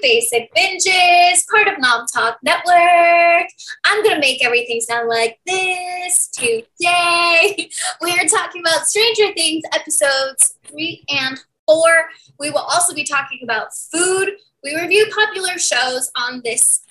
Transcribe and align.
Basic 0.00 0.54
Binges, 0.54 1.46
part 1.48 1.68
of 1.68 1.78
Nom 1.78 2.06
Talk 2.12 2.38
Network. 2.42 3.48
I'm 3.84 4.02
going 4.02 4.14
to 4.14 4.20
make 4.20 4.44
everything 4.44 4.80
sound 4.80 5.08
like 5.08 5.38
this 5.46 6.28
today. 6.28 7.70
We 8.00 8.12
are 8.12 8.28
talking 8.28 8.62
about 8.62 8.86
Stranger 8.86 9.32
Things 9.34 9.64
episodes 9.74 10.56
three 10.66 11.04
and 11.08 11.38
four. 11.66 12.08
We 12.38 12.50
will 12.50 12.58
also 12.58 12.94
be 12.94 13.04
talking 13.04 13.40
about 13.42 13.74
food. 13.74 14.30
We 14.62 14.74
review 14.74 15.06
popular 15.14 15.58
shows 15.58 16.10
on 16.16 16.42
this 16.44 16.84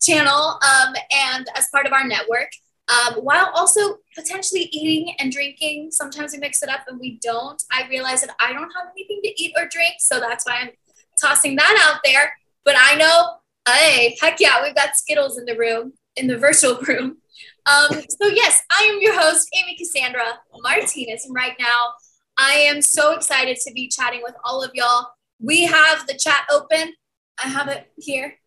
channel 0.00 0.58
um, 0.62 0.94
and 1.10 1.46
as 1.56 1.68
part 1.72 1.86
of 1.86 1.92
our 1.92 2.06
network. 2.06 2.50
Um, 2.88 3.14
while 3.24 3.50
also 3.54 3.98
potentially 4.14 4.68
eating 4.72 5.14
and 5.18 5.32
drinking. 5.32 5.90
Sometimes 5.90 6.32
we 6.32 6.38
mix 6.38 6.62
it 6.62 6.68
up 6.68 6.80
and 6.88 7.00
we 7.00 7.18
don't. 7.20 7.60
I 7.72 7.88
realize 7.88 8.20
that 8.20 8.34
I 8.40 8.52
don't 8.52 8.70
have 8.70 8.88
anything 8.96 9.20
to 9.24 9.42
eat 9.42 9.52
or 9.56 9.66
drink, 9.68 9.94
so 9.98 10.20
that's 10.20 10.46
why 10.46 10.58
I'm 10.60 10.70
tossing 11.20 11.56
that 11.56 11.88
out 11.88 12.00
there. 12.04 12.32
But 12.66 12.76
I 12.78 12.96
know, 12.96 13.36
hey, 13.66 14.18
heck 14.20 14.38
yeah, 14.40 14.62
we've 14.62 14.74
got 14.74 14.94
Skittles 14.96 15.38
in 15.38 15.46
the 15.46 15.56
room, 15.56 15.94
in 16.16 16.26
the 16.26 16.36
virtual 16.36 16.74
room. 16.88 17.16
Um, 17.64 18.02
so, 18.20 18.28
yes, 18.28 18.60
I 18.70 18.82
am 18.92 19.00
your 19.00 19.18
host, 19.18 19.48
Amy 19.56 19.74
Cassandra 19.78 20.38
Martinez. 20.60 21.24
And 21.24 21.34
right 21.34 21.54
now, 21.58 21.94
I 22.36 22.52
am 22.52 22.82
so 22.82 23.14
excited 23.14 23.56
to 23.64 23.72
be 23.72 23.88
chatting 23.88 24.20
with 24.22 24.34
all 24.44 24.62
of 24.62 24.72
y'all. 24.74 25.06
We 25.40 25.64
have 25.64 26.06
the 26.06 26.14
chat 26.14 26.42
open. 26.50 26.92
I 27.42 27.48
have 27.48 27.68
it 27.68 27.90
here 27.96 28.38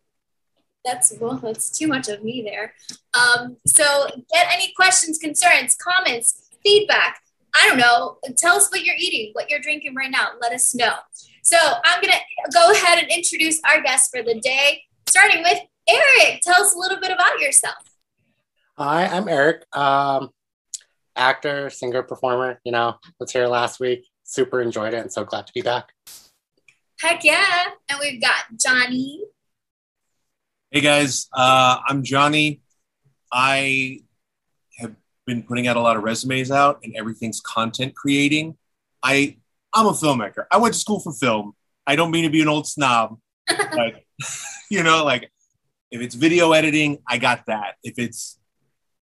that's 0.85 1.13
well, 1.19 1.38
that's 1.38 1.77
too 1.77 1.88
much 1.88 2.07
of 2.07 2.23
me 2.23 2.41
there. 2.41 2.73
Um, 3.13 3.57
so 3.65 4.07
get 4.33 4.47
any 4.53 4.73
questions, 4.75 5.17
concerns, 5.17 5.75
comments, 5.75 6.49
feedback. 6.63 7.19
I 7.55 7.67
don't 7.67 7.77
know. 7.77 8.17
Tell 8.38 8.55
us 8.55 8.69
what 8.69 8.83
you're 8.83 8.95
eating, 8.97 9.31
what 9.33 9.49
you're 9.49 9.59
drinking 9.59 9.95
right 9.95 10.11
now. 10.11 10.29
Let 10.41 10.53
us 10.53 10.73
know. 10.75 10.93
So 11.49 11.58
I'm 11.84 11.99
gonna 11.99 12.20
go 12.53 12.71
ahead 12.73 12.99
and 12.99 13.12
introduce 13.12 13.59
our 13.67 13.81
guest 13.81 14.12
for 14.12 14.21
the 14.21 14.39
day, 14.39 14.83
starting 15.08 15.42
with 15.42 15.58
Erric. 15.89 16.41
Tell 16.41 16.61
us 16.61 16.75
a 16.75 16.78
little 16.78 17.00
bit 17.00 17.09
about 17.09 17.39
yourself. 17.39 17.73
Hi, 18.78 19.08
I'm 19.08 19.25
Erric. 19.25 19.61
Um, 19.75 20.30
actor, 21.16 21.72
singer, 21.72 22.03
performer. 22.03 22.61
You 22.64 22.72
know, 22.72 22.97
was 23.19 23.31
here 23.31 23.47
last 23.47 23.80
week. 23.80 24.06
Super 24.23 24.61
enjoyed 24.61 24.94
it, 24.94 25.00
and 25.00 25.11
so 25.11 25.23
glad 25.23 25.47
to 25.47 25.53
be 25.53 25.64
back. 25.64 25.89
Heck 27.02 27.23
yeah! 27.23 27.63
And 27.89 27.97
we've 28.00 28.22
got 28.22 28.44
Johnny. 28.56 29.23
Hey 30.69 30.81
guys, 30.81 31.30
uh, 31.34 31.80
I'm 31.88 32.03
Johnny. 32.03 32.61
I 33.34 34.02
have 34.78 34.94
been 35.25 35.41
putting 35.41 35.67
out 35.67 35.78
a 35.78 35.81
lot 35.81 35.97
of 35.97 36.03
resumes 36.03 36.52
out, 36.52 36.81
and 36.84 36.95
everything's 36.95 37.41
content 37.41 37.95
creating. 37.95 38.56
I 39.02 39.38
I'm 39.73 39.86
a 39.86 39.92
filmmaker. 39.92 40.45
I 40.52 40.58
went 40.58 40.73
to 40.73 40.80
school 40.80 41.00
for 41.00 41.14
film. 41.14 41.53
I 41.86 41.95
don't 41.95 42.12
mean 42.12 42.23
to 42.23 42.30
be 42.30 42.42
an 42.42 42.48
old 42.48 42.67
snob, 42.67 43.17
but 43.48 44.03
you 44.70 44.84
know, 44.84 45.03
like 45.03 45.31
if 45.92 46.02
it's 46.02 46.16
video 46.16 46.52
editing, 46.52 47.00
I 47.08 47.17
got 47.17 47.45
that. 47.48 47.75
If 47.84 47.97
it's 47.97 48.40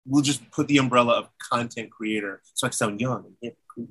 we'll 0.06 0.24
just 0.24 0.50
put 0.52 0.68
the 0.68 0.78
umbrella 0.78 1.14
of 1.14 1.30
content 1.52 1.92
creator, 1.92 2.42
so 2.54 2.68
I 2.68 2.70
sound 2.70 3.02
young 3.02 3.26
and 3.26 3.36
hip. 3.42 3.58
Cool. 3.74 3.88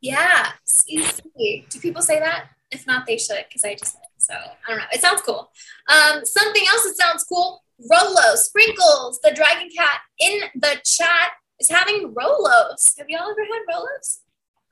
Yeah. 0.00 0.52
Do 0.88 1.80
people 1.80 2.02
say 2.02 2.18
that? 2.18 2.48
If 2.70 2.86
not, 2.86 3.06
they 3.06 3.18
should, 3.18 3.44
because 3.48 3.64
I 3.64 3.74
just 3.74 3.96
so 4.18 4.34
I 4.34 4.70
don't 4.70 4.78
know. 4.78 4.84
It 4.92 5.00
sounds 5.00 5.22
cool. 5.22 5.50
Um, 5.88 6.24
something 6.24 6.62
else 6.68 6.84
that 6.84 6.96
sounds 6.96 7.24
cool 7.24 7.62
Rolo, 7.90 8.34
Sprinkles, 8.36 9.20
the 9.22 9.32
Dragon 9.32 9.68
Cat 9.76 10.00
in 10.20 10.42
the 10.54 10.80
chat 10.84 11.30
is 11.58 11.70
having 11.70 12.14
Rolos. 12.14 12.96
Have 12.98 13.08
y'all 13.08 13.30
ever 13.30 13.44
had 13.44 13.62
Rolos? 13.74 14.20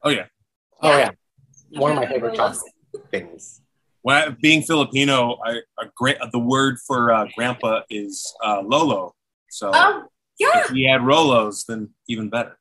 Oh, 0.02 0.10
yeah. 0.10 0.26
Oh, 0.82 0.96
yeah. 0.96 1.10
One 1.70 1.92
of 1.92 1.96
my 1.98 2.06
favorite 2.06 2.34
chocolate 2.34 2.72
things. 3.10 3.60
When, 4.02 4.36
being 4.40 4.62
Filipino, 4.62 5.38
I, 5.44 5.60
a 5.78 5.86
great, 5.94 6.16
the 6.32 6.38
word 6.38 6.78
for 6.86 7.12
uh, 7.12 7.26
grandpa 7.36 7.82
is 7.90 8.34
uh, 8.44 8.62
Lolo. 8.64 9.14
So 9.50 9.70
oh, 9.74 10.04
yeah. 10.38 10.62
if 10.64 10.70
he 10.70 10.88
had 10.88 11.02
Rolos, 11.02 11.66
then 11.66 11.90
even 12.08 12.30
better. 12.30 12.58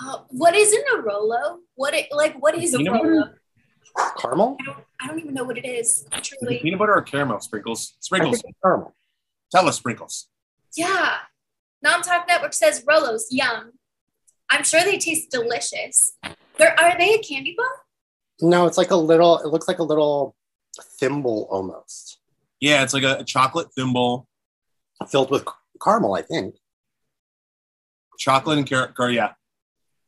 Uh, 0.00 0.18
what 0.30 0.54
is 0.54 0.72
in 0.72 0.82
a 0.94 1.02
Rolo? 1.02 1.58
What 1.74 1.94
it, 1.94 2.06
like? 2.10 2.40
What 2.40 2.56
is 2.56 2.74
a 2.74 2.78
Rolo? 2.78 3.30
Caramel? 4.18 4.56
I 4.60 4.64
don't, 4.64 4.78
I 5.00 5.06
don't 5.08 5.18
even 5.18 5.34
know 5.34 5.44
what 5.44 5.58
it 5.58 5.66
is. 5.66 6.06
Truly. 6.22 6.56
Is 6.56 6.62
peanut 6.62 6.78
butter 6.78 6.94
or 6.94 7.02
caramel 7.02 7.40
sprinkles? 7.40 7.94
Sprinkles. 8.00 8.42
Caramel. 8.62 8.94
Tell 9.50 9.68
us 9.68 9.76
sprinkles. 9.76 10.28
Yeah. 10.76 11.16
Nom 11.82 12.02
Talk 12.02 12.26
Network 12.28 12.54
says 12.54 12.84
Rolos, 12.84 13.22
yum. 13.30 13.72
I'm 14.50 14.64
sure 14.64 14.82
they 14.82 14.98
taste 14.98 15.30
delicious. 15.30 16.16
They're, 16.58 16.74
they 16.98 17.14
a 17.14 17.18
candy 17.18 17.54
bar? 17.56 17.66
No, 18.40 18.66
it's 18.66 18.76
like 18.78 18.90
a 18.90 18.96
little, 18.96 19.38
it 19.38 19.46
looks 19.46 19.68
like 19.68 19.78
a 19.78 19.84
little 19.84 20.34
thimble 20.98 21.46
almost. 21.50 22.18
Yeah, 22.60 22.82
it's 22.82 22.92
like 22.92 23.04
a, 23.04 23.18
a 23.18 23.24
chocolate 23.24 23.72
thimble. 23.74 24.26
Filled 25.08 25.30
with 25.30 25.46
caramel, 25.82 26.14
I 26.14 26.22
think. 26.22 26.56
Chocolate 28.18 28.58
and 28.58 28.66
carrot, 28.66 28.94
car- 28.94 29.10
yeah. 29.10 29.32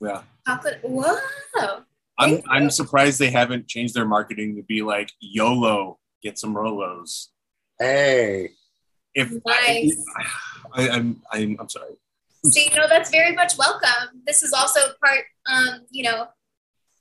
Yeah. 0.00 0.22
Chocolate. 0.46 0.80
Whoa. 0.82 1.82
I'm 2.18 2.42
I'm 2.48 2.70
surprised 2.70 3.18
they 3.18 3.30
haven't 3.30 3.68
changed 3.68 3.94
their 3.94 4.04
marketing 4.04 4.56
to 4.56 4.62
be 4.62 4.82
like 4.82 5.10
YOLO, 5.20 5.98
get 6.22 6.38
some 6.38 6.54
Rolos. 6.54 7.28
Hey. 7.78 8.50
If 9.14 9.32
nice. 9.46 9.96
I, 10.74 10.82
I, 10.82 10.88
I'm 10.90 11.22
I'm 11.32 11.56
I'm 11.58 11.68
sorry. 11.68 11.94
See, 12.46 12.70
no, 12.76 12.88
that's 12.88 13.10
very 13.10 13.34
much 13.34 13.56
welcome. 13.56 14.22
This 14.26 14.42
is 14.42 14.52
also 14.52 14.80
part, 15.02 15.24
um, 15.46 15.86
you 15.90 16.02
know, 16.02 16.26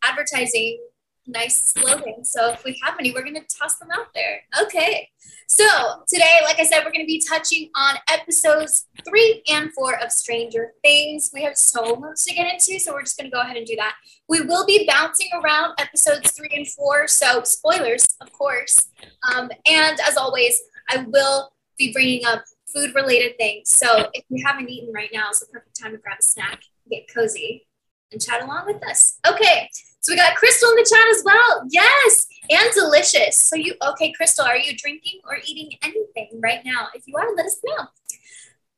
advertising 0.04 0.80
nice 1.28 1.74
slogan. 1.74 2.26
So 2.26 2.52
if 2.52 2.64
we 2.64 2.80
have 2.84 2.96
any, 3.00 3.12
we're 3.12 3.24
going 3.24 3.36
to 3.36 3.46
toss 3.60 3.78
them 3.78 3.90
out 3.94 4.08
there. 4.14 4.42
Okay. 4.62 5.10
So 5.48 5.66
today, 6.08 6.40
like 6.44 6.60
I 6.60 6.64
said, 6.64 6.80
we're 6.80 6.92
going 6.92 7.06
to 7.06 7.08
be 7.08 7.24
touching 7.28 7.70
on 7.76 7.96
episodes 8.10 8.88
three 9.06 9.44
and 9.50 9.72
four 9.74 9.96
of 10.00 10.12
Stranger 10.12 10.72
Things. 10.82 11.30
We 11.34 11.44
have 11.44 11.58
so 11.58 11.96
much 11.96 12.24
to 12.26 12.34
get 12.34 12.52
into, 12.52 12.80
so 12.80 12.94
we're 12.94 13.02
just 13.04 13.18
going 13.18 13.30
to 13.30 13.36
go 13.36 13.42
ahead 13.42 13.58
and 13.58 13.66
do 13.66 13.76
that. 13.76 13.96
We 14.30 14.42
will 14.42 14.66
be 14.66 14.88
bouncing 14.88 15.30
around 15.34 15.74
episodes 15.78 16.32
three 16.32 16.52
and 16.56 16.68
four, 16.68 17.08
so 17.08 17.44
spoilers, 17.44 18.16
of 18.22 18.32
course. 18.32 18.88
Um, 19.30 19.50
and 19.70 20.00
as 20.08 20.16
always, 20.16 20.56
I 20.90 21.06
will 21.08 21.52
be 21.78 21.92
bringing 21.92 22.26
up 22.26 22.44
food 22.74 22.94
related 22.96 23.38
things. 23.38 23.70
So 23.70 24.10
if 24.14 24.24
you 24.30 24.44
haven't 24.46 24.70
eaten 24.70 24.94
right 24.94 25.10
now, 25.14 25.30
it's 25.30 25.40
the 25.40 25.48
perfect 25.48 25.80
time 25.80 25.92
to 25.92 25.98
grab 25.98 26.18
a 26.20 26.24
snack, 26.24 26.62
get 26.90 27.12
cozy, 27.14 27.68
and 28.12 28.22
chat 28.22 28.44
along 28.44 28.66
with 28.66 28.86
us. 28.88 29.20
Okay, 29.28 29.70
so 30.00 30.14
we 30.14 30.18
got 30.18 30.36
Crystal 30.36 30.70
in 30.70 30.76
the 30.76 30.88
chat 30.90 31.08
as 31.16 31.24
well. 31.24 31.64
Yes, 31.70 32.28
and 32.50 32.74
delicious. 32.74 33.38
So 33.38 33.56
you 33.56 33.76
okay, 33.90 34.12
Crystal? 34.12 34.46
Are 34.46 34.58
you 34.58 34.76
drinking 34.76 35.22
or 35.26 35.38
eating 35.46 35.78
anything 35.84 36.40
right 36.42 36.62
now? 36.66 36.88
If 36.94 37.04
you 37.06 37.16
are, 37.18 37.36
let 37.36 37.46
us 37.46 37.60
know. 37.64 37.88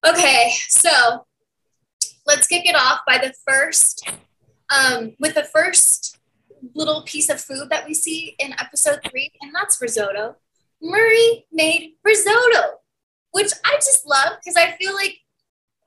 Okay, 0.05 0.51
so 0.67 1.25
let's 2.27 2.47
kick 2.47 2.65
it 2.65 2.75
off 2.75 2.99
by 3.07 3.17
the 3.17 3.33
first, 3.47 4.09
um, 4.69 5.13
with 5.19 5.35
the 5.35 5.43
first 5.43 6.19
little 6.75 7.03
piece 7.03 7.29
of 7.29 7.39
food 7.41 7.69
that 7.69 7.85
we 7.87 7.93
see 7.93 8.35
in 8.39 8.53
episode 8.59 8.99
three, 9.09 9.31
and 9.41 9.53
that's 9.55 9.81
risotto. 9.81 10.35
Murray 10.81 11.45
made 11.51 11.93
risotto, 12.03 12.81
which 13.33 13.51
I 13.65 13.75
just 13.75 14.07
love 14.07 14.37
because 14.39 14.55
I 14.55 14.71
feel 14.77 14.93
like 14.93 15.17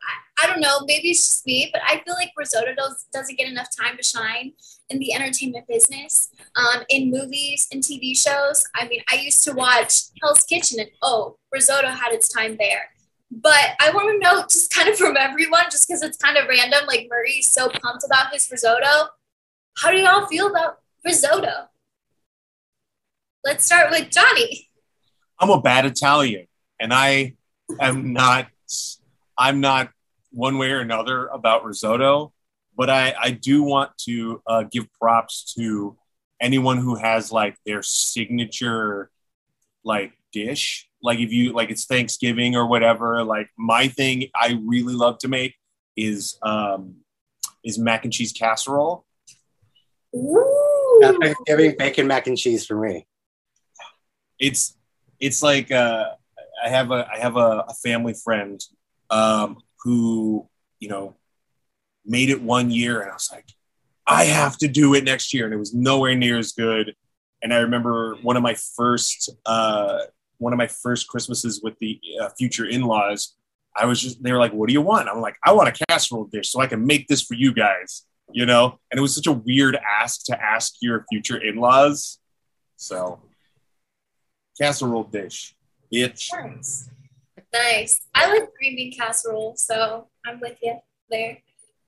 I 0.03 0.45
I, 0.45 0.47
don't 0.47 0.61
know, 0.61 0.81
maybe 0.85 1.09
it's 1.09 1.27
just 1.27 1.47
me, 1.47 1.71
but 1.73 1.81
I 1.87 2.03
feel 2.05 2.15
like 2.15 2.31
risotto 2.37 2.75
does, 2.77 3.07
doesn't 3.13 3.39
get 3.39 3.49
enough 3.49 3.69
time 3.75 3.97
to 3.97 4.03
shine 4.03 4.53
in 4.91 4.99
the 4.99 5.15
entertainment 5.15 5.67
business, 5.67 6.29
um, 6.57 6.83
in 6.91 7.11
movies 7.11 7.67
and 7.73 7.83
TV 7.83 8.17
shows. 8.17 8.63
I 8.75 8.87
mean, 8.87 9.01
I 9.11 9.17
used 9.17 9.43
to 9.45 9.53
watch 9.55 10.03
Hell's 10.23 10.45
Kitchen 10.45 10.79
and 10.79 10.91
oh, 11.03 11.39
risotto 11.51 11.89
had 11.89 12.13
its 12.13 12.29
time 12.29 12.59
there. 12.59 12.91
But 13.31 13.77
I 13.81 13.91
want 13.91 14.13
to 14.13 14.19
know 14.19 14.43
just 14.43 14.73
kind 14.73 14.89
of 14.89 14.97
from 14.99 15.17
everyone, 15.17 15.65
just 15.71 15.89
because 15.89 16.03
it's 16.03 16.19
kind 16.19 16.37
of 16.37 16.49
random, 16.49 16.87
like 16.87 17.09
Murray's 17.11 17.49
so 17.49 17.69
pumped 17.69 18.05
about 18.05 18.33
his 18.33 18.49
risotto. 18.51 19.09
How 19.79 19.91
do 19.91 19.97
y'all 19.97 20.27
feel 20.27 20.49
about 20.49 20.79
risotto? 21.05 21.69
Let's 23.45 23.65
start 23.65 23.91
with 23.91 24.11
Johnny. 24.11 24.71
I'm 25.39 25.51
a 25.51 25.61
bad 25.61 25.87
Italian, 25.87 26.47
and 26.81 26.93
I 26.93 27.35
am 27.81 28.13
not. 28.13 28.49
I'm 29.39 29.61
not 29.61 29.91
one 30.31 30.59
way 30.59 30.71
or 30.71 30.81
another 30.81 31.27
about 31.27 31.65
risotto, 31.65 32.33
but 32.77 32.89
I, 32.89 33.15
I 33.21 33.31
do 33.31 33.63
want 33.63 33.91
to 34.07 34.43
uh, 34.47 34.65
give 34.71 34.91
props 34.93 35.55
to 35.55 35.97
anyone 36.41 36.79
who 36.79 36.97
has 36.97 37.33
like 37.33 37.57
their 37.65 37.83
signature 37.83 39.11
like 39.85 40.13
dish. 40.33 40.89
Like 41.03 41.21
if 41.21 41.33
you 41.33 41.53
like 41.53 41.71
it's 41.71 41.87
Thanksgiving 41.87 42.57
or 42.57 42.67
whatever. 42.67 43.23
Like 43.25 43.49
my 43.57 43.89
thing 43.89 44.29
I 44.35 44.59
really 44.65 44.95
love 44.95 45.19
to 45.19 45.29
make 45.29 45.55
is 45.97 46.39
um 46.43 46.97
is 47.65 47.79
mac 47.79 48.05
and 48.05 48.13
cheese 48.13 48.33
casserole. 48.33 49.07
Ooh. 50.15 51.17
Thanksgiving 51.21 51.75
bacon 51.79 52.07
mac 52.07 52.27
and 52.27 52.37
cheese 52.37 52.67
for 52.67 52.79
me. 52.79 53.07
It's 54.39 54.77
it's 55.21 55.43
like 55.43 55.71
uh 55.71 56.11
I 56.63 56.69
have 56.69 56.91
a 56.91 57.09
I 57.13 57.19
have 57.19 57.37
a, 57.37 57.65
a 57.69 57.75
family 57.75 58.15
friend 58.15 58.61
um 59.11 59.59
who, 59.85 60.49
you 60.81 60.89
know, 60.89 61.15
made 62.05 62.31
it 62.31 62.43
one 62.43 62.71
year 62.71 63.01
and 63.01 63.11
I 63.11 63.15
was 63.15 63.31
like, 63.33 63.47
I 64.07 64.25
have 64.25 64.57
to 64.59 64.69
do 64.69 64.95
it 64.95 65.05
next 65.05 65.35
year. 65.35 65.45
And 65.45 65.55
it 65.55 65.59
was 65.59 65.75
nowhere 65.75 66.15
near 66.15 66.39
as 66.39 66.53
good. 66.53 66.95
And 67.43 67.53
I 67.53 67.59
remember 67.59 68.17
one 68.23 68.37
of 68.37 68.43
my 68.43 68.55
first 68.77 69.31
uh, 69.45 69.99
one 70.39 70.53
of 70.53 70.57
my 70.59 70.67
first 70.67 71.09
Christmases 71.09 71.63
with 71.63 71.79
the 71.79 72.01
uh, 72.21 72.29
future 72.39 72.67
in-laws, 72.67 73.35
I 73.75 73.87
was 73.87 74.01
just 74.01 74.23
they 74.23 74.33
were 74.33 74.39
like, 74.39 74.53
"What 74.53 74.69
do 74.69 74.73
you 74.73 74.81
want?" 74.81 75.09
I'm 75.09 75.21
like, 75.21 75.37
"I 75.45 75.53
want 75.53 75.69
a 75.69 75.85
casserole 75.87 76.25
dish 76.25 76.51
so 76.51 76.61
I 76.61 76.67
can 76.67 76.87
make 76.87 77.09
this 77.09 77.23
for 77.23 77.35
you 77.35 77.53
guys." 77.53 78.05
You 78.33 78.47
know, 78.47 78.79
and 78.91 78.99
it 78.99 79.01
was 79.01 79.15
such 79.15 79.27
a 79.27 79.33
weird 79.33 79.79
ask 80.01 80.25
to 80.27 80.43
ask 80.43 80.75
your 80.81 81.05
future 81.09 81.37
in-laws. 81.37 82.19
So, 82.77 83.21
casserole 84.59 85.05
dish, 85.05 85.55
bitch. 85.93 86.29
Nice. 86.33 86.91
Nice. 87.53 88.01
I 88.15 88.29
like 88.29 88.49
green 88.59 88.77
bean 88.77 88.93
casserole, 88.93 89.55
so 89.57 90.09
I'm 90.27 90.41
with 90.41 90.59
you 90.63 90.79
there. 91.11 91.39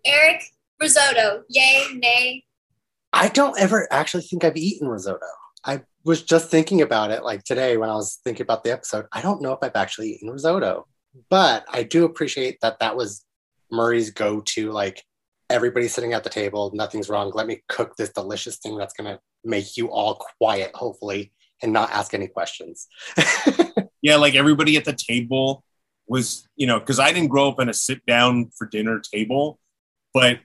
Erric, 0.06 0.42
risotto, 0.80 1.44
yay, 1.48 1.84
nay. 1.94 2.44
I 3.12 3.28
don't 3.28 3.58
ever 3.58 3.88
actually 3.92 4.22
think 4.22 4.44
I've 4.44 4.56
eaten 4.56 4.88
risotto. 4.88 5.26
I 5.64 5.82
was 6.04 6.22
just 6.22 6.50
thinking 6.50 6.82
about 6.82 7.10
it 7.10 7.22
like 7.24 7.44
today 7.44 7.76
when 7.76 7.90
I 7.90 7.94
was 7.94 8.20
thinking 8.24 8.42
about 8.42 8.64
the 8.64 8.72
episode. 8.72 9.06
I 9.12 9.20
don't 9.20 9.42
know 9.42 9.52
if 9.52 9.58
I've 9.62 9.76
actually 9.76 10.10
eaten 10.10 10.30
risotto, 10.30 10.86
but 11.28 11.64
I 11.70 11.82
do 11.82 12.04
appreciate 12.04 12.58
that 12.62 12.78
that 12.78 12.96
was 12.96 13.24
Murray's 13.70 14.10
go 14.10 14.40
to. 14.40 14.70
Like 14.70 15.02
everybody's 15.50 15.94
sitting 15.94 16.12
at 16.12 16.24
the 16.24 16.30
table, 16.30 16.70
nothing's 16.74 17.08
wrong. 17.08 17.32
Let 17.34 17.46
me 17.46 17.62
cook 17.68 17.96
this 17.96 18.12
delicious 18.12 18.58
thing 18.58 18.76
that's 18.76 18.94
going 18.94 19.12
to 19.12 19.20
make 19.44 19.76
you 19.76 19.90
all 19.90 20.22
quiet, 20.38 20.70
hopefully, 20.74 21.32
and 21.62 21.72
not 21.72 21.90
ask 21.90 22.14
any 22.14 22.28
questions. 22.28 22.86
yeah, 24.02 24.16
like 24.16 24.34
everybody 24.34 24.76
at 24.76 24.84
the 24.84 24.92
table 24.92 25.64
was, 26.06 26.46
you 26.56 26.66
know, 26.66 26.78
because 26.78 26.98
I 26.98 27.12
didn't 27.12 27.28
grow 27.28 27.48
up 27.48 27.60
in 27.60 27.68
a 27.68 27.74
sit 27.74 28.04
down 28.06 28.50
for 28.56 28.66
dinner 28.66 29.00
table, 29.00 29.58
but 30.14 30.40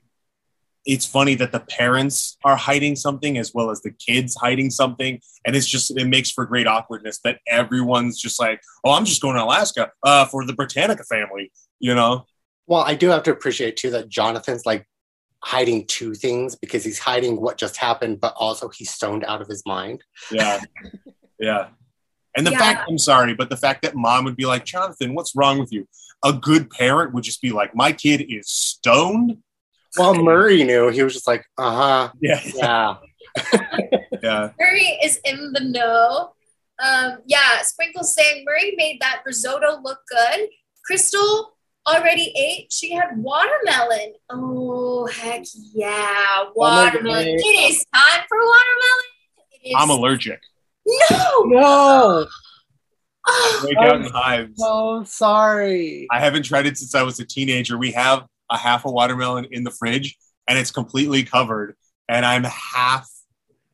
it's 0.86 1.06
funny 1.06 1.36
that 1.36 1.52
the 1.52 1.62
parents 1.62 2.38
are 2.44 2.58
hiding 2.58 2.96
something 2.96 3.38
as 3.38 3.54
well 3.54 3.70
as 3.70 3.82
the 3.82 3.92
kids 3.92 4.36
hiding 4.36 4.70
something 4.70 5.20
and 5.46 5.56
it's 5.56 5.68
just 5.68 5.98
it 5.98 6.06
makes 6.08 6.30
for 6.30 6.46
great 6.46 6.68
awkwardness 6.68 7.20
that 7.24 7.40
everyone's 7.48 8.20
just 8.20 8.38
like 8.38 8.60
oh 8.84 8.92
i'm 8.92 9.06
just 9.06 9.22
going 9.22 9.34
to 9.34 9.42
alaska 9.42 9.90
uh, 10.04 10.26
for 10.26 10.46
the 10.46 10.52
britannica 10.52 11.04
family 11.06 11.54
you 11.80 11.96
know? 11.96 12.26
Well 12.68 12.82
i 12.82 12.96
do 12.96 13.08
have 13.08 13.24
to 13.24 13.32
appreciate 13.32 13.78
too 13.78 13.92
that 13.92 14.10
jonathan's 14.10 14.66
like 14.66 14.86
hiding 15.42 15.86
two 15.88 16.14
things 16.14 16.56
because 16.56 16.84
he's 16.84 17.00
hiding 17.00 17.40
what 17.40 17.58
just 17.58 17.78
happened 17.78 18.20
but 18.20 18.34
also 18.38 18.70
he's 18.70 18.90
stoned 18.90 19.26
out 19.26 19.42
of 19.42 19.48
his 19.48 19.64
mind. 19.66 20.04
Yeah. 20.32 20.60
Yeah 21.40 21.70
and 22.36 22.46
the 22.48 22.52
Yeah. 22.52 22.60
fact 22.60 22.90
i'm 22.90 22.98
sorry 22.98 23.34
but 23.34 23.50
the 23.50 23.58
fact 23.58 23.82
that 23.84 23.96
mom 23.96 24.26
would 24.26 24.36
be 24.36 24.46
like 24.46 24.66
jonathan 24.66 25.14
what's 25.14 25.36
wrong 25.36 25.60
with 25.60 25.72
you 25.72 25.88
a 26.24 26.32
good 26.34 26.70
parent 26.70 27.14
would 27.14 27.24
just 27.24 27.42
be 27.42 27.52
like 27.52 27.76
my 27.76 27.92
kid 27.92 28.26
is 28.30 28.50
stoned 28.50 29.38
well 29.98 30.14
murray 30.16 30.64
knew 30.64 30.90
he 30.90 31.04
was 31.04 31.14
just 31.14 31.28
like 31.28 31.46
uh-huh 31.58 32.10
yeah 32.22 32.40
yeah 32.56 32.96
yeah 34.24 34.50
Murray 34.60 35.00
is 35.04 35.20
in 35.26 35.52
the 35.54 35.60
know. 35.60 36.34
Um, 36.84 37.18
yeah, 37.26 37.62
Sprinkle's 37.64 38.14
saying 38.14 38.44
Murray 38.46 38.74
made 38.78 38.98
that 39.02 39.22
risotto 39.26 39.80
look 39.84 40.00
good. 40.10 40.50
Crystal 40.86 41.54
already 41.88 42.32
ate. 42.38 42.72
She 42.72 42.94
had 42.94 43.10
watermelon. 43.18 44.14
Oh, 44.30 45.08
heck 45.08 45.44
yeah. 45.74 46.44
Watermelon. 46.56 47.24
goodness. 47.24 47.42
It 47.44 47.72
is 47.72 47.86
time 47.94 48.24
for 48.28 48.38
watermelon. 48.38 49.06
It 49.64 49.70
is. 49.70 49.76
i'm 49.78 49.90
allergic 49.90 50.42
No. 50.86 51.44
no 51.46 52.28
Oh, 53.26 53.60
break 53.64 53.78
out 53.78 53.96
in 54.02 54.12
hives 54.12 54.52
so 54.58 55.04
sorry 55.06 56.08
I 56.12 56.20
haven't 56.20 56.44
tried 56.44 56.66
it 56.66 56.78
since 56.78 56.94
I 56.94 57.04
was 57.04 57.20
a 57.22 57.26
teenager. 57.26 57.78
We 57.78 57.92
have 57.94 58.26
a 58.50 58.58
half 58.58 58.84
a 58.84 58.92
watermelon 58.92 59.48
in 59.52 59.64
the 59.64 59.72
fridge 59.72 60.18
and 60.48 60.58
it's 60.58 60.72
completely 60.72 61.24
covered. 61.24 61.76
And 62.10 62.26
I'm 62.26 62.44
half 62.44 63.10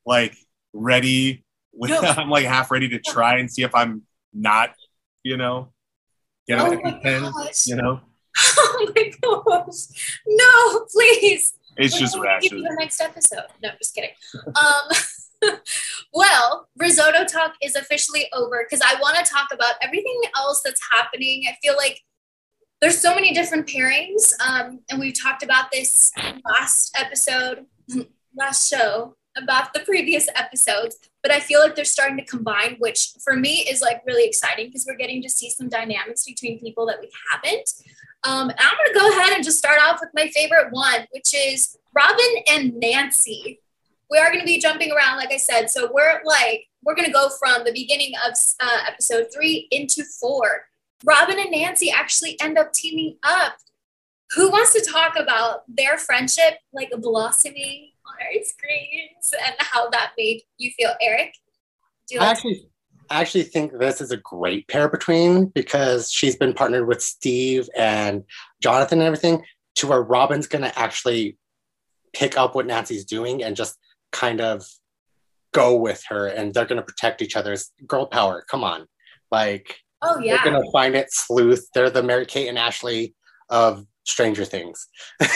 like 0.06 0.36
ready. 0.74 1.44
With, 1.74 1.90
No. 1.90 2.00
I'm 2.02 2.30
like 2.30 2.46
half 2.46 2.72
ready 2.72 2.90
to 2.90 3.00
try 3.00 3.38
and 3.40 3.52
see 3.52 3.64
if 3.64 3.74
I'm 3.74 4.04
not, 4.34 4.74
you 5.24 5.38
know, 5.38 5.72
get 6.48 6.60
oh 6.60 6.72
an 6.72 6.82
my 6.84 6.92
EpiPen, 6.92 7.32
gosh. 7.34 7.68
you 7.68 7.76
know? 7.76 8.02
Oh 8.62 8.92
my 8.96 9.12
gosh. 9.22 10.20
No, 10.28 10.86
please. 10.92 11.54
It's 11.78 11.94
We're 11.96 12.00
just 12.00 12.16
gonna 12.16 12.40
give 12.42 12.54
you 12.54 12.64
the 12.64 12.76
next 12.80 13.02
episode. 13.02 13.46
No, 13.62 13.70
just 13.78 13.94
kidding. 13.96 14.12
Um, 14.56 14.90
well, 16.14 16.70
risotto 16.78 17.26
talk 17.26 17.54
is 17.64 17.76
officially 17.76 18.28
over 18.34 18.66
because 18.68 18.86
I 18.86 19.00
want 19.00 19.18
to 19.18 19.32
talk 19.32 19.48
about 19.54 19.76
everything 19.82 20.22
else 20.36 20.62
that's 20.64 20.82
happening. 20.92 21.44
I 21.48 21.56
feel 21.62 21.76
like 21.76 22.02
there's 22.82 23.00
so 23.00 23.14
many 23.14 23.34
different 23.34 23.68
pairings, 23.68 24.32
um, 24.46 24.80
and 24.90 25.00
we've 25.00 25.20
talked 25.20 25.44
about 25.44 25.72
this 25.72 26.12
last 26.46 26.96
episode, 26.98 27.66
last 28.38 28.70
show 28.70 29.16
about 29.38 29.74
the 29.74 29.82
previous 29.82 30.28
episodes. 30.36 30.98
But 31.22 31.32
I 31.32 31.40
feel 31.40 31.60
like 31.60 31.76
they're 31.76 31.86
starting 31.86 32.18
to 32.18 32.26
combine, 32.26 32.78
which 32.80 33.12
for 33.24 33.36
me 33.36 33.68
is 33.70 33.82
like 33.82 34.02
really 34.06 34.26
exciting 34.26 34.68
because 34.68 34.86
we're 34.88 34.98
getting 34.98 35.22
to 35.24 35.30
see 35.30 35.50
some 35.50 35.68
dynamics 35.68 36.26
between 36.26 36.60
people 36.60 36.86
that 36.88 37.00
we 37.02 37.10
haven't. 37.32 37.70
Um, 38.24 38.50
and 38.50 38.60
I'm 38.60 38.78
going 38.78 38.94
to 38.94 39.00
go 39.00 39.20
ahead 39.20 39.34
and 39.34 39.44
just 39.44 39.58
start 39.58 39.80
off 39.82 40.00
with 40.02 40.10
my 40.14 40.28
favorite 40.30 40.68
one, 40.72 41.06
which 41.12 41.34
is 41.34 41.78
Robin 41.94 42.44
and 42.50 42.80
Nancy. 42.80 43.60
We 44.10 44.18
are 44.18 44.28
going 44.28 44.40
to 44.40 44.46
be 44.46 44.60
jumping 44.60 44.92
around, 44.92 45.18
like 45.18 45.32
I 45.32 45.38
said. 45.38 45.70
So 45.70 45.90
we're 45.94 46.22
like, 46.26 46.66
we're 46.84 46.96
going 46.96 47.08
to 47.08 47.14
go 47.14 47.30
from 47.40 47.64
the 47.64 47.72
beginning 47.72 48.14
of 48.26 48.34
uh, 48.60 48.80
episode 48.88 49.28
three 49.34 49.68
into 49.72 50.04
four. 50.20 50.66
Robin 51.06 51.40
and 51.40 51.52
Nancy 51.52 51.92
actually 51.92 52.40
end 52.42 52.58
up 52.58 52.74
teaming 52.74 53.18
up. 53.24 53.58
Who 54.36 54.50
wants 54.50 54.74
to 54.74 54.92
talk 54.92 55.16
about 55.18 55.64
their 55.68 55.98
friendship 55.98 56.60
like 56.74 56.92
blossoming 57.00 57.92
on 58.06 58.14
our 58.14 58.44
screens 58.44 59.34
and 59.46 59.56
how 59.60 59.90
that 59.90 60.12
made 60.18 60.42
you 60.58 60.72
feel, 60.78 60.92
Erric? 61.04 61.32
Do 62.08 62.16
you 62.16 62.20
I 62.20 62.26
like 62.26 62.38
actually 62.38 62.70
I 63.10 63.22
actually 63.22 63.44
think 63.44 63.78
this 63.78 64.02
is 64.02 64.12
a 64.12 64.18
great 64.18 64.68
pair 64.68 64.88
between 64.88 65.46
because 65.46 66.12
she's 66.12 66.36
been 66.36 66.54
partnered 66.54 66.88
with 66.88 67.02
Steve 67.02 67.68
and 67.76 68.24
Jonathan 68.62 69.00
and 69.00 69.08
everything 69.08 69.44
to 69.76 69.88
where 69.88 70.02
Robin's 70.02 70.48
gonna 70.48 70.72
actually 70.76 71.38
pick 72.14 72.38
up 72.38 72.54
what 72.54 72.68
Nancy's 72.68 73.06
doing 73.06 73.44
and 73.44 73.56
just 73.56 73.78
kind 74.12 74.42
of 74.42 74.66
go 75.54 75.76
with 75.76 76.04
her 76.10 76.28
and 76.28 76.54
they're 76.54 76.66
gonna 76.66 76.82
protect 76.82 77.22
each 77.22 77.36
other's 77.36 77.72
girl 77.88 78.06
power. 78.06 78.46
Come 78.50 78.64
on. 78.64 78.86
Like 79.32 79.78
oh, 80.02 80.20
yeah. 80.20 80.42
they're 80.44 80.54
gonna 80.54 80.72
find 80.72 80.96
it 80.96 81.12
sleuth. 81.12 81.68
They're 81.74 81.90
the 81.90 82.04
Mary 82.04 82.26
Kate 82.26 82.48
and 82.48 82.58
Ashley 82.58 83.16
of 83.50 83.86
Stranger 84.06 84.46
Things. 84.46 84.88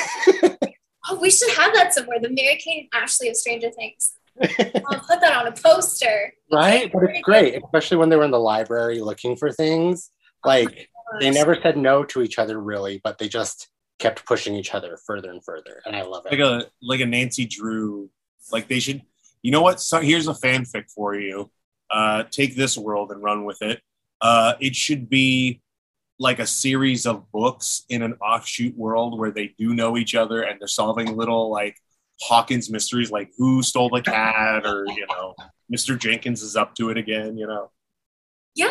Oh, 1.09 1.19
we 1.19 1.29
should 1.29 1.51
have 1.51 1.73
that 1.73 1.93
somewhere. 1.93 2.19
The 2.21 2.29
Mary 2.29 2.57
Kate 2.63 2.89
and 2.91 3.03
Ashley 3.03 3.29
of 3.29 3.35
Stranger 3.35 3.69
Things. 3.71 4.13
I'll 4.41 4.99
put 4.99 5.21
that 5.21 5.35
on 5.35 5.47
a 5.47 5.51
poster. 5.51 6.33
right? 6.51 6.91
But 6.91 7.03
it's 7.03 7.21
great, 7.21 7.61
especially 7.61 7.97
when 7.97 8.09
they 8.09 8.15
were 8.15 8.23
in 8.23 8.31
the 8.31 8.39
library 8.39 9.01
looking 9.01 9.35
for 9.35 9.51
things. 9.51 10.09
Oh 10.45 10.49
like 10.49 10.89
they 11.19 11.29
never 11.29 11.57
said 11.61 11.77
no 11.77 12.03
to 12.05 12.21
each 12.21 12.39
other 12.39 12.59
really, 12.59 13.01
but 13.03 13.17
they 13.17 13.27
just 13.27 13.69
kept 13.99 14.25
pushing 14.25 14.55
each 14.55 14.73
other 14.73 14.97
further 15.05 15.29
and 15.29 15.43
further. 15.43 15.81
And 15.85 15.95
I 15.95 16.03
love 16.03 16.25
it. 16.25 16.31
Like 16.31 16.39
a 16.39 16.67
like 16.81 17.01
a 17.01 17.05
Nancy 17.05 17.45
Drew. 17.45 18.09
Like 18.51 18.67
they 18.67 18.79
should 18.79 19.01
you 19.41 19.51
know 19.51 19.61
what? 19.61 19.81
So 19.81 19.99
here's 19.99 20.27
a 20.27 20.33
fanfic 20.33 20.91
for 20.91 21.15
you. 21.15 21.51
Uh 21.89 22.23
take 22.31 22.55
this 22.55 22.77
world 22.77 23.11
and 23.11 23.23
run 23.23 23.45
with 23.45 23.61
it. 23.61 23.81
Uh 24.21 24.53
it 24.59 24.75
should 24.75 25.09
be 25.09 25.61
like 26.19 26.39
a 26.39 26.47
series 26.47 27.05
of 27.05 27.29
books 27.31 27.83
in 27.89 28.01
an 28.03 28.13
offshoot 28.13 28.77
world 28.77 29.19
where 29.19 29.31
they 29.31 29.53
do 29.57 29.73
know 29.73 29.97
each 29.97 30.15
other 30.15 30.43
and 30.43 30.59
they're 30.59 30.67
solving 30.67 31.17
little 31.17 31.49
like 31.49 31.77
Hawkins 32.21 32.69
mysteries 32.69 33.11
like 33.11 33.31
who 33.37 33.63
stole 33.63 33.89
the 33.89 34.01
cat 34.01 34.65
or 34.65 34.85
you 34.87 35.05
know 35.09 35.35
Mr. 35.73 35.97
Jenkins 35.97 36.41
is 36.41 36.55
up 36.55 36.75
to 36.75 36.89
it 36.89 36.97
again, 36.97 37.37
you 37.37 37.47
know. 37.47 37.71
Yeah, 38.55 38.69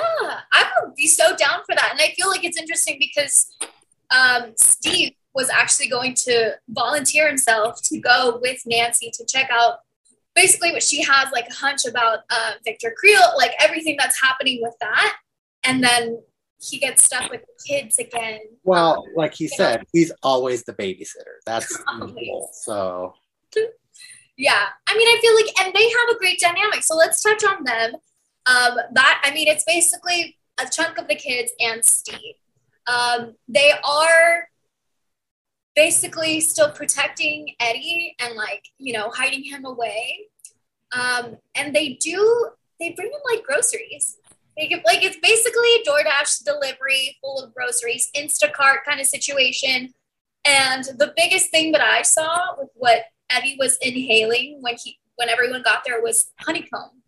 I 0.53 0.71
would 0.85 0.95
be 0.95 1.09
so 1.09 1.35
down 1.37 1.61
for 1.67 1.75
that. 1.75 1.89
And 1.91 2.01
I 2.01 2.15
feel 2.17 2.29
like 2.29 2.45
it's 2.45 2.59
interesting 2.59 2.97
because 3.01 3.53
um, 4.11 4.53
Steve 4.57 5.13
was 5.35 5.49
actually 5.49 5.89
going 5.89 6.15
to 6.15 6.53
volunteer 6.69 7.27
himself 7.27 7.81
to 7.85 7.99
go 7.99 8.39
with 8.43 8.61
Nancy 8.67 9.11
to 9.15 9.25
check 9.27 9.49
out 9.51 9.79
basically 10.35 10.73
what 10.73 10.83
she 10.83 11.03
has 11.03 11.31
like 11.33 11.47
a 11.49 11.55
hunch 11.55 11.85
about 11.85 12.21
uh, 12.31 12.53
Victor 12.65 12.95
Creel, 12.97 13.21
like 13.37 13.53
everything 13.59 13.97
that's 13.99 14.21
happening 14.21 14.61
with 14.63 14.75
that. 14.81 15.17
And 15.65 15.83
then 15.83 16.23
he 16.61 16.79
gets 16.79 17.05
stuck 17.05 17.31
with 17.31 17.43
the 17.43 17.65
kids 17.67 17.99
again. 17.99 18.41
Well, 18.63 19.05
like 19.17 19.35
he 19.35 19.49
said, 19.49 19.85
he's 19.93 20.13
always 20.23 20.63
the 20.65 20.73
babysitter. 20.75 21.41
That's 21.47 21.71
usual. 22.01 22.51
So 22.53 23.15
Yeah, 24.37 24.67
I 24.89 24.97
mean, 24.97 25.09
I 25.09 25.19
feel 25.21 25.35
like, 25.35 25.61
and 25.65 25.75
they 25.75 25.89
have 25.89 26.09
a 26.15 26.19
great 26.19 26.41
dynamic. 26.41 26.83
So 26.83 26.97
let's 26.97 27.23
touch 27.23 27.45
on 27.45 27.65
them. 27.65 27.95
Um, 28.47 28.77
that 28.93 29.23
I 29.25 29.33
mean, 29.33 29.49
it's 29.49 29.65
basically 29.65 30.37
a 30.59 30.67
chunk 30.71 30.99
of 30.99 31.09
the 31.09 31.15
kids 31.15 31.53
and 31.61 31.85
Steve. 31.85 32.35
Um, 32.87 33.35
they 33.49 33.73
are 33.85 34.49
basically 35.75 36.41
still 36.41 36.71
protecting 36.71 37.55
Eddie 37.61 38.15
and 38.21 38.35
like 38.35 38.65
you 38.79 38.93
know 38.93 39.11
hiding 39.11 39.45
him 39.45 39.65
away. 39.65 40.29
Um, 40.93 41.39
and 41.55 41.75
they 41.75 41.95
do 41.95 42.51
they 42.79 42.91
bring 42.91 43.09
him 43.09 43.21
like 43.31 43.45
groceries. 43.45 44.19
They 44.57 44.67
give, 44.67 44.81
like 44.85 45.03
it's 45.03 45.17
basically 45.17 45.71
DoorDash 45.87 46.45
delivery 46.45 47.17
full 47.23 47.41
of 47.43 47.55
groceries, 47.55 48.11
Instacart 48.15 48.79
kind 48.87 49.01
of 49.01 49.07
situation. 49.07 49.95
And 50.45 50.85
the 50.99 51.15
biggest 51.17 51.51
thing 51.51 51.73
that 51.73 51.81
I 51.81 52.03
saw 52.03 52.57
with 52.59 52.69
what 52.75 53.05
Eddie 53.31 53.57
was 53.59 53.79
inhaling 53.81 54.59
when 54.61 54.77
he 54.83 54.99
when 55.17 55.29
everyone 55.29 55.63
got 55.63 55.85
there 55.87 56.03
was 56.03 56.31
honeycomb. 56.41 57.03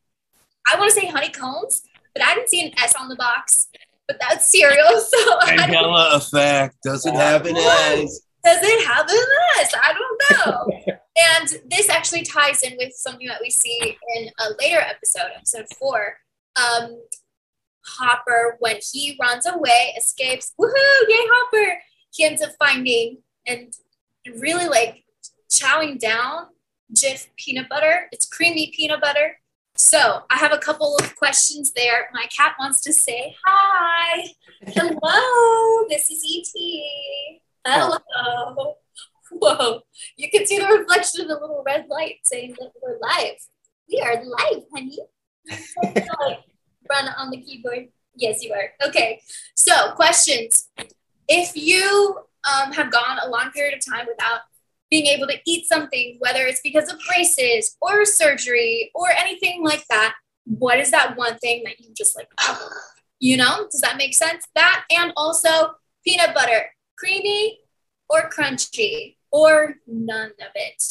I 0.71 0.79
want 0.79 0.93
to 0.93 1.01
say 1.01 1.07
honeycombs, 1.07 1.83
but 2.15 2.25
I 2.25 2.35
didn't 2.35 2.49
see 2.49 2.65
an 2.65 2.73
S 2.79 2.95
on 2.99 3.09
the 3.09 3.17
box. 3.17 3.69
But 4.07 4.19
that's 4.21 4.51
cereal, 4.51 5.01
so 5.01 5.39
Mandela 5.41 6.17
effect 6.17 6.77
doesn't 6.85 7.15
have 7.15 7.47
an 7.47 7.57
S. 7.57 8.21
does 8.45 8.59
it 8.63 8.87
have 8.87 9.09
an 9.09 9.27
S? 9.61 9.75
I 9.75 9.93
don't 9.93 10.47
know. 10.47 10.95
and 11.17 11.71
this 11.71 11.89
actually 11.89 12.23
ties 12.23 12.63
in 12.63 12.77
with 12.77 12.93
something 12.95 13.27
that 13.27 13.41
we 13.43 13.51
see 13.51 13.97
in 14.17 14.29
a 14.41 14.51
later 14.61 14.81
episode, 14.81 15.31
episode 15.35 15.67
four. 15.79 16.17
Um, 16.57 17.01
Hopper, 17.87 18.57
when 18.61 18.77
he 18.93 19.17
runs 19.21 19.47
away, 19.47 19.95
escapes, 19.97 20.55
woohoo, 20.61 21.09
yay, 21.09 21.17
Hopper! 21.19 21.79
He 22.13 22.25
ends 22.25 22.43
up 22.43 22.53
finding 22.59 23.19
and 23.47 23.73
really 24.41 24.67
like 24.69 25.05
chowing 25.51 25.99
down 25.99 26.47
Jif 26.95 27.27
peanut 27.37 27.69
butter. 27.69 28.09
It's 28.13 28.27
creamy 28.27 28.73
peanut 28.75 29.01
butter. 29.01 29.39
So 29.77 30.23
I 30.31 30.39
have 30.39 30.53
a 30.53 30.59
couple 30.59 30.97
of 30.97 31.17
questions 31.17 31.73
there. 31.73 32.09
My 32.13 32.27
cat 32.27 32.55
wants 32.59 32.81
to 32.83 32.93
say 32.93 33.35
hi. 33.45 34.29
Hello, 34.67 35.87
this 35.89 36.11
is 36.11 36.25
ET. 36.25 37.41
Hello. 37.67 38.77
Whoa. 39.31 39.81
You 40.17 40.31
can 40.31 40.47
see 40.47 40.59
the 40.59 40.67
reflection 40.67 41.23
of 41.23 41.29
the 41.29 41.35
little 41.35 41.63
red 41.67 41.87
light 41.89 42.17
saying 42.23 42.55
that 42.59 42.73
we're 42.83 42.99
live. 43.01 43.37
We 43.89 44.01
are 44.01 44.23
live, 44.25 44.63
honey. 44.75 44.99
Run 46.91 47.09
on 47.19 47.31
the 47.31 47.41
keyboard. 47.41 47.89
Yes, 48.17 48.43
you 48.43 48.53
are. 48.53 48.89
Okay. 48.89 49.21
So, 49.55 49.93
questions. 49.93 50.69
If 51.29 51.57
you 51.57 52.19
um, 52.45 52.73
have 52.73 52.93
gone 52.93 53.19
a 53.25 53.29
long 53.29 53.51
period 53.53 53.75
of 53.75 53.85
time 53.85 54.07
without 54.07 54.41
being 54.91 55.07
able 55.07 55.27
to 55.27 55.39
eat 55.47 55.67
something, 55.67 56.17
whether 56.21 56.45
it's 56.47 56.61
because 56.63 56.93
of 56.93 56.99
braces 57.09 57.77
or 57.81 58.05
surgery 58.05 58.91
or 58.95 59.09
anything 59.11 59.65
like 59.65 59.85
that, 59.89 60.15
what 60.45 60.79
is 60.79 60.91
that 60.91 61.17
one 61.17 61.39
thing 61.39 61.63
that 61.65 61.81
you 61.81 61.93
just 61.97 62.15
like? 62.17 62.29
You 63.19 63.39
know, 63.39 63.67
does 63.71 63.81
that 63.81 63.97
make 63.97 64.15
sense? 64.15 64.47
That 64.55 64.85
and 64.91 65.13
also 65.17 65.75
peanut 66.07 66.35
butter, 66.35 66.67
creamy 66.99 67.61
or 68.09 68.31
crunchy 68.31 69.17
or 69.31 69.77
none 69.87 70.31
of 70.31 70.53
it. 70.55 70.83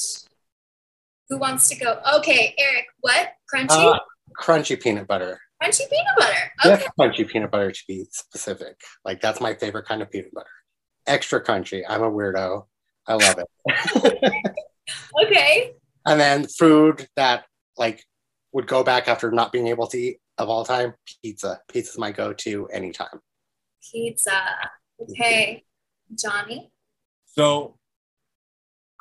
Who 1.30 1.38
wants 1.38 1.70
to 1.70 1.76
go? 1.76 2.00
Okay, 2.18 2.56
Erric, 2.60 2.84
what? 3.02 3.30
Crunchy? 3.54 3.94
Uh, 3.94 4.00
crunchy 4.42 4.82
peanut 4.82 5.08
butter. 5.08 5.40
crunchy 5.62 5.90
peanut 5.90 6.16
butter. 6.18 6.52
Okay. 6.66 6.86
crunchy 7.00 7.28
peanut 7.28 7.52
butter 7.52 7.72
to 7.72 7.84
be 7.88 8.06
specific. 8.12 8.76
Like 9.06 9.22
that's 9.22 9.40
my 9.42 9.54
favorite 9.54 9.86
kind 9.86 10.02
of 10.02 10.12
peanut 10.12 10.34
butter. 10.34 10.50
Extra 11.08 11.44
crunchy. 11.44 11.84
I'm 11.88 12.04
a 12.04 12.12
weirdo. 12.12 12.66
I 13.08 13.14
love 13.16 13.40
it. 13.40 14.44
Okay. 15.24 15.72
and 16.06 16.20
then 16.20 16.46
food 16.46 17.08
that 17.16 17.46
like 17.78 18.04
would 18.52 18.68
go 18.68 18.84
back 18.84 19.08
after 19.08 19.32
not 19.32 19.52
being 19.54 19.68
able 19.68 19.88
to 19.88 19.98
eat 19.98 20.18
of 20.38 20.50
all 20.50 20.66
time. 20.66 20.94
Pizza. 21.22 21.62
Pizza's 21.72 21.98
my 21.98 22.12
go-to 22.12 22.68
anytime. 22.68 23.22
Pizza. 23.92 24.42
Okay. 25.00 25.64
Johnny. 26.17 26.72
So 27.25 27.77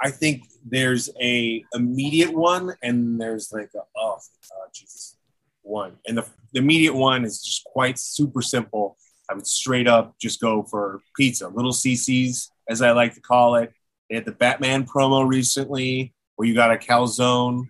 I 0.03 0.11
think 0.11 0.45
there's 0.65 1.11
a 1.21 1.65
immediate 1.75 2.33
one 2.33 2.75
and 2.83 3.21
there's 3.21 3.53
like 3.53 3.71
a 3.77 3.81
oh 3.97 4.15
uh, 4.17 4.69
Jesus 4.75 5.17
one. 5.63 5.97
And 6.07 6.19
the, 6.19 6.27
the 6.53 6.61
immediate 6.61 6.95
one 6.95 7.25
is 7.25 7.43
just 7.43 7.65
quite 7.65 7.99
super 7.99 8.43
simple. 8.43 8.97
I 9.31 9.35
would 9.35 9.47
straight 9.47 9.87
up 9.87 10.15
just 10.21 10.41
go 10.41 10.63
for 10.65 11.01
pizza, 11.17 11.49
little 11.49 11.73
CC's 11.73 12.51
as 12.69 12.83
I 12.83 12.93
like 12.93 13.15
to 13.15 13.21
call 13.21 13.55
it. 13.57 13.73
They 14.11 14.17
had 14.17 14.25
the 14.25 14.33
Batman 14.33 14.85
promo 14.85 15.27
recently 15.27 16.13
where 16.37 16.47
you 16.47 16.55
got 16.55 16.73
a 16.73 16.77
calzone, 16.77 17.69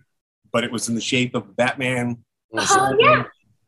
but 0.51 0.63
it 0.63 0.71
was 0.71 0.89
in 0.89 0.95
the 0.95 1.01
shape 1.01 1.35
of 1.35 1.55
Batman. 1.55 2.23
Oh, 2.53 2.95
yeah. 2.99 3.23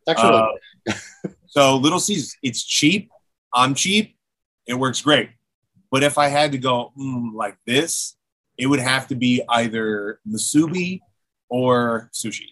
Actually, 0.10 0.52
Uh, 0.90 0.94
so 1.48 1.78
Little 1.78 2.00
C's, 2.00 2.36
it's 2.44 2.64
cheap. 2.64 3.10
I'm 3.54 3.74
cheap. 3.76 4.18
It 4.68 4.74
works 4.74 5.02
great. 5.02 5.30
But 5.96 6.04
if 6.04 6.18
I 6.18 6.28
had 6.28 6.52
to 6.52 6.58
go 6.58 6.92
mm, 7.00 7.34
like 7.34 7.56
this, 7.66 8.18
it 8.58 8.68
would 8.68 8.82
have 8.82 9.08
to 9.08 9.16
be 9.16 9.42
either 9.48 10.20
musubi 10.28 11.00
or 11.48 12.12
sushi. 12.14 12.50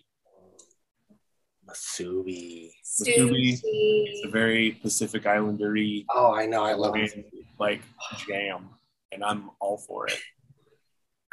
Masubi. 1.67 2.71
Masubi. 3.01 3.59
It's 3.61 4.25
a 4.25 4.29
very 4.29 4.79
Pacific 4.81 5.25
Islandery 5.25 6.05
Oh, 6.09 6.33
I 6.33 6.45
know. 6.45 6.63
I 6.63 6.71
love 6.71 6.95
it. 6.95 7.11
like 7.59 7.81
jam, 8.25 8.69
and 9.11 9.21
I'm 9.21 9.49
all 9.59 9.77
for 9.77 10.07
it. 10.07 10.17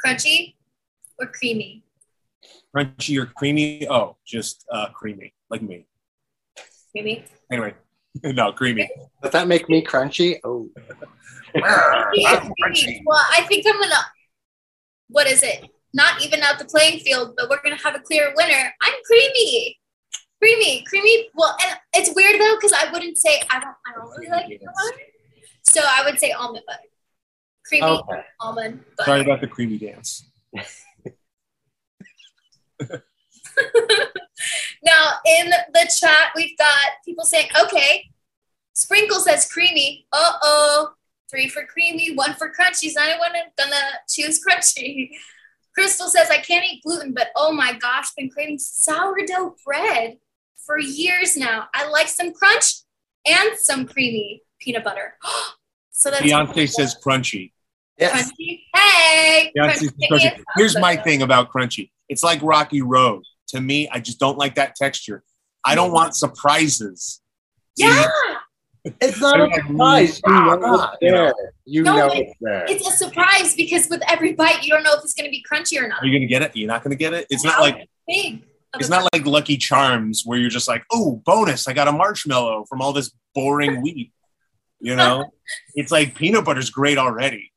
Crunchy 0.05 0.55
or 1.17 1.27
creamy? 1.27 1.85
Crunchy 2.75 3.21
or 3.21 3.27
creamy? 3.27 3.87
Oh, 3.87 4.17
just 4.27 4.65
uh, 4.69 4.89
creamy, 4.89 5.33
like 5.49 5.61
me. 5.61 5.87
Creamy. 6.91 7.23
Anyway, 7.49 7.73
no 8.23 8.51
creamy. 8.51 8.89
Does 9.21 9.31
that 9.31 9.47
make 9.47 9.69
me 9.69 9.83
crunchy? 9.83 10.39
Oh, 10.43 10.69
Creamy, 11.53 13.03
Well, 13.05 13.25
I 13.37 13.41
think 13.47 13.65
I'm 13.67 13.79
gonna. 13.79 13.95
What 15.09 15.27
is 15.27 15.43
it? 15.43 15.67
Not 15.93 16.23
even 16.23 16.41
out 16.41 16.59
the 16.59 16.65
playing 16.65 16.99
field, 16.99 17.33
but 17.37 17.49
we're 17.49 17.61
gonna 17.61 17.75
have 17.77 17.95
a 17.95 17.99
clear 17.99 18.33
winner. 18.35 18.73
I'm 18.81 18.93
creamy. 19.05 19.77
Creamy, 20.41 20.83
creamy. 20.87 21.29
Well, 21.35 21.55
and 21.61 21.77
it's 21.93 22.15
weird 22.15 22.39
though 22.39 22.55
because 22.55 22.73
I 22.73 22.91
wouldn't 22.91 23.17
say 23.17 23.41
I 23.49 23.59
don't. 23.59 23.75
I 23.85 23.93
don't 23.95 24.09
really 24.09 24.29
like 24.29 24.47
peanut 24.47 24.65
butter, 24.65 25.01
so 25.63 25.81
I 25.83 26.03
would 26.05 26.19
say 26.19 26.31
almond 26.31 26.63
butter. 26.65 26.79
Creamy 27.65 27.85
okay. 27.85 28.23
almond 28.39 28.83
Sorry 29.01 29.21
about 29.21 29.41
the 29.41 29.47
creamy 29.47 29.77
dance. 29.77 30.29
Now 34.83 35.13
in 35.25 35.49
the 35.49 35.91
chat, 35.99 36.31
we've 36.35 36.57
got 36.57 36.91
people 37.05 37.25
saying, 37.25 37.49
"Okay, 37.63 38.09
Sprinkle 38.73 39.19
says 39.19 39.51
creamy. 39.51 40.07
Uh 40.11 40.33
oh, 40.41 40.93
three 41.29 41.47
for 41.47 41.65
creamy, 41.65 42.13
one 42.13 42.33
for 42.33 42.51
crunchy. 42.51 42.87
Is 42.87 42.97
anyone 42.97 43.31
gonna 43.57 43.99
choose 44.09 44.43
crunchy?" 44.43 45.11
Crystal 45.73 46.09
says, 46.09 46.29
"I 46.29 46.39
can't 46.39 46.65
eat 46.65 46.83
gluten, 46.83 47.13
but 47.13 47.29
oh 47.35 47.51
my 47.51 47.73
gosh, 47.73 48.11
been 48.17 48.29
craving 48.29 48.59
sourdough 48.59 49.55
bread 49.65 50.17
for 50.65 50.79
years 50.79 51.37
now. 51.37 51.67
I 51.73 51.87
like 51.87 52.07
some 52.07 52.33
crunch 52.33 52.81
and 53.25 53.57
some 53.57 53.85
creamy 53.85 54.41
peanut 54.59 54.83
butter." 54.83 55.17
so 55.91 56.09
that's 56.09 56.23
Beyonce 56.23 56.69
says 56.69 56.95
crunchy. 57.03 57.51
Yes. 57.97 58.31
crunchy. 58.31 58.61
Hey, 58.75 59.51
crunchy 59.55 59.89
crunchy. 60.11 60.43
Here's 60.55 60.77
my 60.77 60.95
thing 60.95 61.21
about 61.21 61.51
crunchy. 61.51 61.91
It's 62.09 62.23
like 62.23 62.41
Rocky 62.41 62.81
Road. 62.81 63.23
To 63.51 63.61
me, 63.61 63.87
I 63.89 63.99
just 63.99 64.19
don't 64.19 64.37
like 64.37 64.55
that 64.55 64.75
texture. 64.75 65.23
I 65.65 65.75
don't 65.75 65.91
want 65.91 66.15
surprises. 66.15 67.21
Yeah. 67.77 68.07
It's 68.99 69.21
not 69.21 69.39
a 69.39 69.53
surprise. 69.53 70.19
You 70.25 70.33
know 70.33 70.59
ah, 70.63 70.91
it's 70.93 70.97
you 71.03 71.11
know. 71.11 71.25
there. 71.25 71.53
You 71.65 71.83
No, 71.83 71.95
know 71.97 72.07
it- 72.07 72.17
it's 72.17 72.33
there. 72.41 72.65
It's 72.67 72.87
a 72.87 72.91
surprise 72.91 73.53
because 73.55 73.87
with 73.89 74.01
every 74.09 74.33
bite, 74.33 74.63
you 74.63 74.69
don't 74.71 74.81
know 74.81 74.93
if 74.97 75.03
it's 75.03 75.13
going 75.13 75.25
to 75.25 75.29
be 75.29 75.45
crunchy 75.49 75.79
or 75.79 75.87
not. 75.87 76.01
Are 76.01 76.07
you 76.07 76.17
gonna 76.17 76.25
get 76.25 76.41
it? 76.41 76.55
You're 76.55 76.67
not 76.67 76.81
gonna 76.83 76.95
get 76.95 77.13
it. 77.13 77.27
It's 77.29 77.43
not 77.43 77.59
like 77.61 77.87
big. 78.07 78.41
it's 78.79 78.89
not 78.89 79.07
like 79.13 79.23
Lucky 79.27 79.57
Charms 79.57 80.23
where 80.25 80.39
you're 80.39 80.49
just 80.49 80.67
like, 80.67 80.83
oh, 80.91 81.21
bonus! 81.23 81.67
I 81.67 81.73
got 81.73 81.89
a 81.89 81.91
marshmallow 81.91 82.65
from 82.67 82.81
all 82.81 82.91
this 82.91 83.11
boring 83.35 83.81
wheat. 83.83 84.11
You 84.79 84.95
know, 84.95 85.25
it's 85.75 85.91
like 85.91 86.15
peanut 86.15 86.43
butter's 86.43 86.71
great 86.71 86.97
already. 86.97 87.51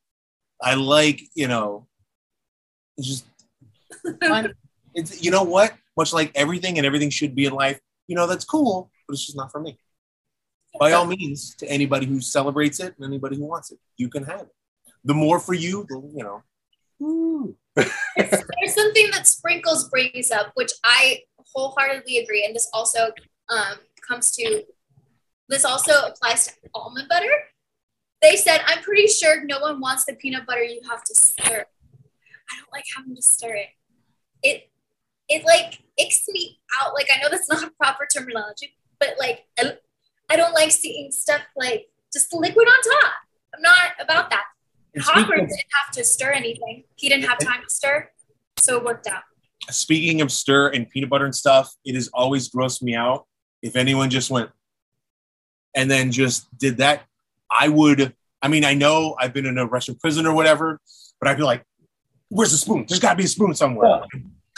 I 0.61 0.75
like, 0.75 1.23
you 1.33 1.47
know, 1.47 1.87
it's 2.99 3.07
just 3.07 3.25
it's 4.93 5.23
you 5.23 5.31
know 5.31 5.41
what? 5.41 5.73
Much 5.97 6.13
like 6.13 6.31
everything 6.35 6.77
and 6.77 6.85
everything 6.85 7.09
should 7.09 7.35
be 7.35 7.45
in 7.45 7.53
life, 7.53 7.79
you 8.07 8.15
know, 8.15 8.27
that's 8.27 8.45
cool, 8.45 8.91
but 9.07 9.13
it's 9.13 9.25
just 9.25 9.37
not 9.37 9.51
for 9.51 9.59
me. 9.61 9.77
By 10.79 10.91
all 10.91 11.05
means, 11.05 11.55
to 11.55 11.67
anybody 11.69 12.05
who 12.05 12.19
celebrates 12.19 12.79
it 12.79 12.95
and 12.97 13.05
anybody 13.05 13.37
who 13.37 13.45
wants 13.45 13.71
it, 13.71 13.79
you 13.97 14.09
can 14.09 14.23
have 14.25 14.41
it. 14.41 14.55
The 15.05 15.13
more 15.13 15.39
for 15.39 15.53
you, 15.53 15.85
the, 15.87 15.95
you 16.13 16.23
know. 16.23 16.43
Ooh. 17.01 17.55
There's 17.75 18.75
something 18.75 19.11
that 19.11 19.25
Sprinkles 19.25 19.89
brings 19.89 20.31
up, 20.31 20.51
which 20.55 20.71
I 20.83 21.21
wholeheartedly 21.53 22.17
agree, 22.17 22.43
and 22.45 22.55
this 22.55 22.69
also 22.73 23.11
um, 23.49 23.77
comes 24.07 24.31
to 24.31 24.63
this 25.47 25.63
also 25.63 26.07
applies 26.07 26.47
to 26.47 26.53
almond 26.73 27.07
butter. 27.07 27.31
They 28.21 28.35
said, 28.35 28.61
"I'm 28.65 28.81
pretty 28.81 29.07
sure 29.07 29.43
no 29.45 29.59
one 29.59 29.79
wants 29.79 30.05
the 30.05 30.13
peanut 30.13 30.45
butter 30.45 30.63
you 30.63 30.81
have 30.89 31.03
to 31.03 31.15
stir." 31.15 31.65
I 32.51 32.57
don't 32.57 32.71
like 32.71 32.85
having 32.95 33.15
to 33.15 33.21
stir 33.21 33.55
it. 33.55 33.69
It 34.43 34.69
it 35.29 35.45
like 35.45 35.81
icks 35.99 36.25
me 36.29 36.59
out. 36.81 36.93
Like 36.93 37.07
I 37.13 37.21
know 37.21 37.29
that's 37.29 37.49
not 37.49 37.75
proper 37.81 38.07
terminology, 38.13 38.75
but 38.99 39.15
like 39.19 39.45
I, 39.59 39.73
I 40.29 40.35
don't 40.35 40.53
like 40.53 40.71
seeing 40.71 41.11
stuff 41.11 41.41
like 41.55 41.87
just 42.13 42.33
liquid 42.33 42.67
on 42.67 42.81
top. 43.01 43.13
I'm 43.55 43.61
not 43.61 43.91
about 43.99 44.29
that. 44.29 44.43
And 44.93 45.03
Hopper 45.03 45.35
didn't 45.35 45.49
have 45.49 45.93
to 45.93 46.03
stir 46.03 46.31
anything. 46.31 46.83
He 46.95 47.09
didn't 47.09 47.25
have 47.25 47.37
time 47.39 47.61
to 47.63 47.69
stir, 47.69 48.09
so 48.59 48.77
it 48.77 48.83
worked 48.83 49.07
out. 49.07 49.23
speaking 49.69 50.21
of 50.21 50.31
stir 50.31 50.69
and 50.69 50.89
peanut 50.89 51.09
butter 51.09 51.25
and 51.25 51.35
stuff, 51.35 51.73
it 51.83 51.95
has 51.95 52.09
always 52.13 52.49
grossed 52.49 52.81
me 52.81 52.95
out 52.95 53.25
if 53.61 53.75
anyone 53.75 54.09
just 54.09 54.29
went 54.29 54.49
and 55.75 55.91
then 55.91 56.11
just 56.11 56.47
did 56.57 56.77
that. 56.77 57.03
I 57.51 57.67
would, 57.67 58.13
I 58.41 58.47
mean, 58.47 58.63
I 58.63 58.73
know 58.73 59.15
I've 59.19 59.33
been 59.33 59.45
in 59.45 59.57
a 59.57 59.65
Russian 59.65 59.95
prison 59.95 60.25
or 60.25 60.33
whatever, 60.33 60.79
but 61.19 61.29
I'd 61.29 61.37
be 61.37 61.43
like, 61.43 61.63
where's 62.29 62.51
the 62.51 62.57
spoon? 62.57 62.85
There's 62.87 62.99
got 62.99 63.11
to 63.11 63.17
be 63.17 63.25
a 63.25 63.27
spoon 63.27 63.53
somewhere. 63.53 64.01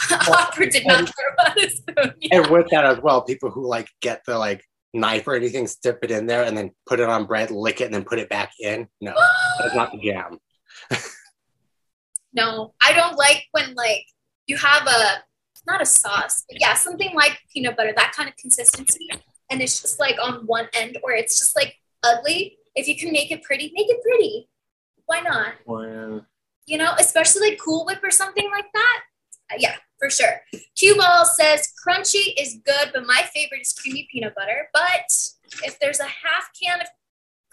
Hopper 0.00 0.66
did 0.66 0.86
not 0.86 1.10
care 1.14 1.32
about 1.32 1.58
his 1.58 1.78
spoon. 1.78 2.14
Yeah. 2.20 2.42
And 2.42 2.50
with 2.50 2.68
that 2.70 2.84
as 2.84 2.98
well, 3.00 3.22
people 3.22 3.50
who 3.50 3.66
like 3.66 3.88
get 4.00 4.22
the 4.26 4.38
like 4.38 4.64
knife 4.94 5.26
or 5.26 5.34
anything, 5.34 5.68
dip 5.82 5.98
it 6.02 6.10
in 6.10 6.26
there, 6.26 6.44
and 6.44 6.56
then 6.56 6.70
put 6.86 7.00
it 7.00 7.08
on 7.08 7.26
bread, 7.26 7.50
lick 7.50 7.80
it, 7.80 7.86
and 7.86 7.94
then 7.94 8.04
put 8.04 8.18
it 8.18 8.28
back 8.28 8.52
in. 8.60 8.88
No, 9.00 9.14
that's 9.58 9.74
not 9.74 9.90
the 9.92 9.98
jam. 9.98 10.38
no, 12.32 12.74
I 12.80 12.92
don't 12.92 13.16
like 13.16 13.44
when 13.52 13.74
like 13.74 14.04
you 14.46 14.56
have 14.56 14.86
a 14.86 15.22
not 15.66 15.82
a 15.82 15.86
sauce, 15.86 16.44
but 16.48 16.60
yeah, 16.60 16.74
something 16.74 17.14
like 17.14 17.38
peanut 17.52 17.76
butter, 17.76 17.92
that 17.96 18.12
kind 18.16 18.28
of 18.28 18.36
consistency, 18.36 19.08
and 19.50 19.60
it's 19.60 19.82
just 19.82 19.98
like 19.98 20.16
on 20.22 20.46
one 20.46 20.68
end, 20.74 20.98
or 21.02 21.12
it's 21.12 21.38
just 21.38 21.56
like 21.56 21.74
ugly. 22.02 22.56
If 22.74 22.86
you 22.86 22.96
can 22.96 23.12
make 23.12 23.32
it 23.32 23.42
pretty, 23.42 23.72
make 23.74 23.90
it 23.90 24.02
pretty. 24.02 24.48
Why 25.06 25.20
not? 25.20 25.54
Well, 25.66 26.26
You 26.66 26.78
know, 26.78 26.92
especially 26.98 27.50
like 27.50 27.58
Cool 27.58 27.84
Whip 27.86 27.98
or 28.04 28.10
something 28.10 28.48
like 28.50 28.66
that. 28.72 29.00
Yeah, 29.56 29.76
for 29.98 30.10
sure. 30.10 30.40
Cue 30.76 30.96
Ball 30.96 31.24
says 31.24 31.72
crunchy 31.86 32.34
is 32.38 32.58
good, 32.64 32.90
but 32.92 33.06
my 33.06 33.22
favorite 33.34 33.62
is 33.62 33.72
creamy 33.72 34.06
peanut 34.12 34.34
butter. 34.34 34.68
But 34.74 35.10
if 35.64 35.78
there's 35.80 36.00
a 36.00 36.04
half 36.04 36.50
can 36.60 36.80
of 36.80 36.86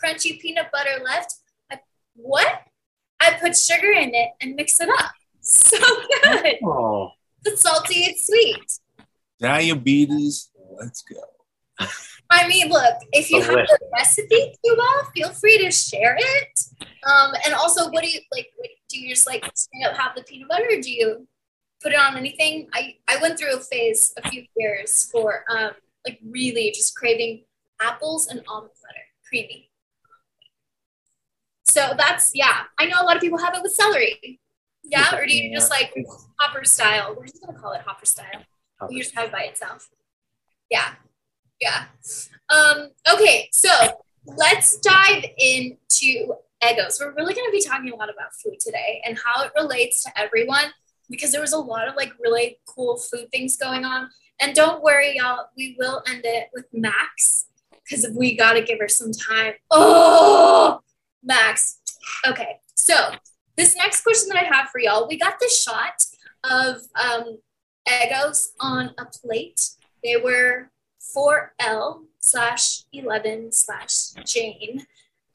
crunchy 0.03 0.39
peanut 0.39 0.71
butter 0.71 1.01
left, 1.03 1.35
I, 1.71 1.79
what? 2.15 2.63
I 3.21 3.31
put 3.39 3.55
sugar 3.55 3.91
in 3.91 4.13
it 4.13 4.31
and 4.41 4.55
mix 4.55 4.79
it 4.81 4.89
up. 4.99 5.11
So 5.47 5.77
good. 6.23 6.55
Oh, 6.63 7.11
It's 7.45 7.61
salty, 7.61 7.99
it's 8.05 8.25
sweet. 8.25 8.65
diabetes. 9.39 10.49
Let's 10.79 11.03
go. 11.03 11.21
I 12.31 12.47
mean, 12.47 12.69
look, 12.69 12.95
if 13.13 13.29
you 13.29 13.41
have 13.41 13.49
Delicious. 13.51 13.77
the 13.79 13.87
recipe, 13.93 14.55
Cue 14.63 14.75
Ball, 14.75 15.11
feel 15.15 15.29
free 15.29 15.59
to 15.59 15.69
share 15.71 16.17
it. 16.19 16.59
Um, 17.07 17.33
and 17.45 17.53
also, 17.53 17.89
what 17.91 18.03
do 18.03 18.09
you 18.09 18.19
like? 18.31 18.47
What, 18.57 18.69
do 18.89 18.99
you 18.99 19.09
just 19.13 19.27
like 19.27 19.45
straight 19.55 19.83
up 19.85 19.95
have 19.95 20.15
the 20.15 20.23
peanut 20.23 20.49
butter, 20.49 20.65
or 20.71 20.81
do 20.81 20.91
you 20.91 21.27
put 21.81 21.91
it 21.91 21.99
on 21.99 22.17
anything? 22.17 22.67
I 22.73 22.95
I 23.07 23.17
went 23.21 23.39
through 23.39 23.55
a 23.55 23.59
phase 23.59 24.13
a 24.21 24.29
few 24.29 24.45
years 24.55 25.09
for 25.11 25.43
um 25.49 25.71
like 26.05 26.19
really 26.27 26.71
just 26.71 26.95
craving 26.95 27.45
apples 27.81 28.27
and 28.27 28.41
almond 28.47 28.71
butter, 28.81 29.05
creamy. 29.27 29.69
So 31.65 31.93
that's 31.97 32.31
yeah. 32.33 32.63
I 32.77 32.85
know 32.85 33.01
a 33.01 33.05
lot 33.05 33.15
of 33.15 33.21
people 33.21 33.39
have 33.39 33.55
it 33.55 33.61
with 33.61 33.73
celery. 33.73 34.39
Yeah, 34.83 35.15
or 35.15 35.25
do 35.25 35.35
you 35.35 35.53
just 35.53 35.71
like 35.71 35.93
hopper 36.39 36.63
style? 36.63 37.15
We're 37.17 37.25
just 37.25 37.43
gonna 37.43 37.57
call 37.57 37.73
it 37.73 37.81
hopper 37.81 38.05
style. 38.05 38.43
You 38.89 39.01
just 39.01 39.15
have 39.15 39.25
it 39.25 39.31
by 39.31 39.41
itself. 39.41 39.89
Yeah. 40.69 40.95
Yeah. 41.59 41.85
Um, 42.49 42.89
okay, 43.11 43.49
so 43.51 43.69
let's 44.25 44.77
dive 44.79 45.23
into 45.37 46.35
Eggos. 46.61 46.99
We're 46.99 47.13
really 47.13 47.33
going 47.33 47.47
to 47.47 47.51
be 47.51 47.63
talking 47.63 47.91
a 47.91 47.95
lot 47.95 48.09
about 48.09 48.33
food 48.33 48.59
today 48.59 49.01
and 49.05 49.17
how 49.23 49.43
it 49.43 49.51
relates 49.57 50.03
to 50.03 50.19
everyone 50.19 50.65
because 51.09 51.31
there 51.31 51.41
was 51.41 51.53
a 51.53 51.59
lot 51.59 51.87
of 51.87 51.95
like 51.95 52.13
really 52.19 52.59
cool 52.65 52.97
food 52.97 53.31
things 53.31 53.57
going 53.57 53.85
on. 53.85 54.09
And 54.41 54.53
don't 54.55 54.83
worry, 54.83 55.17
y'all, 55.17 55.45
we 55.57 55.75
will 55.79 56.03
end 56.07 56.21
it 56.25 56.49
with 56.53 56.65
Max 56.73 57.45
because 57.71 58.07
we 58.15 58.35
got 58.35 58.53
to 58.53 58.61
give 58.61 58.79
her 58.79 58.89
some 58.89 59.11
time. 59.11 59.53
Oh, 59.71 60.81
Max. 61.23 61.79
Okay, 62.27 62.57
so 62.75 63.11
this 63.55 63.75
next 63.75 64.01
question 64.01 64.29
that 64.29 64.43
I 64.43 64.55
have 64.55 64.69
for 64.69 64.79
y'all, 64.79 65.07
we 65.07 65.17
got 65.17 65.39
this 65.39 65.61
shot 65.61 66.03
of 66.43 66.81
um, 67.01 67.39
Eggos 67.87 68.49
on 68.59 68.91
a 68.97 69.05
plate. 69.05 69.69
They 70.03 70.17
were 70.17 70.71
4L 71.15 72.03
slash 72.19 72.83
11 72.91 73.51
slash 73.51 74.11
Jane. 74.25 74.85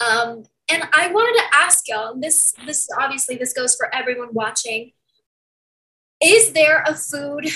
Um, 0.00 0.44
and 0.70 0.84
I 0.92 1.08
wanted 1.08 1.40
to 1.40 1.56
ask 1.56 1.88
y'all, 1.88 2.14
this, 2.14 2.54
this 2.64 2.88
obviously 2.98 3.36
this 3.36 3.52
goes 3.52 3.74
for 3.74 3.92
everyone 3.94 4.28
watching. 4.32 4.92
Is 6.22 6.52
there 6.52 6.82
a 6.86 6.94
food 6.94 7.46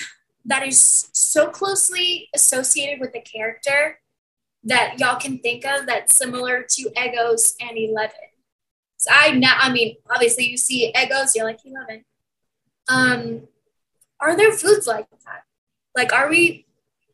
that 0.45 0.67
is 0.67 1.11
so 1.13 1.49
closely 1.49 2.29
associated 2.35 3.01
with 3.01 3.13
the 3.13 3.21
character 3.21 4.01
that 4.65 4.99
y'all 4.99 5.21
can 5.21 5.39
think 5.39 5.65
of 5.67 5.87
that's 5.87 6.15
similar 6.15 6.65
to 6.71 6.91
Eggos 6.97 7.55
and 7.61 7.77
Eleven? 7.77 8.17
So 8.97 9.11
I 9.13 9.33
now, 9.33 9.57
I 9.59 9.71
mean, 9.71 9.97
obviously 10.11 10.47
you 10.47 10.57
see 10.57 10.93
Eggos, 10.95 11.33
you're 11.35 11.45
like 11.45 11.61
Eleven. 11.65 12.05
Um, 12.89 13.49
are 14.21 14.37
there 14.37 14.53
foods 14.53 14.87
like 14.87 15.07
that? 15.11 15.43
Like, 15.95 16.13
are 16.13 16.29
we? 16.29 16.67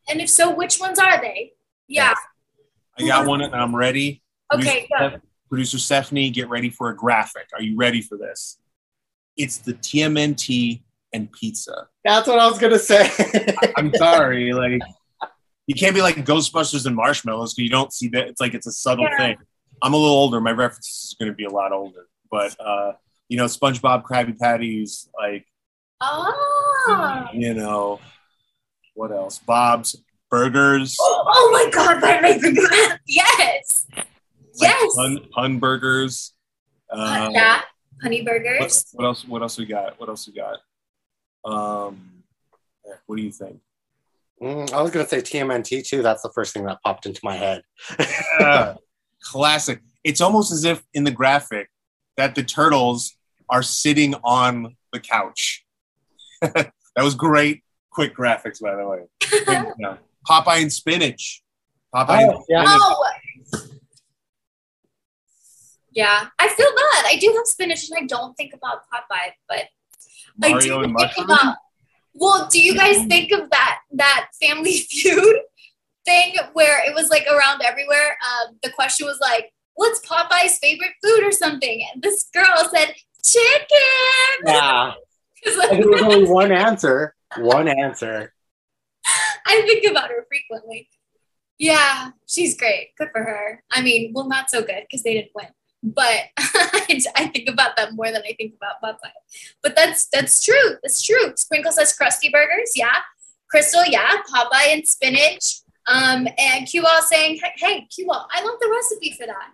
And 0.09 0.21
if 0.21 0.29
so, 0.29 0.53
which 0.53 0.79
ones 0.79 0.99
are 0.99 1.19
they? 1.19 1.53
Yeah. 1.87 2.13
I 2.97 3.07
got 3.07 3.27
one 3.27 3.41
and 3.41 3.53
I'm 3.53 3.75
ready. 3.75 4.21
Okay. 4.53 4.87
Producer, 4.89 5.17
Go. 5.17 5.21
Producer 5.49 5.79
Stephanie, 5.79 6.29
get 6.29 6.49
ready 6.49 6.69
for 6.69 6.89
a 6.89 6.95
graphic. 6.95 7.47
Are 7.53 7.61
you 7.61 7.75
ready 7.75 8.01
for 8.01 8.17
this? 8.17 8.57
It's 9.37 9.57
the 9.57 9.73
TMNT 9.73 10.81
and 11.13 11.31
pizza. 11.31 11.87
that's 12.03 12.27
what 12.27 12.39
I 12.39 12.47
was 12.47 12.57
gonna 12.59 12.79
say. 12.79 13.09
I'm 13.77 13.93
sorry, 13.95 14.53
like 14.53 14.81
you 15.67 15.75
can't 15.75 15.93
be 15.95 16.01
like 16.01 16.15
Ghostbusters 16.25 16.85
and 16.85 16.95
marshmallows 16.95 17.53
because 17.53 17.63
you 17.63 17.69
don't 17.69 17.93
see 17.93 18.07
that. 18.09 18.27
It's 18.27 18.41
like 18.41 18.53
it's 18.53 18.67
a 18.67 18.71
subtle 18.71 19.05
Yeah. 19.05 19.17
thing. 19.17 19.37
I'm 19.83 19.93
a 19.93 19.97
little 19.97 20.15
older. 20.15 20.39
My 20.41 20.51
reference 20.51 20.87
is 20.87 21.15
going 21.19 21.31
to 21.31 21.35
be 21.35 21.45
a 21.45 21.49
lot 21.49 21.71
older, 21.71 22.07
but 22.29 22.55
uh, 22.59 22.93
you 23.29 23.37
know, 23.37 23.45
SpongeBob, 23.45 24.03
Krabby 24.03 24.37
Patties, 24.37 25.09
like 25.17 25.45
Oh. 26.01 27.27
you 27.33 27.53
know, 27.53 27.99
what 28.95 29.11
else? 29.11 29.39
Bob's 29.39 29.95
Burgers, 30.29 30.95
Oh, 30.99 31.23
oh 31.27 31.49
my 31.51 31.69
God! 31.71 32.01
Why 32.01 32.13
did 32.21 32.25
I 32.25 32.37
think 32.37 32.57
of 32.57 32.63
that? 32.69 32.99
Yes. 33.05 33.85
like 33.95 34.07
Yes. 34.61 34.95
Pun, 34.95 35.19
pun 35.33 35.59
Burgers. 35.59 36.33
Uh, 36.89 37.29
that 37.31 37.65
honey 38.01 38.21
what, 38.21 38.27
burgers. 38.43 38.85
what 38.93 39.05
else? 39.05 39.25
What 39.27 39.41
else 39.41 39.57
we 39.57 39.65
got? 39.65 39.99
What 39.99 40.09
else 40.09 40.27
we 40.27 40.33
got? 40.33 40.59
Um, 41.45 42.23
what 43.05 43.15
do 43.17 43.21
you 43.23 43.31
think? 43.31 43.59
Mm, 44.41 44.71
I 44.73 44.81
was 44.81 44.91
gonna 44.91 45.07
say 45.07 45.21
TMNT 45.21 45.85
too. 45.87 46.01
That's 46.01 46.21
the 46.23 46.31
first 46.33 46.53
thing 46.53 46.65
that 46.65 46.79
popped 46.83 47.05
into 47.05 47.19
my 47.23 47.35
head. 47.35 47.63
Yeah, 48.39 48.75
classic. 49.23 49.81
It's 50.03 50.19
almost 50.21 50.51
as 50.51 50.63
if 50.65 50.83
in 50.93 51.03
the 51.03 51.11
graphic 51.11 51.69
that 52.17 52.33
the 52.35 52.43
turtles 52.43 53.15
are 53.49 53.61
sitting 53.63 54.15
on 54.23 54.75
the 54.93 54.99
couch. 54.99 55.63
that 56.41 56.71
was 56.97 57.13
great. 57.15 57.63
Quick 57.91 58.15
graphics, 58.15 58.59
by 58.61 58.75
the 58.75 58.87
way. 58.87 58.99
Yeah. 59.79 59.97
Popeye 60.27 60.61
and 60.61 60.71
spinach. 60.73 61.43
Popeye 61.93 62.25
Oh, 62.27 62.35
and 62.37 62.43
yeah. 62.49 62.63
spinach. 62.65 62.81
Oh. 62.83 63.05
Yeah, 65.93 66.27
I 66.39 66.47
feel 66.47 66.69
bad. 66.73 67.05
I 67.05 67.17
do 67.19 67.33
have 67.35 67.45
spinach, 67.45 67.89
and 67.89 67.99
I 68.01 68.05
don't 68.05 68.33
think 68.35 68.53
about 68.53 68.83
Popeye, 68.91 69.33
but 69.49 69.57
I 69.57 69.63
do 69.63 69.67
Mario 70.41 70.81
and 70.81 70.97
think 70.97 70.99
mushroom. 70.99 71.25
about. 71.29 71.57
Well, 72.13 72.47
do 72.51 72.61
you 72.61 72.75
guys 72.75 73.05
think 73.05 73.31
of 73.31 73.49
that 73.51 73.79
that 73.93 74.29
Family 74.41 74.77
Feud 74.89 75.37
thing 76.05 76.35
where 76.53 76.85
it 76.87 76.93
was 76.93 77.09
like 77.09 77.25
around 77.31 77.61
everywhere? 77.63 78.17
Um, 78.25 78.57
the 78.63 78.71
question 78.71 79.05
was 79.07 79.19
like, 79.21 79.51
"What's 79.75 80.05
Popeye's 80.05 80.57
favorite 80.59 80.93
food?" 81.03 81.23
or 81.23 81.31
something, 81.31 81.85
and 81.93 82.01
this 82.01 82.25
girl 82.33 82.69
said, 82.73 82.93
"Chicken." 83.23 84.45
Yeah, 84.45 84.93
like, 85.57 85.71
there 85.71 85.87
was 85.87 86.01
only 86.01 86.29
one 86.29 86.51
answer. 86.51 87.15
One 87.37 87.67
answer. 87.67 88.33
I 89.47 89.61
think 89.61 89.89
about 89.89 90.09
her 90.09 90.25
frequently. 90.27 90.89
Yeah, 91.57 92.11
she's 92.27 92.57
great. 92.57 92.89
Good 92.97 93.09
for 93.11 93.23
her. 93.23 93.63
I 93.71 93.81
mean, 93.81 94.11
well, 94.13 94.27
not 94.27 94.49
so 94.49 94.61
good 94.61 94.83
because 94.87 95.03
they 95.03 95.13
didn't 95.13 95.31
win. 95.35 95.47
But 95.83 96.25
I 96.37 97.31
think 97.33 97.49
about 97.49 97.75
that 97.77 97.93
more 97.93 98.11
than 98.11 98.21
I 98.27 98.33
think 98.33 98.55
about 98.55 98.81
Popeye. 98.83 99.11
But 99.63 99.75
that's 99.75 100.07
that's 100.07 100.43
true. 100.43 100.77
That's 100.83 101.01
true. 101.01 101.33
Sprinkle 101.35 101.71
says 101.71 101.93
crusty 101.93 102.29
burgers. 102.29 102.73
Yeah. 102.75 102.97
Crystal. 103.49 103.83
Yeah. 103.85 104.21
Popeye 104.31 104.73
and 104.73 104.87
spinach. 104.87 105.61
Um, 105.87 106.27
and 106.37 106.67
Cue 106.67 106.83
Ball 106.83 107.01
saying, 107.01 107.39
hey, 107.41 107.51
hey 107.57 107.87
I 107.97 108.43
want 108.43 108.59
the 108.59 108.69
recipe 108.69 109.15
for 109.19 109.25
that. 109.25 109.51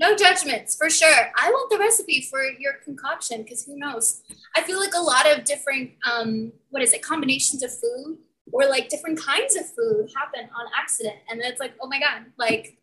No 0.00 0.14
judgments, 0.14 0.76
for 0.76 0.88
sure. 0.88 1.32
I 1.36 1.50
want 1.50 1.70
the 1.70 1.78
recipe 1.78 2.26
for 2.30 2.42
your 2.58 2.74
concoction 2.84 3.42
because 3.42 3.64
who 3.64 3.76
knows? 3.76 4.22
I 4.56 4.62
feel 4.62 4.78
like 4.78 4.94
a 4.96 5.00
lot 5.00 5.28
of 5.28 5.44
different, 5.44 5.90
um, 6.08 6.52
what 6.70 6.82
is 6.82 6.92
it, 6.92 7.02
combinations 7.02 7.64
of 7.64 7.72
food 7.72 8.18
or 8.52 8.68
like 8.68 8.88
different 8.88 9.18
kinds 9.18 9.56
of 9.56 9.66
food 9.66 10.08
happen 10.16 10.48
on 10.56 10.66
accident. 10.78 11.16
And 11.28 11.40
it's 11.40 11.58
like, 11.58 11.74
oh 11.82 11.88
my 11.88 11.98
God, 11.98 12.26
like, 12.38 12.77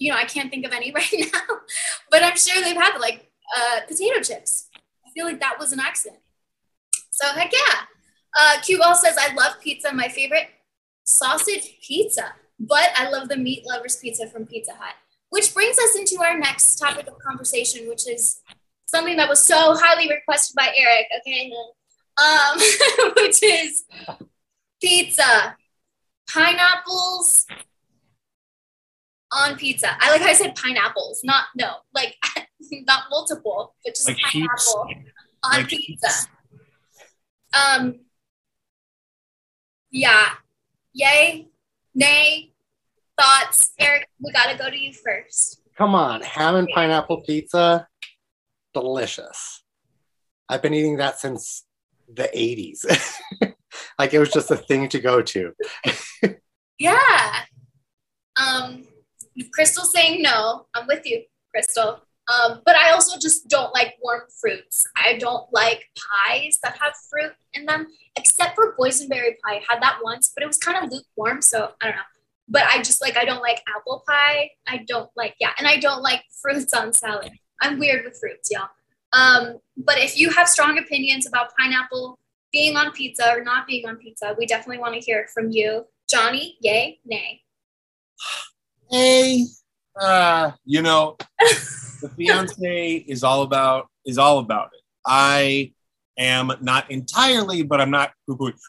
you 0.00 0.10
know, 0.10 0.18
I 0.18 0.24
can't 0.24 0.50
think 0.50 0.66
of 0.66 0.72
any 0.72 0.90
right 0.94 1.14
now, 1.32 1.58
but 2.10 2.24
I'm 2.24 2.36
sure 2.36 2.60
they've 2.60 2.74
had 2.74 2.98
like 2.98 3.30
uh, 3.56 3.80
potato 3.86 4.20
chips. 4.20 4.68
I 5.06 5.10
feel 5.14 5.26
like 5.26 5.38
that 5.38 5.58
was 5.60 5.72
an 5.72 5.78
accident. 5.78 6.20
So 7.10 7.28
heck 7.28 7.52
yeah. 7.52 7.82
Uh, 8.38 8.60
Q 8.62 8.78
Ball 8.78 8.94
says, 8.94 9.16
I 9.20 9.34
love 9.34 9.60
pizza. 9.60 9.92
My 9.92 10.08
favorite 10.08 10.48
sausage 11.04 11.78
pizza, 11.86 12.32
but 12.58 12.90
I 12.96 13.10
love 13.10 13.28
the 13.28 13.36
meat 13.36 13.64
lovers 13.66 13.96
pizza 13.96 14.26
from 14.26 14.46
Pizza 14.46 14.72
Hut. 14.72 14.94
Which 15.28 15.54
brings 15.54 15.78
us 15.78 15.96
into 15.96 16.20
our 16.22 16.36
next 16.38 16.76
topic 16.76 17.06
of 17.06 17.18
conversation, 17.18 17.88
which 17.88 18.08
is 18.08 18.40
something 18.86 19.16
that 19.16 19.28
was 19.28 19.44
so 19.44 19.76
highly 19.76 20.08
requested 20.08 20.56
by 20.56 20.68
Erric. 20.68 21.06
Okay, 21.20 21.52
um, 22.18 22.58
which 23.16 23.42
is 23.42 23.84
pizza, 24.80 25.56
pineapples 26.28 27.46
on 29.32 29.56
pizza. 29.56 29.96
I 30.00 30.10
like 30.10 30.20
how 30.20 30.28
I 30.28 30.34
said 30.34 30.54
pineapples, 30.56 31.20
not 31.24 31.44
no, 31.56 31.74
like 31.94 32.16
not 32.86 33.04
multiple, 33.10 33.74
but 33.84 33.94
just 33.94 34.08
Like 34.08 34.18
pineapple 34.18 34.86
sheeps. 34.88 35.10
on 35.44 35.52
Like 35.52 35.68
pizza. 35.68 36.08
sheeps. 36.08 36.26
Um, 37.52 38.00
yeah, 39.90 40.28
yay, 40.92 41.48
nay, 41.94 42.52
thoughts, 43.20 43.72
Erric? 43.80 44.02
We 44.20 44.32
gotta 44.32 44.56
go 44.56 44.70
to 44.70 44.78
you 44.78 44.92
first. 44.92 45.60
Come 45.76 45.94
on, 45.94 46.20
ham 46.22 46.54
and 46.56 46.68
pineapple 46.74 47.22
pizza, 47.22 47.88
delicious. 48.74 49.62
I've 50.48 50.62
been 50.62 50.74
eating 50.74 50.96
that 50.98 51.18
since 51.18 51.64
the 52.12 52.28
80s. 52.34 52.84
like 53.98 54.12
it 54.12 54.18
was 54.18 54.30
just 54.30 54.50
a 54.50 54.56
thing 54.56 54.88
to 54.90 55.00
go 55.00 55.22
to. 55.22 55.52
Yeah. 56.78 57.32
Um, 58.36 58.84
Crystal 59.52 59.84
saying 59.84 60.22
no. 60.22 60.66
I'm 60.74 60.86
with 60.86 61.06
you, 61.06 61.22
Crystal. 61.50 62.00
Um, 62.30 62.62
but 62.64 62.76
I 62.76 62.92
also 62.92 63.18
just 63.18 63.48
don't 63.48 63.72
like 63.74 63.94
warm 64.02 64.22
fruits. 64.40 64.82
I 64.96 65.18
don't 65.18 65.46
like 65.52 65.88
pies 65.96 66.58
that 66.62 66.78
have 66.80 66.92
fruit 67.10 67.32
in 67.54 67.66
them, 67.66 67.88
except 68.16 68.54
for 68.54 68.76
boysenberry 68.78 69.34
pie. 69.44 69.56
I 69.56 69.62
had 69.68 69.82
that 69.82 69.98
once, 70.02 70.30
but 70.34 70.44
it 70.44 70.46
was 70.46 70.58
kind 70.58 70.82
of 70.82 70.92
lukewarm, 70.92 71.42
so 71.42 71.72
I 71.80 71.86
don't 71.86 71.96
know. 71.96 72.02
But 72.48 72.64
I 72.64 72.78
just 72.78 73.00
like 73.00 73.16
I 73.16 73.24
don't 73.24 73.42
like 73.42 73.62
apple 73.76 74.04
pie. 74.06 74.50
I 74.66 74.84
don't 74.86 75.10
like 75.16 75.34
yeah, 75.40 75.52
and 75.58 75.66
I 75.66 75.78
don't 75.78 76.02
like 76.02 76.22
fruits 76.40 76.72
on 76.72 76.92
salad. 76.92 77.32
I'm 77.60 77.78
weird 77.78 78.04
with 78.04 78.18
fruits, 78.18 78.48
y'all. 78.50 78.68
Um, 79.12 79.58
but 79.76 79.98
if 79.98 80.16
you 80.16 80.30
have 80.30 80.48
strong 80.48 80.78
opinions 80.78 81.26
about 81.26 81.52
pineapple 81.58 82.18
being 82.52 82.76
on 82.76 82.92
pizza 82.92 83.32
or 83.32 83.42
not 83.42 83.66
being 83.66 83.88
on 83.88 83.96
pizza, 83.96 84.34
we 84.38 84.46
definitely 84.46 84.78
want 84.78 84.94
to 84.94 85.00
hear 85.00 85.28
from 85.32 85.50
you. 85.50 85.86
Johnny, 86.08 86.56
yay, 86.60 87.00
nay. 87.04 87.42
Hey, 88.90 89.46
uh, 90.00 90.50
you 90.64 90.82
know, 90.82 91.16
the 91.38 92.10
fiance 92.16 93.04
is 93.06 93.22
all 93.22 93.42
about 93.42 93.86
is 94.04 94.18
all 94.18 94.40
about 94.40 94.70
it. 94.74 94.80
I 95.06 95.72
am 96.18 96.50
not 96.60 96.90
entirely, 96.90 97.62
but 97.62 97.80
I'm 97.80 97.92
not. 97.92 98.12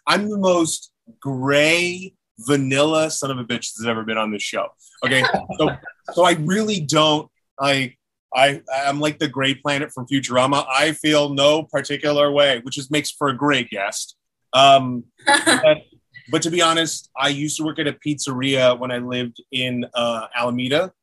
I'm 0.08 0.30
the 0.30 0.38
most 0.38 0.92
gray 1.20 2.14
vanilla 2.38 3.10
son 3.10 3.32
of 3.32 3.40
a 3.40 3.44
bitch 3.44 3.74
that's 3.74 3.86
ever 3.88 4.04
been 4.04 4.20
on 4.20 4.32
this 4.32 4.44
show. 4.44 4.68
Okay, 5.04 5.24
so 5.58 5.70
so 6.14 6.24
I 6.24 6.34
really 6.34 6.80
don't 6.82 7.28
like. 7.60 7.98
I 8.34 8.62
I'm 8.72 9.00
like 9.00 9.18
the 9.18 9.28
gray 9.28 9.56
planet 9.56 9.92
from 9.92 10.06
Futurama. 10.06 10.68
I 10.70 10.92
feel 10.92 11.34
no 11.34 11.64
particular 11.64 12.32
way, 12.32 12.60
which 12.60 12.78
is 12.78 12.92
makes 12.92 13.10
for 13.10 13.30
a 13.30 13.36
great 13.36 13.72
guest. 13.72 14.16
Um, 14.54 15.06
but, 15.26 15.78
but 16.30 16.42
to 16.44 16.52
be 16.52 16.62
honest, 16.62 17.10
I 17.18 17.30
used 17.30 17.58
to 17.58 17.64
work 17.64 17.80
at 17.80 17.88
a 17.88 17.94
pizzeria 17.94 18.78
when 18.78 18.92
I 18.92 18.98
lived 18.98 19.42
in 19.52 19.86
uh, 19.94 20.28
Alameda, 20.36 20.94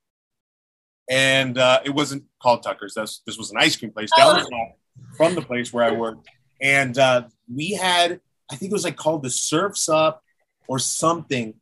and 1.10 1.56
uh, 1.58 1.80
it 1.84 1.90
wasn't 1.90 2.24
called 2.42 2.62
Tucker's. 2.62 2.94
This 2.94 3.22
this 3.26 3.38
was 3.38 3.50
an 3.50 3.58
ice 3.58 3.76
cream 3.76 3.92
place 3.92 4.10
down 4.16 4.34
block 4.48 4.68
from 5.16 5.34
the 5.34 5.42
place 5.42 5.72
where 5.72 5.84
I 5.84 5.92
worked, 5.92 6.28
and 6.60 6.96
uh, 6.98 7.24
we 7.52 7.72
had 7.72 8.20
I 8.50 8.56
think 8.56 8.70
it 8.70 8.74
was 8.74 8.84
like 8.84 8.96
called 8.96 9.22
the 9.22 9.30
Surfs 9.30 9.88
Up 9.88 10.22
or 10.66 10.78
something. 10.78 11.54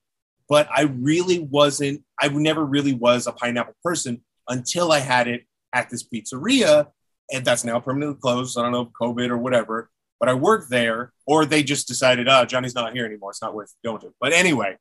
But 0.48 0.68
I 0.74 0.82
really 0.82 1.40
wasn't. 1.40 2.04
I 2.20 2.28
never 2.28 2.64
really 2.64 2.92
was 2.92 3.26
a 3.26 3.32
pineapple 3.32 3.74
person 3.82 4.22
until 4.48 4.92
I 4.92 5.00
had 5.00 5.26
it 5.26 5.44
at 5.72 5.90
this 5.90 6.06
pizzeria, 6.06 6.88
and 7.32 7.44
that's 7.44 7.64
now 7.64 7.80
permanently 7.80 8.20
closed. 8.20 8.56
I 8.56 8.62
don't 8.62 8.72
know 8.72 8.92
COVID 9.00 9.30
or 9.30 9.38
whatever. 9.38 9.90
But 10.18 10.28
I 10.28 10.34
worked 10.34 10.70
there, 10.70 11.12
or 11.26 11.44
they 11.44 11.62
just 11.62 11.86
decided, 11.88 12.28
oh, 12.28 12.44
Johnny's 12.46 12.74
not 12.74 12.92
here 12.94 13.04
anymore. 13.04 13.30
It's 13.30 13.42
not 13.42 13.54
worth 13.54 13.74
going 13.84 14.00
to. 14.00 14.14
But 14.20 14.32
anyway, 14.32 14.76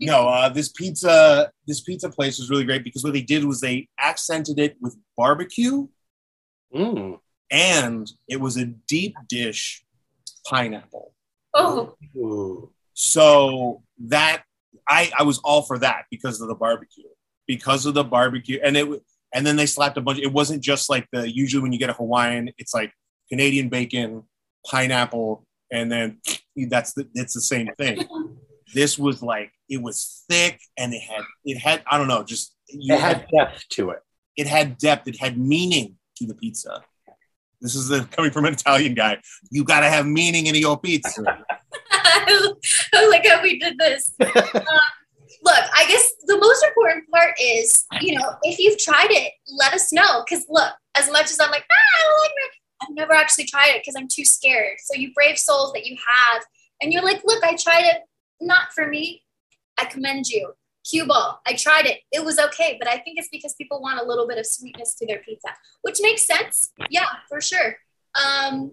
no, 0.00 0.28
uh, 0.28 0.48
this 0.48 0.68
pizza 0.70 1.50
this 1.66 1.80
pizza 1.80 2.08
place 2.08 2.38
was 2.38 2.50
really 2.50 2.64
great 2.64 2.84
because 2.84 3.02
what 3.04 3.12
they 3.12 3.22
did 3.22 3.44
was 3.44 3.60
they 3.60 3.88
accented 3.98 4.58
it 4.58 4.76
with 4.80 4.96
barbecue, 5.16 5.88
Mm. 6.74 7.18
and 7.50 8.10
it 8.28 8.40
was 8.40 8.56
a 8.56 8.64
deep 8.66 9.14
dish 9.28 9.84
pineapple. 10.48 11.12
Oh, 11.52 11.94
Ooh. 12.16 12.72
So 12.94 13.82
that 14.06 14.42
I 14.88 15.10
I 15.18 15.22
was 15.24 15.38
all 15.38 15.62
for 15.62 15.78
that 15.78 16.04
because 16.10 16.40
of 16.40 16.48
the 16.48 16.54
barbecue, 16.54 17.04
because 17.46 17.86
of 17.86 17.94
the 17.94 18.04
barbecue, 18.04 18.58
and 18.62 18.76
it 18.76 18.88
and 19.34 19.46
then 19.46 19.56
they 19.56 19.66
slapped 19.66 19.96
a 19.96 20.00
bunch. 20.00 20.18
It 20.20 20.32
wasn't 20.32 20.62
just 20.62 20.88
like 20.90 21.06
the 21.12 21.30
usually 21.32 21.62
when 21.62 21.72
you 21.72 21.78
get 21.78 21.90
a 21.90 21.94
Hawaiian, 21.94 22.50
it's 22.58 22.72
like 22.74 22.92
Canadian 23.28 23.68
bacon, 23.68 24.24
pineapple, 24.70 25.44
and 25.72 25.90
then 25.90 26.18
that's 26.68 26.92
the 26.94 27.08
it's 27.14 27.34
the 27.34 27.40
same 27.40 27.68
thing. 27.78 28.06
This 28.74 28.98
was 28.98 29.22
like 29.22 29.52
it 29.68 29.80
was 29.80 30.24
thick 30.28 30.60
and 30.76 30.92
it 30.92 31.00
had 31.00 31.22
it 31.44 31.58
had 31.58 31.82
I 31.90 31.96
don't 31.98 32.08
know 32.08 32.24
just 32.24 32.54
you 32.68 32.94
It 32.94 33.00
had 33.00 33.26
depth 33.32 33.68
to 33.70 33.90
it. 33.90 34.00
it 34.36 34.46
had 34.46 34.78
depth, 34.78 35.06
it 35.08 35.18
had 35.18 35.38
meaning 35.38 35.96
to 36.16 36.26
the 36.26 36.34
pizza. 36.34 36.82
This 37.60 37.74
is 37.74 37.88
the, 37.88 38.04
coming 38.10 38.30
from 38.30 38.44
an 38.44 38.52
Italian 38.52 38.94
guy. 38.94 39.18
You 39.50 39.64
got 39.64 39.80
to 39.80 39.88
have 39.88 40.06
meaning 40.06 40.46
in 40.46 40.54
your 40.54 40.78
pizza. 40.78 41.22
I 41.90 42.50
like 43.10 43.26
how 43.26 43.42
we 43.42 43.58
did 43.58 43.78
this. 43.78 44.14
Um, 44.20 44.80
look, 45.42 45.64
I 45.76 45.84
guess 45.88 46.10
the 46.26 46.38
most 46.38 46.64
important 46.64 47.04
part 47.10 47.34
is, 47.40 47.84
you 48.00 48.18
know, 48.18 48.34
if 48.42 48.58
you've 48.58 48.78
tried 48.78 49.10
it, 49.10 49.32
let 49.58 49.74
us 49.74 49.92
know. 49.92 50.24
Because 50.24 50.46
look, 50.48 50.72
as 50.96 51.10
much 51.10 51.24
as 51.30 51.38
I'm 51.40 51.50
like, 51.50 51.64
ah, 51.70 51.74
I 51.74 52.02
don't 52.02 52.20
like 52.20 52.30
it, 52.30 52.50
I've 52.82 52.94
never 52.94 53.12
actually 53.12 53.44
tried 53.44 53.70
it 53.70 53.82
because 53.82 53.94
I'm 53.96 54.08
too 54.08 54.24
scared. 54.24 54.78
So 54.78 54.98
you 54.98 55.12
brave 55.14 55.38
souls 55.38 55.72
that 55.72 55.86
you 55.86 55.96
have, 55.96 56.44
and 56.82 56.92
you're 56.92 57.04
like, 57.04 57.22
look, 57.24 57.42
I 57.44 57.56
tried 57.56 57.84
it, 57.84 58.02
not 58.40 58.72
for 58.74 58.86
me. 58.86 59.22
I 59.78 59.84
commend 59.86 60.28
you. 60.28 60.52
Cue 60.88 61.06
ball. 61.06 61.40
I 61.46 61.54
tried 61.54 61.86
it. 61.86 62.00
It 62.12 62.24
was 62.24 62.38
okay, 62.38 62.76
but 62.78 62.88
I 62.88 62.98
think 62.98 63.18
it's 63.18 63.30
because 63.32 63.54
people 63.54 63.80
want 63.80 64.00
a 64.00 64.04
little 64.04 64.28
bit 64.28 64.38
of 64.38 64.46
sweetness 64.46 64.94
to 64.96 65.06
their 65.06 65.18
pizza, 65.18 65.48
which 65.82 65.98
makes 66.02 66.26
sense. 66.26 66.72
Yeah, 66.90 67.06
for 67.28 67.40
sure. 67.40 67.76
Um, 68.22 68.72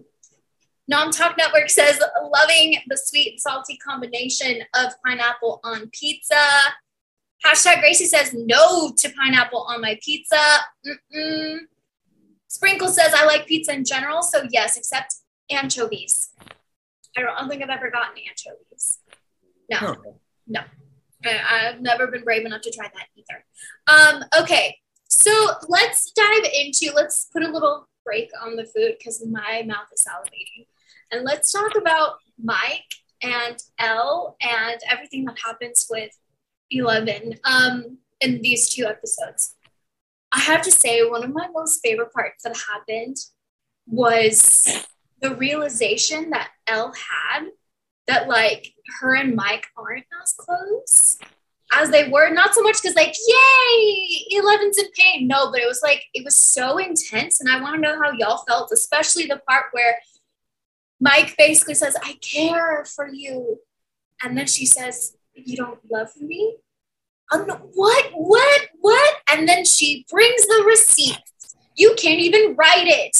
Nom 0.88 1.10
Talk 1.10 1.38
Network 1.38 1.70
says 1.70 2.00
loving 2.22 2.76
the 2.88 2.98
sweet 3.02 3.32
and 3.32 3.40
salty 3.40 3.78
combination 3.78 4.62
of 4.74 4.92
pineapple 5.04 5.60
on 5.64 5.88
pizza. 5.90 6.34
Hashtag 7.44 7.80
Gracie 7.80 8.04
says 8.04 8.34
no 8.34 8.92
to 8.98 9.08
pineapple 9.10 9.62
on 9.62 9.80
my 9.80 9.98
pizza. 10.02 10.36
Mm-mm. 10.86 11.58
Sprinkle 12.52 12.88
says 12.88 13.14
I 13.16 13.24
like 13.24 13.46
pizza 13.46 13.72
in 13.72 13.82
general, 13.82 14.22
so 14.22 14.46
yes, 14.50 14.76
except 14.76 15.14
anchovies. 15.50 16.34
I 17.16 17.22
don't, 17.22 17.48
think 17.48 17.62
I've 17.62 17.70
ever 17.70 17.90
gotten 17.90 18.18
anchovies. 18.18 18.98
No. 19.70 20.60
I, 21.24 21.70
I've 21.70 21.80
never 21.80 22.08
been 22.08 22.24
brave 22.24 22.44
enough 22.44 22.60
to 22.60 22.70
try 22.70 22.90
that 22.92 23.06
either. 23.16 23.44
Um, 23.88 24.24
okay, 24.38 24.76
so 25.08 25.32
let's 25.70 26.12
dive 26.12 26.44
into, 26.52 26.92
let's 26.94 27.30
put 27.32 27.42
a 27.42 27.48
little 27.48 27.88
break 28.04 28.28
on 28.42 28.56
the 28.56 28.66
food 28.66 28.96
because 28.98 29.24
my 29.26 29.62
mouth 29.66 29.88
is 29.90 30.06
salivating. 30.06 30.66
And 31.10 31.24
let's 31.24 31.52
talk 31.52 31.74
about 31.74 32.16
Mike 32.38 32.96
and 33.22 33.56
Elle 33.78 34.36
and 34.42 34.78
everything 34.90 35.24
that 35.24 35.38
happens 35.42 35.86
with 35.88 36.10
Eleven 36.70 37.38
um, 37.44 37.96
in 38.20 38.42
these 38.42 38.68
two 38.68 38.84
episodes. 38.84 39.54
I 40.32 40.40
have 40.40 40.62
to 40.62 40.70
say, 40.70 41.04
one 41.04 41.24
of 41.24 41.32
my 41.32 41.48
most 41.52 41.80
favorite 41.84 42.12
parts 42.12 42.44
that 42.44 42.56
happened 42.56 43.16
was 43.86 44.86
the 45.20 45.34
realization 45.36 46.30
that 46.30 46.50
Elle 46.66 46.92
had 46.92 47.48
that 48.06 48.28
like 48.28 48.74
her 49.00 49.14
and 49.14 49.36
Mike 49.36 49.66
aren't 49.76 50.06
as 50.22 50.32
close 50.32 51.18
as 51.74 51.90
they 51.90 52.08
were. 52.08 52.30
Not 52.32 52.54
so 52.54 52.62
much 52.62 52.80
because 52.82 52.96
like, 52.96 53.14
yay, 53.26 54.26
Eleven's 54.32 54.78
in 54.78 54.86
pain. 54.96 55.26
No, 55.26 55.50
but 55.50 55.60
it 55.60 55.66
was 55.66 55.80
like 55.82 56.02
it 56.14 56.24
was 56.24 56.36
so 56.36 56.78
intense, 56.78 57.40
and 57.40 57.50
I 57.50 57.60
want 57.60 57.76
to 57.76 57.80
know 57.80 58.00
how 58.02 58.12
y'all 58.12 58.44
felt, 58.48 58.70
especially 58.72 59.26
the 59.26 59.40
part 59.48 59.66
where 59.72 59.98
Mike 61.00 61.34
basically 61.36 61.74
says, 61.74 61.96
"I 62.02 62.14
care 62.14 62.84
for 62.84 63.08
you," 63.08 63.60
and 64.22 64.36
then 64.36 64.46
she 64.46 64.66
says, 64.66 65.16
"You 65.34 65.56
don't 65.56 65.80
love 65.90 66.10
me." 66.20 66.56
Um, 67.32 67.48
what? 67.74 68.10
What? 68.14 68.68
What? 68.82 69.14
And 69.30 69.48
then 69.48 69.64
she 69.64 70.04
brings 70.10 70.42
the 70.46 70.64
receipts. 70.66 71.56
You 71.76 71.94
can't 71.96 72.20
even 72.20 72.54
write 72.56 72.86
it. 72.86 73.16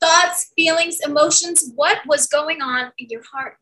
Thoughts, 0.00 0.52
feelings, 0.54 0.98
emotions. 1.04 1.72
What 1.74 1.98
was 2.06 2.28
going 2.28 2.62
on 2.62 2.92
in 2.98 3.08
your 3.08 3.22
heart 3.32 3.56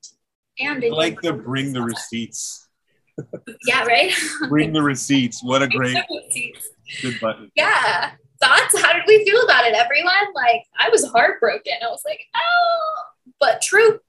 and 0.59 0.83
in 0.83 0.93
like 0.93 1.21
the 1.23 1.33
bring 1.33 1.73
the 1.73 1.83
receipts. 1.83 2.69
yeah, 3.67 3.85
right. 3.85 4.13
Bring 4.49 4.73
the 4.73 4.83
receipts. 4.83 5.43
What 5.43 5.63
a 5.63 5.69
great 5.69 5.97
Receipts. 6.11 6.69
good 7.01 7.19
button. 7.21 7.51
yeah. 7.55 8.11
Thoughts? 8.43 8.79
How 8.83 8.93
did 8.93 9.05
we 9.07 9.25
feel 9.25 9.43
about 9.45 9.65
it, 9.65 9.73
everyone? 9.75 10.35
Like, 10.35 10.65
I 10.79 10.91
was 10.91 11.07
heartbroken. 11.07 11.73
I 11.83 11.87
was 11.87 12.03
like, 12.05 12.21
oh, 12.35 13.03
but 13.41 13.63
true. 13.63 14.01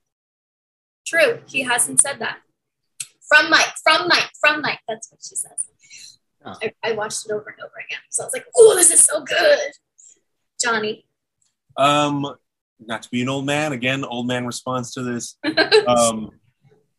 True. 1.06 1.38
He 1.46 1.62
hasn't 1.62 2.00
said 2.02 2.18
that. 2.18 2.38
From 3.26 3.48
Mike, 3.48 3.72
from 3.82 4.08
Mike, 4.08 4.30
from 4.38 4.60
Mike. 4.60 4.80
That's 4.86 5.10
what 5.10 5.20
she 5.22 5.36
says. 5.36 5.68
Oh. 6.44 6.54
I, 6.62 6.72
I 6.82 6.92
watched 6.92 7.26
it 7.26 7.32
over 7.32 7.50
and 7.50 7.64
over 7.64 7.74
again. 7.76 7.98
So 8.10 8.22
I 8.22 8.26
was 8.26 8.32
like, 8.32 8.46
oh, 8.56 8.74
this 8.76 8.90
is 8.90 9.00
so 9.00 9.22
good. 9.22 9.72
Johnny. 10.60 11.06
Um, 11.76 12.26
not 12.80 13.02
to 13.02 13.10
be 13.10 13.22
an 13.22 13.28
old 13.28 13.46
man 13.46 13.72
again. 13.72 14.04
Old 14.04 14.26
man 14.26 14.46
response 14.46 14.92
to 14.94 15.02
this. 15.02 15.36
Um, 15.88 16.30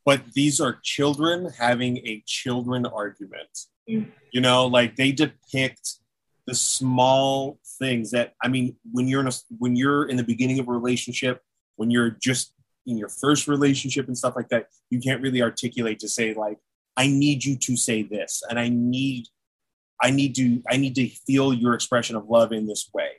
but 0.06 0.24
these 0.34 0.60
are 0.60 0.80
children 0.82 1.52
having 1.60 1.98
a 1.98 2.24
children 2.26 2.88
argument. 2.88 3.68
Mm. 3.88 4.08
You 4.32 4.42
know, 4.42 4.66
like 4.66 4.96
they 4.96 5.12
depict 5.12 6.00
the 6.48 6.56
small 6.56 7.60
things 7.78 8.10
that 8.12 8.34
I 8.42 8.48
mean, 8.48 8.76
when 8.92 9.08
you're 9.08 9.22
in 9.22 9.28
a 9.28 9.32
when 9.60 9.76
you're 9.76 10.06
in 10.10 10.18
the 10.18 10.24
beginning 10.24 10.58
of 10.58 10.68
a 10.68 10.72
relationship, 10.72 11.42
when 11.76 11.92
you're 11.92 12.10
just 12.10 12.54
in 12.88 12.98
your 12.98 13.10
first 13.10 13.48
relationship 13.48 14.08
and 14.08 14.18
stuff 14.18 14.36
like 14.36 14.50
that, 14.50 14.68
you 14.90 15.00
can't 15.00 15.22
really 15.22 15.44
articulate 15.44 16.00
to 16.00 16.10
say 16.10 16.34
like, 16.34 16.58
I 17.00 17.08
need 17.08 17.46
you 17.46 17.56
to 17.56 17.78
say 17.78 18.04
this, 18.04 18.44
and 18.50 18.60
I 18.60 18.68
need, 18.68 19.28
I 20.02 20.12
need 20.12 20.36
to, 20.36 20.62
I 20.70 20.76
need 20.76 20.96
to 20.96 21.08
feel 21.08 21.54
your 21.54 21.74
expression 21.74 22.18
of 22.18 22.28
love 22.28 22.52
in 22.52 22.68
this 22.68 22.90
way, 22.94 23.12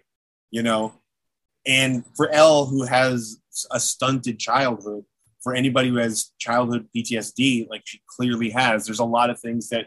you 0.51 0.63
know. 0.63 0.93
And 1.67 2.05
for 2.15 2.29
Elle, 2.29 2.67
who 2.67 2.83
has 2.85 3.41
a 3.71 3.81
stunted 3.81 4.39
childhood, 4.39 5.07
for 5.43 5.55
anybody 5.55 5.89
who 5.89 5.97
has 5.97 6.33
childhood 6.39 6.89
PTSD, 6.95 7.71
like 7.71 7.81
she 7.87 8.03
clearly 8.07 8.51
has, 8.51 8.85
there's 8.85 8.99
a 8.99 9.05
lot 9.05 9.31
of 9.31 9.41
things 9.41 9.71
that 9.71 9.87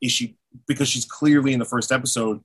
is 0.00 0.12
she 0.12 0.36
because 0.68 0.88
she's 0.88 1.04
clearly 1.04 1.52
in 1.52 1.58
the 1.58 1.64
first 1.64 1.90
episode 1.90 2.40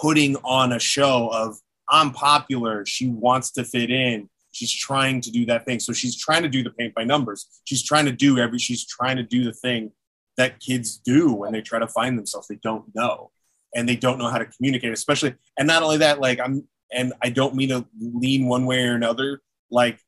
putting 0.00 0.36
on 0.44 0.72
a 0.72 0.78
show 0.78 1.28
of 1.32 1.56
I'm 1.88 2.12
popular. 2.12 2.86
She 2.86 3.08
wants 3.08 3.50
to 3.52 3.64
fit 3.64 3.90
in. 3.90 4.30
She's 4.52 4.72
trying 4.72 5.20
to 5.22 5.30
do 5.30 5.46
that 5.46 5.64
thing. 5.64 5.80
So 5.80 5.92
she's 5.92 6.16
trying 6.16 6.42
to 6.42 6.48
do 6.48 6.62
the 6.62 6.70
paint 6.70 6.94
by 6.94 7.04
numbers. 7.04 7.46
She's 7.64 7.82
trying 7.82 8.04
to 8.04 8.12
do 8.12 8.38
every, 8.38 8.58
she's 8.58 8.86
trying 8.86 9.16
to 9.16 9.22
do 9.22 9.44
the 9.44 9.52
thing 9.52 9.92
that 10.36 10.60
kids 10.60 10.98
do 10.98 11.32
when 11.32 11.52
they 11.52 11.62
try 11.62 11.78
to 11.78 11.88
find 11.88 12.18
themselves. 12.18 12.48
They 12.48 12.58
don't 12.62 12.84
know 12.94 13.30
and 13.74 13.88
they 13.88 13.96
don't 13.96 14.18
know 14.18 14.28
how 14.28 14.38
to 14.38 14.46
communicate, 14.46 14.92
especially. 14.92 15.34
And 15.58 15.66
not 15.66 15.82
only 15.82 15.98
that, 15.98 16.20
like 16.20 16.38
I'm, 16.38 16.68
and 16.92 17.14
I 17.22 17.30
don't 17.30 17.54
mean 17.54 17.70
to 17.70 17.86
lean 17.98 18.46
one 18.46 18.66
way 18.66 18.84
or 18.84 18.94
another, 18.94 19.40
like 19.70 19.98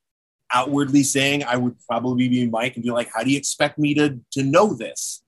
outwardly 0.52 1.02
saying 1.02 1.44
I 1.44 1.56
would 1.56 1.76
probably 1.88 2.28
be 2.28 2.46
Mike 2.46 2.74
and 2.74 2.84
be 2.84 2.90
like, 2.90 3.10
how 3.14 3.24
do 3.24 3.30
you 3.30 3.38
expect 3.38 3.78
me 3.78 3.94
to, 3.94 4.20
to 4.32 4.42
know 4.42 4.74
this? 4.74 5.22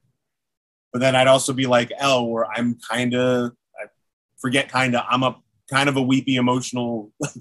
But 0.92 1.00
then 1.00 1.16
I'd 1.16 1.26
also 1.26 1.54
be 1.54 1.66
like 1.66 1.90
Elle, 1.98 2.28
where 2.28 2.46
I'm 2.50 2.78
kind 2.90 3.14
of, 3.14 3.52
I 3.78 3.86
forget 4.38 4.68
kind 4.70 4.94
of, 4.94 5.04
I'm 5.08 5.22
a 5.22 5.36
kind 5.70 5.88
of 5.88 5.96
a 5.96 6.02
weepy 6.02 6.36
emotional 6.36 7.12
like 7.20 7.32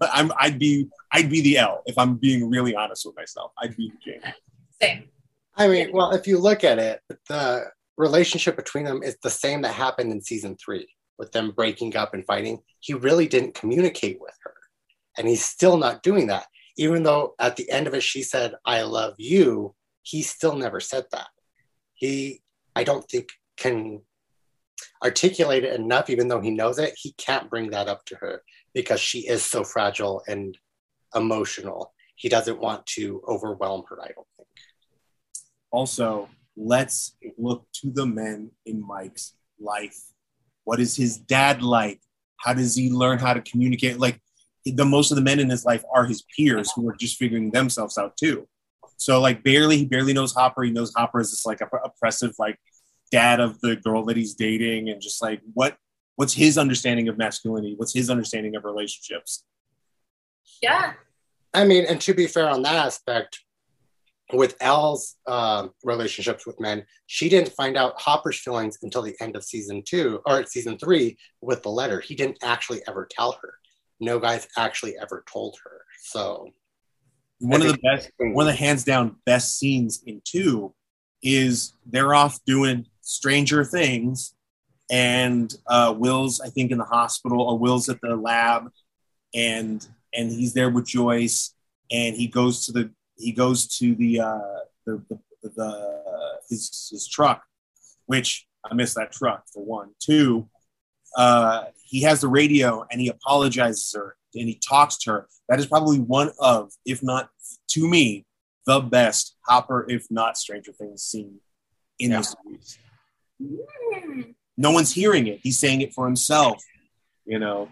I'm 0.00 0.32
I'd 0.38 0.58
be 0.58 0.88
I'd 1.12 1.30
be 1.30 1.40
the 1.40 1.58
L 1.58 1.82
if 1.86 1.98
I'm 1.98 2.16
being 2.16 2.48
really 2.48 2.74
honest 2.74 3.06
with 3.06 3.16
myself. 3.16 3.52
I'd 3.58 3.76
be 3.76 3.90
the 3.90 4.12
Jamie. 4.12 4.34
Same. 4.80 5.08
I 5.56 5.68
mean, 5.68 5.90
well, 5.92 6.12
if 6.12 6.26
you 6.26 6.38
look 6.38 6.64
at 6.64 6.78
it, 6.78 7.00
the 7.28 7.66
relationship 7.96 8.56
between 8.56 8.84
them 8.84 9.02
is 9.02 9.16
the 9.22 9.30
same 9.30 9.62
that 9.62 9.74
happened 9.74 10.10
in 10.12 10.20
season 10.20 10.56
three 10.56 10.88
with 11.18 11.32
them 11.32 11.52
breaking 11.52 11.96
up 11.96 12.14
and 12.14 12.24
fighting. 12.24 12.60
He 12.80 12.94
really 12.94 13.28
didn't 13.28 13.54
communicate 13.54 14.18
with 14.20 14.34
her. 14.42 14.54
And 15.18 15.28
he's 15.28 15.44
still 15.44 15.76
not 15.76 16.02
doing 16.02 16.26
that. 16.28 16.46
Even 16.78 17.02
though 17.02 17.34
at 17.38 17.56
the 17.56 17.70
end 17.70 17.86
of 17.86 17.94
it, 17.94 18.02
she 18.02 18.22
said, 18.22 18.54
I 18.64 18.82
love 18.82 19.14
you, 19.18 19.74
he 20.02 20.22
still 20.22 20.56
never 20.56 20.80
said 20.80 21.04
that. 21.12 21.28
He, 21.92 22.40
I 22.74 22.82
don't 22.82 23.08
think, 23.08 23.28
can 23.58 24.00
articulate 25.04 25.64
it 25.64 25.78
enough, 25.78 26.08
even 26.08 26.28
though 26.28 26.40
he 26.40 26.50
knows 26.50 26.78
it. 26.78 26.94
He 26.96 27.12
can't 27.12 27.50
bring 27.50 27.70
that 27.70 27.88
up 27.88 28.04
to 28.06 28.16
her 28.16 28.42
because 28.74 29.00
she 29.00 29.26
is 29.26 29.44
so 29.44 29.64
fragile 29.64 30.22
and 30.26 30.56
emotional. 31.14 31.92
He 32.16 32.28
doesn't 32.28 32.60
want 32.60 32.86
to 32.86 33.22
overwhelm 33.28 33.84
her, 33.88 34.00
I 34.00 34.08
don't 34.08 34.26
think. 34.36 34.48
Also, 35.70 36.28
let's 36.56 37.16
look 37.38 37.66
to 37.72 37.90
the 37.90 38.06
men 38.06 38.50
in 38.66 38.86
Mike's 38.86 39.34
life. 39.58 39.98
What 40.64 40.80
is 40.80 40.96
his 40.96 41.16
dad 41.16 41.62
like? 41.62 42.00
How 42.38 42.54
does 42.54 42.76
he 42.76 42.90
learn 42.90 43.18
how 43.18 43.34
to 43.34 43.40
communicate? 43.40 43.98
Like 43.98 44.20
the 44.64 44.84
most 44.84 45.10
of 45.10 45.16
the 45.16 45.22
men 45.22 45.40
in 45.40 45.50
his 45.50 45.64
life 45.64 45.82
are 45.94 46.04
his 46.04 46.24
peers 46.36 46.70
who 46.72 46.88
are 46.88 46.96
just 46.96 47.16
figuring 47.16 47.50
themselves 47.50 47.98
out 47.98 48.16
too. 48.16 48.46
So 48.96 49.20
like 49.20 49.42
barely, 49.42 49.78
he 49.78 49.86
barely 49.86 50.12
knows 50.12 50.32
Hopper. 50.32 50.62
He 50.62 50.70
knows 50.70 50.92
Hopper 50.96 51.20
is 51.20 51.30
this 51.30 51.44
like 51.44 51.60
oppressive, 51.60 52.34
like 52.38 52.58
dad 53.10 53.40
of 53.40 53.60
the 53.60 53.76
girl 53.76 54.04
that 54.04 54.16
he's 54.16 54.34
dating, 54.34 54.90
and 54.90 55.00
just 55.00 55.20
like 55.20 55.40
what 55.54 55.76
what's 56.16 56.34
his 56.34 56.58
understanding 56.58 57.08
of 57.08 57.18
masculinity? 57.18 57.74
What's 57.76 57.94
his 57.94 58.10
understanding 58.10 58.56
of 58.56 58.64
relationships? 58.64 59.44
Yeah. 60.62 60.94
I 61.54 61.64
mean, 61.64 61.84
and 61.86 62.00
to 62.02 62.14
be 62.14 62.26
fair 62.26 62.48
on 62.48 62.62
that 62.62 62.74
aspect, 62.74 63.40
with 64.32 64.56
Elle's 64.60 65.16
uh, 65.26 65.68
relationships 65.84 66.46
with 66.46 66.58
men, 66.60 66.84
she 67.06 67.28
didn't 67.28 67.52
find 67.52 67.76
out 67.76 68.00
Hopper's 68.00 68.38
feelings 68.38 68.78
until 68.82 69.02
the 69.02 69.14
end 69.20 69.36
of 69.36 69.44
season 69.44 69.82
two 69.84 70.20
or 70.26 70.46
season 70.46 70.78
three 70.78 71.18
with 71.42 71.62
the 71.62 71.68
letter. 71.68 72.00
He 72.00 72.14
didn't 72.14 72.38
actually 72.42 72.80
ever 72.88 73.06
tell 73.10 73.38
her. 73.42 73.54
No 74.00 74.18
guy's 74.18 74.48
actually 74.56 74.96
ever 74.98 75.24
told 75.30 75.56
her. 75.62 75.82
So 76.04 76.48
one 77.40 77.60
of 77.60 77.68
the 77.68 77.78
best, 77.78 78.10
one 78.18 78.46
of 78.46 78.52
the 78.52 78.58
hands 78.58 78.84
down 78.84 79.16
best 79.26 79.58
scenes 79.58 80.02
in 80.06 80.22
two 80.24 80.74
is 81.22 81.74
they're 81.84 82.14
off 82.14 82.38
doing 82.46 82.86
Stranger 83.00 83.64
Things 83.64 84.34
and 84.92 85.52
uh, 85.66 85.94
Will's 85.96 86.40
I 86.40 86.50
think 86.50 86.70
in 86.70 86.78
the 86.78 86.84
hospital 86.84 87.40
or 87.40 87.58
Will's 87.58 87.88
at 87.88 88.00
the 88.00 88.14
lab, 88.14 88.70
and 89.34 89.86
and 90.14 90.30
he's 90.30 90.52
there 90.52 90.70
with 90.70 90.86
Joyce, 90.86 91.54
and 91.90 92.14
he 92.14 92.28
goes 92.28 92.66
to 92.66 92.72
the 92.72 92.90
he 93.16 93.32
goes 93.32 93.66
to 93.78 93.94
the 93.94 94.20
uh, 94.20 94.38
the, 94.86 95.02
the, 95.08 95.18
the 95.56 96.02
his 96.48 96.88
his 96.92 97.08
truck, 97.08 97.42
which 98.06 98.46
I 98.64 98.74
miss 98.74 98.94
that 98.94 99.12
truck 99.12 99.44
for 99.52 99.64
one. 99.64 99.90
Two, 99.98 100.48
uh, 101.16 101.64
he 101.82 102.02
has 102.02 102.20
the 102.20 102.28
radio 102.28 102.86
and 102.90 103.00
he 103.00 103.08
apologizes 103.08 103.90
to 103.90 103.98
her 103.98 104.16
and 104.34 104.48
he 104.48 104.60
talks 104.66 104.98
to 104.98 105.10
her. 105.10 105.28
That 105.48 105.58
is 105.58 105.66
probably 105.66 105.98
one 105.98 106.30
of, 106.38 106.72
if 106.86 107.02
not 107.02 107.28
to 107.70 107.88
me, 107.88 108.24
the 108.66 108.80
best 108.80 109.36
Hopper, 109.46 109.86
if 109.88 110.06
not 110.10 110.38
Stranger 110.38 110.72
Things 110.72 111.02
scene 111.02 111.40
in 111.98 112.12
yeah. 112.12 112.18
the 112.18 112.22
series. 112.22 112.78
No 114.56 114.70
one's 114.70 114.92
hearing 114.92 115.26
it. 115.26 115.40
He's 115.42 115.58
saying 115.58 115.80
it 115.80 115.94
for 115.94 116.06
himself, 116.06 116.62
you 117.24 117.38
know. 117.38 117.68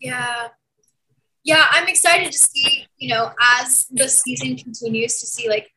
Yeah. 0.00 0.48
Yeah, 1.44 1.66
I'm 1.70 1.88
excited 1.88 2.30
to 2.30 2.38
see, 2.38 2.86
you 2.98 3.08
know, 3.08 3.32
as 3.60 3.86
the 3.90 4.08
season 4.08 4.56
continues 4.56 5.18
to 5.20 5.26
see 5.26 5.48
like 5.48 5.68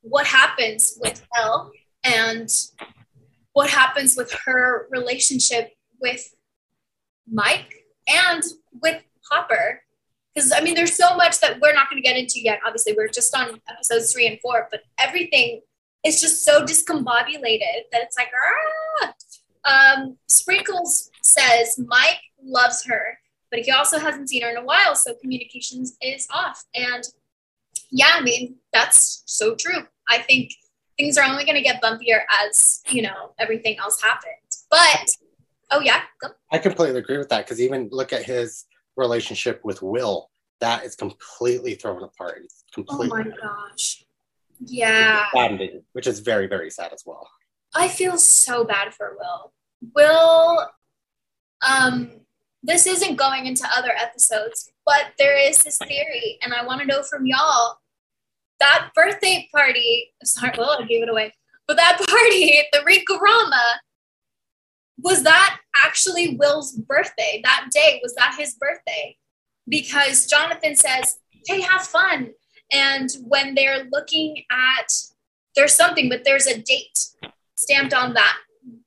what 0.00 0.26
happens 0.26 0.98
with 1.00 1.24
Elle 1.38 1.70
and 2.02 2.50
what 3.52 3.70
happens 3.70 4.16
with 4.16 4.32
her 4.44 4.88
relationship 4.90 5.72
with 6.00 6.34
Mike 7.30 7.72
and 8.08 8.42
with 8.82 9.02
Hopper. 9.30 9.82
Because 10.34 10.52
I 10.52 10.60
mean, 10.60 10.74
there's 10.74 10.96
so 10.96 11.16
much 11.16 11.40
that 11.40 11.60
we're 11.60 11.72
not 11.72 11.88
going 11.88 12.02
to 12.02 12.06
get 12.06 12.16
into 12.16 12.40
yet. 12.40 12.58
Obviously, 12.66 12.92
we're 12.96 13.08
just 13.08 13.34
on 13.36 13.60
episodes 13.68 14.12
three 14.12 14.26
and 14.26 14.38
four, 14.40 14.68
but 14.70 14.82
everything 14.98 15.60
is 16.04 16.20
just 16.20 16.44
so 16.44 16.64
discombobulated 16.64 17.84
that 17.92 18.02
it's 18.02 18.18
like, 18.18 18.28
ah, 19.02 19.14
um, 19.64 20.16
Sprinkles 20.26 21.10
says 21.22 21.78
Mike 21.86 22.20
loves 22.42 22.84
her, 22.84 23.18
but 23.50 23.60
he 23.60 23.70
also 23.70 23.98
hasn't 23.98 24.28
seen 24.28 24.42
her 24.42 24.50
in 24.50 24.56
a 24.56 24.64
while, 24.64 24.94
so 24.94 25.14
communications 25.14 25.96
is 26.00 26.26
off. 26.32 26.64
And 26.74 27.04
yeah, 27.90 28.10
I 28.14 28.22
mean, 28.22 28.56
that's 28.72 29.22
so 29.26 29.54
true. 29.54 29.86
I 30.08 30.18
think 30.18 30.52
things 30.98 31.16
are 31.16 31.24
only 31.24 31.44
going 31.44 31.56
to 31.56 31.62
get 31.62 31.82
bumpier 31.82 32.22
as, 32.42 32.82
you 32.88 33.02
know, 33.02 33.32
everything 33.38 33.78
else 33.78 34.00
happens. 34.00 34.66
But, 34.70 35.08
oh, 35.70 35.80
yeah, 35.80 36.02
go. 36.20 36.28
I 36.50 36.58
completely 36.58 36.98
agree 36.98 37.18
with 37.18 37.28
that 37.30 37.44
because 37.44 37.60
even 37.60 37.88
look 37.90 38.12
at 38.12 38.24
his 38.24 38.66
relationship 38.96 39.60
with 39.64 39.82
Will. 39.82 40.30
That 40.60 40.84
is 40.84 40.94
completely 40.94 41.74
thrown 41.74 42.02
apart. 42.02 42.42
completely. 42.72 43.10
Oh 43.12 43.16
my 43.16 43.36
gosh. 43.40 44.04
Yeah. 44.60 45.26
Which 45.92 46.06
is 46.06 46.20
very, 46.20 46.46
very 46.46 46.70
sad 46.70 46.92
as 46.92 47.02
well. 47.04 47.28
I 47.74 47.88
feel 47.88 48.16
so 48.16 48.64
bad 48.64 48.94
for 48.94 49.16
Will. 49.18 49.52
Will, 49.94 50.70
um, 51.68 52.10
this 52.62 52.86
isn't 52.86 53.16
going 53.16 53.46
into 53.46 53.68
other 53.74 53.92
episodes, 54.00 54.70
but 54.86 55.12
there 55.18 55.36
is 55.36 55.58
this 55.58 55.78
theory, 55.78 56.38
and 56.42 56.54
I 56.54 56.64
want 56.64 56.80
to 56.80 56.86
know 56.86 57.02
from 57.02 57.26
y'all 57.26 57.78
that 58.60 58.90
birthday 58.94 59.48
party. 59.52 60.12
Sorry, 60.24 60.52
well, 60.56 60.78
I 60.80 60.86
gave 60.86 61.02
it 61.02 61.08
away. 61.08 61.32
But 61.66 61.76
that 61.76 61.98
party, 62.08 62.62
the 62.72 62.78
Rinkorama, 62.80 63.78
was 64.98 65.22
that 65.24 65.58
actually 65.84 66.36
Will's 66.36 66.72
birthday? 66.72 67.40
That 67.42 67.68
day, 67.72 68.00
was 68.02 68.14
that 68.14 68.36
his 68.38 68.54
birthday? 68.54 69.16
Because 69.68 70.26
Jonathan 70.26 70.76
says, 70.76 71.18
hey, 71.46 71.60
have 71.60 71.82
fun. 71.82 72.30
And 72.70 73.10
when 73.26 73.54
they're 73.54 73.84
looking 73.90 74.44
at, 74.50 74.92
there's 75.56 75.74
something, 75.74 76.08
but 76.08 76.24
there's 76.24 76.46
a 76.46 76.60
date 76.60 76.98
stamped 77.56 77.94
on 77.94 78.14
that 78.14 78.36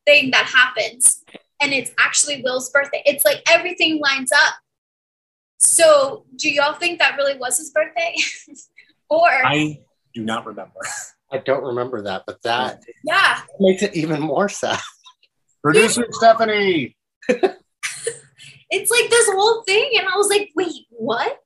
thing 0.06 0.32
that 0.32 0.46
happens. 0.46 1.24
And 1.62 1.74
it's 1.74 1.92
actually 2.00 2.42
Will's 2.44 2.70
birthday. 2.70 3.02
It's 3.06 3.26
like 3.26 3.42
everything 3.50 4.00
lines 4.00 4.32
up. 4.32 4.54
So, 5.60 6.26
do 6.36 6.52
y'all 6.52 6.74
think 6.74 7.00
that 7.00 7.18
really 7.18 7.38
was 7.38 7.58
his 7.58 7.72
birthday? 7.72 8.16
or 9.10 9.28
I 9.28 9.80
do 10.14 10.24
not 10.24 10.46
remember. 10.46 10.80
I 11.32 11.40
don't 11.40 11.64
remember 11.64 12.04
that, 12.04 12.24
but 12.26 12.42
that 12.44 12.84
yeah 13.04 13.42
makes 13.60 13.84
it 13.84 13.96
even 13.96 14.22
more 14.22 14.48
sad. 14.48 14.80
Producer 15.62 16.02
yeah. 16.02 16.08
Stephanie. 16.12 16.98
it's 17.28 18.92
like 18.92 19.10
this 19.10 19.30
whole 19.30 19.64
thing, 19.64 19.92
and 19.98 20.08
I 20.08 20.16
was 20.16 20.30
like, 20.30 20.52
wait, 20.56 20.86
what? 20.90 21.38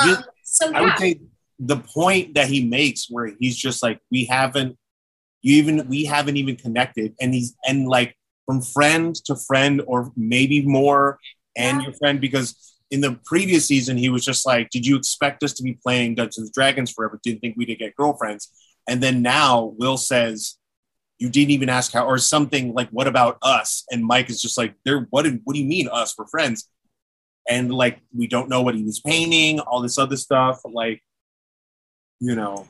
Um, 0.00 0.24
so 0.44 0.70
yeah. 0.70 0.78
I 0.78 0.80
would 0.82 0.98
say 0.98 1.20
the 1.58 1.76
point 1.76 2.34
that 2.34 2.48
he 2.48 2.64
makes, 2.64 3.10
where 3.10 3.32
he's 3.38 3.56
just 3.56 3.82
like, 3.82 4.00
we 4.10 4.24
haven't 4.24 4.78
you 5.42 5.56
even 5.56 5.86
we 5.88 6.04
haven't 6.04 6.36
even 6.36 6.56
connected 6.56 7.14
and 7.20 7.34
he's 7.34 7.54
and 7.66 7.88
like 7.88 8.16
from 8.46 8.60
friend 8.62 9.14
to 9.14 9.36
friend 9.36 9.82
or 9.86 10.12
maybe 10.16 10.62
more 10.62 11.18
and 11.56 11.78
yeah. 11.78 11.84
your 11.86 11.94
friend 11.94 12.20
because 12.20 12.74
in 12.90 13.00
the 13.00 13.18
previous 13.24 13.66
season 13.66 13.96
he 13.96 14.08
was 14.08 14.24
just 14.24 14.46
like 14.46 14.68
did 14.70 14.86
you 14.86 14.96
expect 14.96 15.42
us 15.42 15.52
to 15.52 15.62
be 15.62 15.78
playing 15.82 16.14
dungeons 16.14 16.38
and 16.46 16.52
dragons 16.52 16.90
forever 16.90 17.18
didn't 17.22 17.40
think 17.40 17.56
we'd 17.56 17.76
get 17.78 17.96
girlfriends 17.96 18.50
And 18.88 19.00
then 19.02 19.22
now 19.22 19.74
Will 19.78 19.96
says, 19.96 20.58
"You 21.18 21.30
didn't 21.30 21.52
even 21.52 21.68
ask 21.68 21.92
how," 21.92 22.04
or 22.04 22.18
something 22.18 22.74
like, 22.74 22.90
"What 22.90 23.06
about 23.06 23.38
us?" 23.40 23.84
And 23.92 24.04
Mike 24.04 24.28
is 24.28 24.42
just 24.42 24.58
like, 24.58 24.74
"There, 24.84 25.06
what? 25.10 25.22
did- 25.22 25.40
What 25.44 25.54
do 25.54 25.60
you 25.62 25.68
mean 25.68 25.88
us? 25.88 26.18
We're 26.18 26.26
friends." 26.26 26.68
And 27.48 27.72
like, 27.72 28.00
we 28.12 28.26
don't 28.26 28.48
know 28.48 28.62
what 28.62 28.74
he 28.74 28.82
was 28.82 28.98
painting, 29.00 29.60
all 29.60 29.80
this 29.82 29.98
other 29.98 30.16
stuff. 30.16 30.60
Like, 30.64 31.00
you 32.18 32.34
know, 32.34 32.66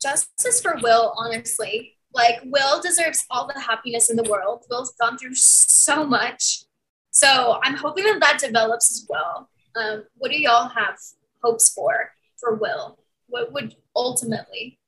Justice 0.00 0.60
for 0.62 0.76
Will, 0.82 1.12
honestly. 1.16 1.96
Like, 2.12 2.40
Will 2.44 2.80
deserves 2.80 3.24
all 3.30 3.46
the 3.46 3.60
happiness 3.60 4.10
in 4.10 4.16
the 4.16 4.28
world. 4.28 4.64
Will's 4.68 4.94
gone 5.00 5.16
through 5.16 5.34
so 5.34 6.04
much. 6.04 6.64
So 7.10 7.58
I'm 7.62 7.76
hoping 7.76 8.04
that 8.04 8.20
that 8.20 8.40
develops 8.40 8.90
as 8.90 9.06
well. 9.08 9.48
Um, 9.76 10.04
what 10.16 10.30
do 10.30 10.40
y'all 10.40 10.68
have 10.68 10.96
hopes 11.42 11.72
for 11.72 12.12
for 12.38 12.54
Will? 12.54 12.98
What 13.28 13.52
would 13.52 13.76
ultimately? 13.94 14.78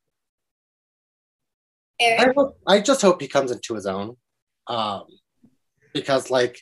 I, 2.00 2.32
hope, 2.34 2.58
I 2.66 2.80
just 2.80 3.02
hope 3.02 3.20
he 3.20 3.28
comes 3.28 3.52
into 3.52 3.74
his 3.74 3.86
own. 3.86 4.16
Um, 4.66 5.04
because, 5.94 6.30
like, 6.30 6.60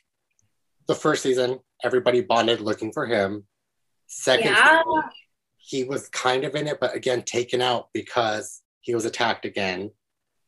the 0.86 0.94
first 0.94 1.22
season, 1.22 1.60
everybody 1.82 2.20
bonded 2.20 2.60
looking 2.60 2.92
for 2.92 3.06
him. 3.06 3.46
Second, 4.06 4.52
yeah, 4.52 4.82
season, 4.82 5.02
he 5.56 5.84
was 5.84 6.08
kind 6.08 6.44
of 6.44 6.54
in 6.54 6.66
it, 6.66 6.78
but 6.80 6.94
again, 6.94 7.22
taken 7.22 7.62
out 7.62 7.88
because 7.94 8.60
he 8.80 8.94
was 8.94 9.04
attacked 9.04 9.44
again. 9.44 9.90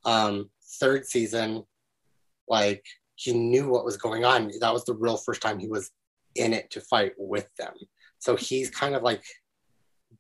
Um, 0.05 0.51
third 0.81 1.07
season, 1.07 1.65
like, 2.49 2.85
he 3.15 3.33
knew 3.33 3.69
what 3.69 3.85
was 3.85 3.97
going 3.97 4.25
on. 4.25 4.51
That 4.61 4.73
was 4.73 4.85
the 4.85 4.95
real 4.95 5.17
first 5.17 5.43
time 5.43 5.59
he 5.59 5.69
was 5.69 5.91
in 6.35 6.53
it 6.53 6.71
to 6.71 6.81
fight 6.81 7.13
with 7.19 7.49
them. 7.57 7.75
So 8.19 8.37
he's 8.37 8.71
kind 8.71 8.95
of 8.95 9.03
like 9.03 9.23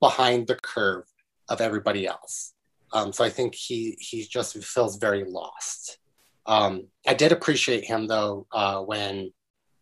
behind 0.00 0.46
the 0.46 0.56
curve 0.56 1.04
of 1.48 1.60
everybody 1.60 2.06
else. 2.06 2.54
Um, 2.92 3.12
so 3.12 3.24
I 3.24 3.30
think 3.30 3.54
he 3.54 3.96
he 4.00 4.24
just 4.24 4.56
feels 4.64 4.96
very 4.96 5.24
lost. 5.24 5.98
Um, 6.46 6.88
I 7.06 7.14
did 7.14 7.32
appreciate 7.32 7.84
him 7.84 8.06
though 8.06 8.46
uh, 8.52 8.80
when 8.80 9.32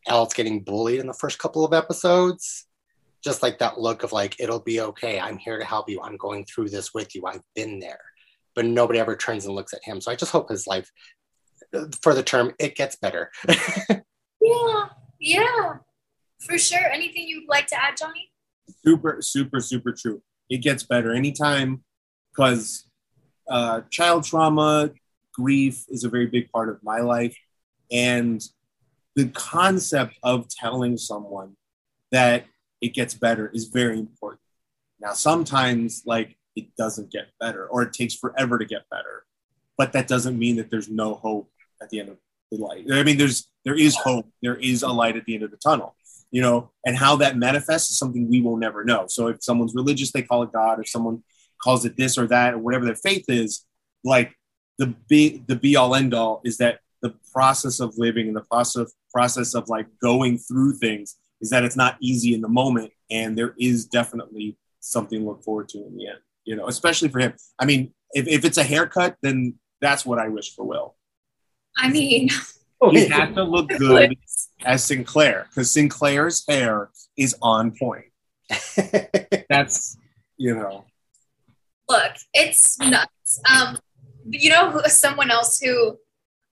El's 0.07 0.35
getting 0.35 0.63
bullied 0.63 1.01
in 1.01 1.07
the 1.07 1.15
first 1.15 1.39
couple 1.39 1.65
of 1.65 1.73
episodes. 1.73 2.67
Just 3.23 3.43
like 3.43 3.59
that 3.59 3.79
look 3.79 4.03
of 4.03 4.13
like 4.13 4.37
it'll 4.39 4.61
be 4.61 4.81
okay. 4.81 5.21
I'm 5.21 5.37
here 5.37 5.59
to 5.59 5.65
help 5.65 5.91
you. 5.91 6.01
I'm 6.03 6.17
going 6.17 6.45
through 6.45 6.71
this 6.71 6.95
with 6.95 7.15
you. 7.15 7.25
I've 7.27 7.45
been 7.55 7.79
there, 7.79 8.01
but 8.55 8.65
nobody 8.65 8.99
ever 8.99 9.17
turns 9.17 9.47
and 9.47 9.55
looks 9.55 9.73
at 9.73 9.85
him. 9.85 10.01
So 10.01 10.11
I 10.11 10.17
just 10.17 10.33
hope 10.33 10.51
his 10.51 10.67
life, 10.67 10.91
for 12.03 12.15
the 12.15 12.23
term, 12.23 12.53
it 12.59 12.75
gets 12.75 12.97
better. 12.97 13.31
yeah, 14.41 14.87
yeah, 15.19 15.75
for 16.41 16.59
sure. 16.59 16.91
Anything 16.93 17.29
you'd 17.29 17.49
like 17.49 17.67
to 17.69 17.83
add, 17.83 17.97
Johnny? 17.97 18.31
super, 18.85 19.19
super, 19.21 19.61
super 19.61 19.93
true. 19.93 20.23
It 20.49 20.59
gets 20.59 20.83
better 20.83 21.13
anytime 21.13 21.85
because 22.33 22.89
uh, 23.49 23.83
child 23.91 24.25
trauma, 24.25 24.91
grief 25.33 25.85
is 25.89 26.05
a 26.05 26.09
very 26.09 26.27
big 26.27 26.51
part 26.51 26.69
of 26.69 26.83
my 26.83 27.01
life. 27.01 27.37
And 27.91 28.43
the 29.17 29.29
concept 29.29 30.19
of 30.23 30.49
telling 30.49 30.97
someone 30.97 31.57
that 32.11 32.47
it 32.81 32.95
gets 32.95 33.15
better 33.15 33.51
is 33.53 33.67
very 33.67 33.99
important. 33.99 34.41
Now, 35.01 35.13
sometimes, 35.13 36.03
like, 36.07 36.31
it 36.31 36.37
doesn't 36.83 37.11
get 37.11 37.27
better 37.39 37.67
or 37.67 37.83
it 37.83 37.93
takes 37.93 38.15
forever 38.15 38.59
to 38.59 38.65
get 38.65 38.89
better, 38.91 39.25
but 39.77 39.93
that 39.93 40.09
doesn't 40.09 40.39
mean 40.39 40.57
that 40.57 40.71
there's 40.71 40.89
no 40.89 41.15
hope 41.15 41.51
at 41.83 41.91
the 41.91 42.01
end 42.01 42.09
of 42.09 42.19
the 42.51 42.59
light. 42.59 42.87
I 42.91 43.03
mean, 43.03 43.19
there's 43.19 43.49
there 43.67 43.79
is 43.87 43.95
hope, 43.97 44.27
there 44.43 44.57
is 44.57 44.83
a 44.83 44.89
light 44.89 45.17
at 45.17 45.25
the 45.27 45.35
end 45.35 45.45
of 45.45 45.51
the 45.51 45.59
tunnel 45.59 45.95
you 46.31 46.41
know, 46.41 46.71
and 46.85 46.97
how 46.97 47.17
that 47.17 47.37
manifests 47.37 47.91
is 47.91 47.99
something 47.99 48.29
we 48.29 48.41
will 48.41 48.57
never 48.57 48.85
know. 48.85 49.07
So 49.09 49.29
if 49.29 49.43
someone's 49.43 49.75
religious, 49.75 50.13
they 50.13 50.23
call 50.23 50.43
it 50.45 50.53
God. 50.53 50.79
If 50.81 50.89
someone 50.89 51.23
calls 51.63 51.85
it 51.85 51.97
this 51.97 52.17
or 52.17 52.27
that, 52.29 52.55
or 52.55 52.59
whatever 52.59 52.85
their 52.85 52.95
faith 52.95 53.25
is, 53.29 53.67
like 54.05 54.35
the 54.79 54.95
be 55.09 55.43
the 55.47 55.57
be 55.57 55.77
all 55.77 55.95
end 55.95 56.15
all 56.15 56.41
is 56.45 56.57
that 56.59 56.81
the 57.03 57.15
process 57.33 57.81
of 57.81 57.99
living 57.99 58.29
and 58.29 58.37
the 58.37 58.43
process 58.43 58.93
process 59.13 59.55
of 59.55 59.69
like 59.69 59.87
going 60.01 60.39
through 60.39 60.75
things 60.75 61.17
is 61.41 61.51
that 61.51 61.65
it's 61.65 61.77
not 61.77 61.97
easy 62.01 62.35
in 62.35 62.41
the 62.41 62.49
moment, 62.49 62.93
and 63.11 63.37
there 63.37 63.55
is 63.59 63.87
definitely 63.87 64.57
something 64.81 65.21
to 65.21 65.27
look 65.27 65.43
forward 65.43 65.69
to 65.71 65.79
in 65.79 65.97
the 65.97 66.07
end. 66.07 66.19
You 66.51 66.57
know, 66.57 66.67
especially 66.67 67.11
for 67.11 67.21
him. 67.21 67.35
I 67.61 67.65
mean, 67.65 67.95
if, 68.13 68.27
if 68.27 68.45
it's 68.45 68.59
a 68.59 68.65
haircut, 68.65 69.15
then 69.23 69.55
that's 69.81 70.05
what 70.05 70.19
I 70.19 70.27
wish 70.27 70.53
for 70.53 70.65
Will. 70.65 70.97
I 71.77 71.89
mean, 71.89 72.29
He 72.91 73.07
has 73.07 73.35
to 73.37 73.45
look 73.45 73.69
good 73.79 74.17
as 74.65 74.83
Sinclair 74.83 75.47
because 75.49 75.71
Sinclair's 75.71 76.45
hair 76.49 76.91
is 77.17 77.37
on 77.41 77.71
point. 77.71 78.07
That's 79.49 79.97
you 80.39 80.57
know. 80.57 80.87
look, 81.89 82.13
it's 82.35 82.81
nuts. 82.81 83.41
Um, 83.49 83.79
you 84.29 84.51
know, 84.51 84.83
someone 84.87 85.31
else 85.31 85.61
who 85.61 85.99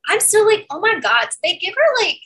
I'm 0.07 0.21
still 0.21 0.47
like, 0.47 0.65
oh 0.71 0.79
my 0.79 1.01
god, 1.01 1.27
they 1.43 1.57
give 1.57 1.75
her 1.75 2.07
like, 2.07 2.21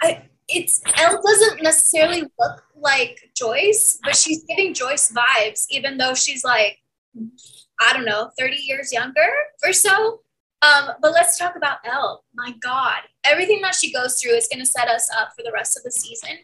I 0.00 0.22
it's 0.52 0.80
El 0.96 1.22
doesn't 1.22 1.62
necessarily 1.62 2.22
look 2.38 2.64
like 2.76 3.30
Joyce, 3.36 3.98
but 4.02 4.16
she's 4.16 4.44
giving 4.44 4.74
Joyce 4.74 5.12
vibes, 5.12 5.66
even 5.70 5.98
though 5.98 6.14
she's 6.14 6.44
like, 6.44 6.78
I 7.80 7.92
don't 7.92 8.04
know, 8.04 8.30
30 8.38 8.56
years 8.56 8.92
younger 8.92 9.28
or 9.64 9.72
so. 9.72 10.20
Um, 10.62 10.90
but 11.00 11.12
let's 11.12 11.38
talk 11.38 11.56
about 11.56 11.78
El. 11.84 12.24
My 12.34 12.52
God, 12.60 13.00
everything 13.24 13.60
that 13.62 13.74
she 13.74 13.92
goes 13.92 14.20
through 14.20 14.32
is 14.32 14.48
going 14.52 14.60
to 14.60 14.70
set 14.70 14.88
us 14.88 15.10
up 15.16 15.30
for 15.36 15.42
the 15.42 15.52
rest 15.52 15.76
of 15.76 15.82
the 15.82 15.90
season. 15.90 16.38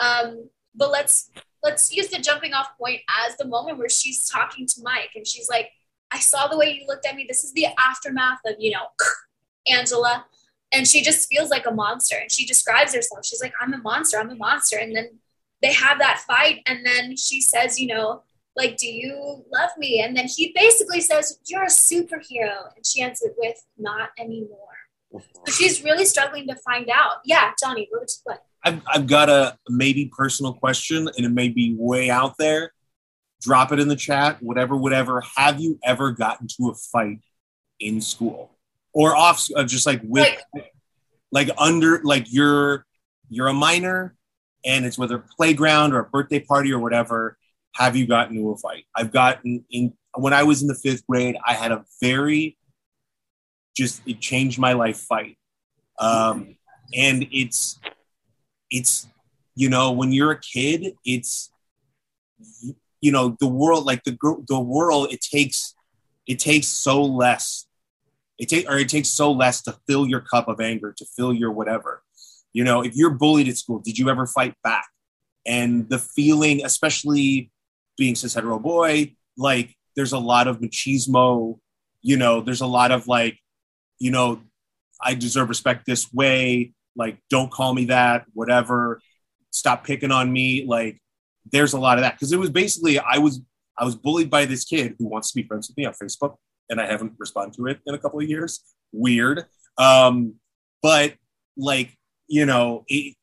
Um, 0.00 0.48
but 0.74 0.90
let's 0.90 1.30
let's 1.62 1.94
use 1.94 2.08
the 2.08 2.18
jumping 2.18 2.54
off 2.54 2.76
point 2.76 3.02
as 3.24 3.36
the 3.36 3.44
moment 3.44 3.78
where 3.78 3.88
she's 3.88 4.28
talking 4.28 4.66
to 4.66 4.82
Mike 4.82 5.10
and 5.14 5.26
she's 5.26 5.48
like, 5.48 5.70
I 6.10 6.18
saw 6.18 6.48
the 6.48 6.58
way 6.58 6.78
you 6.78 6.86
looked 6.88 7.06
at 7.06 7.14
me. 7.14 7.24
This 7.28 7.44
is 7.44 7.52
the 7.52 7.66
aftermath 7.78 8.40
of, 8.44 8.56
you 8.58 8.72
know, 8.72 8.86
Angela. 9.68 10.26
And 10.72 10.88
she 10.88 11.02
just 11.02 11.28
feels 11.28 11.50
like 11.50 11.66
a 11.66 11.70
monster. 11.70 12.16
And 12.20 12.32
she 12.32 12.46
describes 12.46 12.94
herself. 12.94 13.26
She's 13.26 13.42
like, 13.42 13.52
I'm 13.60 13.74
a 13.74 13.78
monster. 13.78 14.18
I'm 14.18 14.30
a 14.30 14.36
monster. 14.36 14.78
And 14.78 14.96
then 14.96 15.18
they 15.60 15.72
have 15.72 15.98
that 15.98 16.20
fight. 16.26 16.62
And 16.66 16.84
then 16.84 17.16
she 17.16 17.40
says, 17.40 17.78
you 17.78 17.86
know, 17.88 18.22
like, 18.56 18.76
do 18.76 18.86
you 18.86 19.44
love 19.52 19.70
me? 19.78 20.00
And 20.02 20.16
then 20.16 20.26
he 20.26 20.52
basically 20.54 21.00
says, 21.00 21.38
You're 21.46 21.64
a 21.64 21.68
superhero. 21.68 22.74
And 22.76 22.84
she 22.84 23.00
ends 23.00 23.22
it 23.22 23.34
with, 23.38 23.56
Not 23.78 24.10
anymore. 24.18 24.58
So 25.12 25.52
she's 25.52 25.82
really 25.84 26.04
struggling 26.04 26.46
to 26.48 26.56
find 26.56 26.88
out. 26.90 27.16
Yeah, 27.24 27.52
Johnny, 27.62 27.88
what? 27.90 28.10
what? 28.24 28.44
I've, 28.64 28.80
I've 28.86 29.06
got 29.06 29.28
a 29.28 29.58
maybe 29.68 30.10
personal 30.16 30.54
question, 30.54 31.08
and 31.16 31.26
it 31.26 31.30
may 31.30 31.48
be 31.48 31.74
way 31.78 32.10
out 32.10 32.34
there. 32.38 32.72
Drop 33.40 33.72
it 33.72 33.80
in 33.80 33.88
the 33.88 33.96
chat, 33.96 34.42
whatever, 34.42 34.76
whatever. 34.76 35.22
Have 35.36 35.60
you 35.60 35.78
ever 35.84 36.12
gotten 36.12 36.46
to 36.58 36.70
a 36.70 36.74
fight 36.74 37.20
in 37.80 38.00
school 38.00 38.51
or 38.92 39.16
off, 39.16 39.46
uh, 39.56 39.64
just 39.64 39.86
like 39.86 40.00
with, 40.04 40.28
Like- 40.54 40.72
like 41.32 41.48
under, 41.56 42.02
like 42.04 42.26
you're 42.30 42.84
you're 43.30 43.48
a 43.48 43.54
minor, 43.54 44.14
and 44.66 44.84
it's 44.84 44.98
whether 44.98 45.18
playground 45.18 45.94
or 45.94 46.00
a 46.00 46.04
birthday 46.04 46.40
party 46.40 46.70
or 46.72 46.78
whatever. 46.78 47.38
Have 47.76 47.96
you 47.96 48.06
gotten 48.06 48.36
to 48.36 48.50
a 48.50 48.56
fight? 48.58 48.84
I've 48.94 49.10
gotten 49.12 49.64
in 49.70 49.94
when 50.14 50.34
I 50.34 50.42
was 50.42 50.60
in 50.60 50.68
the 50.68 50.74
fifth 50.74 51.06
grade. 51.06 51.36
I 51.46 51.54
had 51.54 51.72
a 51.72 51.84
very 52.02 52.58
just 53.74 54.02
it 54.06 54.20
changed 54.20 54.58
my 54.58 54.74
life 54.74 54.98
fight, 54.98 55.38
um, 55.98 56.56
and 56.94 57.26
it's 57.32 57.80
it's 58.70 59.08
you 59.54 59.70
know 59.70 59.90
when 59.92 60.12
you're 60.12 60.32
a 60.32 60.40
kid 60.40 60.94
it's 61.04 61.50
you 63.00 63.10
know 63.12 63.36
the 63.40 63.46
world 63.46 63.86
like 63.86 64.04
the 64.04 64.16
the 64.48 64.60
world 64.60 65.10
it 65.10 65.20
takes 65.22 65.74
it 66.26 66.38
takes 66.38 66.66
so 66.66 67.02
less 67.02 67.66
it 68.38 68.48
take 68.48 68.68
or 68.68 68.78
it 68.78 68.88
takes 68.88 69.08
so 69.08 69.32
less 69.32 69.62
to 69.62 69.76
fill 69.86 70.06
your 70.06 70.20
cup 70.20 70.48
of 70.48 70.60
anger 70.60 70.94
to 70.96 71.04
fill 71.16 71.32
your 71.32 71.52
whatever. 71.52 72.02
You 72.52 72.64
know 72.64 72.82
if 72.82 72.94
you're 72.94 73.10
bullied 73.10 73.48
at 73.48 73.56
school 73.56 73.78
did 73.78 73.98
you 73.98 74.08
ever 74.08 74.26
fight 74.26 74.54
back? 74.62 74.86
And 75.46 75.88
the 75.88 75.98
feeling 75.98 76.64
especially 76.64 77.50
being 77.96 78.14
cis 78.14 78.34
hetero 78.34 78.58
boy 78.58 79.14
like 79.36 79.76
there's 79.96 80.12
a 80.12 80.18
lot 80.18 80.48
of 80.48 80.60
machismo 80.60 81.58
you 82.00 82.16
know 82.16 82.40
there's 82.40 82.60
a 82.60 82.66
lot 82.66 82.90
of 82.90 83.06
like 83.06 83.38
you 83.98 84.10
know 84.10 84.40
i 85.00 85.14
deserve 85.14 85.48
respect 85.48 85.84
this 85.86 86.12
way 86.12 86.72
like 86.96 87.18
don't 87.30 87.50
call 87.50 87.74
me 87.74 87.86
that 87.86 88.24
whatever 88.32 89.00
stop 89.50 89.84
picking 89.84 90.10
on 90.10 90.32
me 90.32 90.64
like 90.66 91.00
there's 91.50 91.72
a 91.72 91.78
lot 91.78 91.98
of 91.98 92.02
that. 92.02 92.14
Because 92.14 92.32
it 92.32 92.38
was 92.38 92.50
basically 92.50 92.98
i 92.98 93.18
was 93.18 93.40
i 93.78 93.84
was 93.84 93.96
bullied 93.96 94.30
by 94.30 94.44
this 94.44 94.64
kid 94.64 94.94
who 94.98 95.08
wants 95.08 95.30
to 95.30 95.36
be 95.40 95.46
friends 95.46 95.68
with 95.68 95.76
me 95.76 95.84
on 95.84 95.92
facebook 95.92 96.36
and 96.72 96.80
i 96.80 96.86
haven't 96.86 97.12
responded 97.18 97.54
to 97.54 97.66
it 97.66 97.78
in 97.86 97.94
a 97.94 97.98
couple 97.98 98.18
of 98.18 98.28
years. 98.28 98.64
Weird. 98.92 99.44
Um 99.78 100.34
but 100.82 101.14
like 101.56 101.96
you 102.26 102.46
know 102.46 102.84
it, 102.88 103.14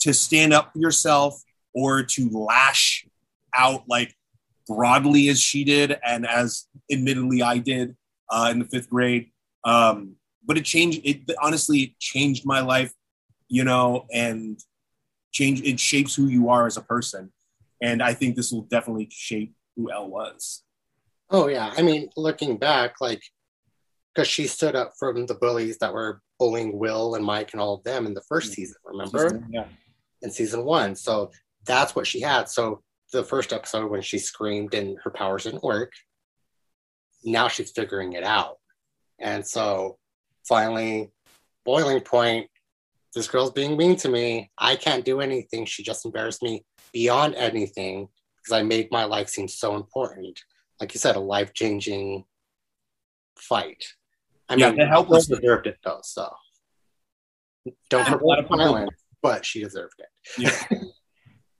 to 0.00 0.14
stand 0.14 0.52
up 0.52 0.72
for 0.72 0.78
yourself 0.78 1.42
or 1.74 2.02
to 2.02 2.30
lash 2.30 3.06
out 3.54 3.84
like 3.88 4.14
broadly 4.68 5.28
as 5.28 5.40
she 5.40 5.64
did 5.64 5.98
and 6.06 6.26
as 6.26 6.66
admittedly 6.92 7.42
i 7.42 7.58
did 7.58 7.96
uh, 8.30 8.48
in 8.52 8.60
the 8.60 8.64
fifth 8.66 8.88
grade 8.88 9.30
um 9.64 10.14
but 10.46 10.56
it 10.56 10.64
changed 10.64 11.00
it 11.04 11.22
honestly 11.42 11.78
it 11.80 11.98
changed 11.98 12.46
my 12.46 12.60
life 12.60 12.92
you 13.48 13.64
know 13.64 14.06
and 14.12 14.60
change 15.32 15.62
it 15.62 15.78
shapes 15.80 16.14
who 16.14 16.26
you 16.26 16.48
are 16.48 16.66
as 16.66 16.76
a 16.76 16.82
person. 16.82 17.32
And 17.82 18.02
i 18.02 18.12
think 18.14 18.36
this 18.36 18.52
will 18.52 18.62
definitely 18.62 19.08
shape 19.10 19.54
who 19.76 19.90
El 19.90 20.08
was 20.08 20.62
Oh 21.30 21.48
yeah, 21.48 21.72
I 21.76 21.82
mean, 21.82 22.10
looking 22.16 22.56
back, 22.56 23.00
like 23.00 23.22
because 24.14 24.28
she 24.28 24.46
stood 24.46 24.74
up 24.74 24.92
from 24.98 25.26
the 25.26 25.34
bullies 25.34 25.78
that 25.78 25.92
were 25.92 26.20
bullying 26.38 26.78
Will 26.78 27.14
and 27.14 27.24
Mike 27.24 27.52
and 27.52 27.60
all 27.60 27.74
of 27.74 27.84
them 27.84 28.06
in 28.06 28.14
the 28.14 28.22
first 28.22 28.48
mm-hmm. 28.48 28.54
season. 28.54 28.76
Remember? 28.84 29.42
Yeah. 29.50 29.66
in 30.22 30.30
season 30.30 30.64
one. 30.64 30.96
So 30.96 31.30
that's 31.64 31.94
what 31.94 32.06
she 32.06 32.20
had. 32.20 32.48
So 32.48 32.82
the 33.12 33.22
first 33.22 33.52
episode 33.52 33.90
when 33.90 34.02
she 34.02 34.18
screamed 34.18 34.74
and 34.74 34.98
her 35.04 35.10
powers 35.10 35.44
didn't 35.44 35.62
work, 35.62 35.92
now 37.24 37.48
she's 37.48 37.70
figuring 37.70 38.14
it 38.14 38.24
out. 38.24 38.56
And 39.18 39.46
so 39.46 39.98
finally, 40.48 41.10
boiling 41.64 42.00
point, 42.00 42.48
this 43.14 43.28
girl's 43.28 43.52
being 43.52 43.76
mean 43.76 43.96
to 43.96 44.08
me. 44.08 44.50
I 44.58 44.76
can't 44.76 45.04
do 45.04 45.20
anything. 45.20 45.66
She 45.66 45.82
just 45.82 46.04
embarrassed 46.04 46.42
me 46.42 46.64
beyond 46.92 47.34
anything 47.34 48.08
because 48.36 48.52
I 48.52 48.62
made 48.62 48.88
my 48.90 49.04
life 49.04 49.28
seem 49.28 49.48
so 49.48 49.76
important. 49.76 50.40
Like 50.80 50.94
you 50.94 51.00
said, 51.00 51.16
a 51.16 51.20
life 51.20 51.52
changing 51.52 52.24
fight. 53.38 53.84
I 54.48 54.54
Yeah, 54.56 54.68
mean, 54.70 54.78
the 54.78 54.86
helpless- 54.86 55.26
deserved 55.26 55.66
it 55.66 55.78
though. 55.84 56.00
So 56.02 56.32
don't 57.90 58.06
Yeah, 58.08 58.14
a 58.14 58.16
lot 58.16 58.20
promote 58.20 58.38
of 58.38 58.44
people- 58.46 58.58
violence, 58.58 59.00
but 59.22 59.44
she 59.44 59.62
deserved 59.62 59.94
it. 60.00 60.08
Yeah. 60.38 60.64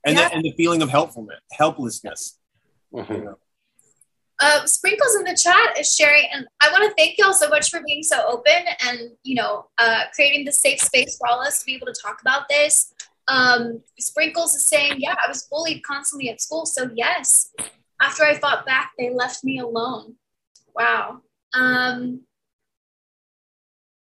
And, 0.03 0.17
Yeah. 0.17 0.29
the, 0.29 0.33
and 0.37 0.43
the 0.43 0.51
feeling 0.53 0.81
of 0.81 0.89
helpfulness, 0.89 1.41
helplessness. 1.51 2.39
Mhm. 2.91 3.09
you 3.19 3.23
know. 3.23 3.37
Uh, 4.39 4.65
Sprinkles 4.65 5.15
in 5.15 5.23
the 5.25 5.37
chat 5.37 5.77
is 5.79 5.93
sharing, 5.93 6.25
and 6.33 6.47
I 6.59 6.71
want 6.71 6.89
to 6.89 6.95
thank 6.97 7.19
y'all 7.19 7.33
so 7.33 7.47
much 7.47 7.69
for 7.69 7.81
being 7.85 8.01
so 8.01 8.25
open 8.27 8.65
and 8.87 9.11
you 9.21 9.35
know 9.35 9.69
uh, 9.77 10.05
creating 10.15 10.45
the 10.45 10.51
safe 10.51 10.79
space 10.81 11.17
for 11.19 11.27
all 11.27 11.39
us 11.41 11.59
to 11.59 11.65
be 11.67 11.75
able 11.75 11.85
to 11.85 11.93
talk 12.01 12.19
about 12.19 12.49
this. 12.49 12.95
Um, 13.27 13.83
Sprinkles 13.99 14.55
is 14.55 14.67
saying, 14.67 14.93
"Yeah, 14.97 15.13
I 15.23 15.29
was 15.29 15.43
bullied 15.43 15.83
constantly 15.83 16.29
at 16.31 16.41
school, 16.41 16.65
so 16.65 16.89
yes. 16.95 17.53
After 18.01 18.23
I 18.23 18.37
fought 18.37 18.65
back, 18.65 18.91
they 18.97 19.13
left 19.13 19.43
me 19.43 19.59
alone. 19.59 20.15
Wow. 20.75 21.21
Um, 21.53 22.21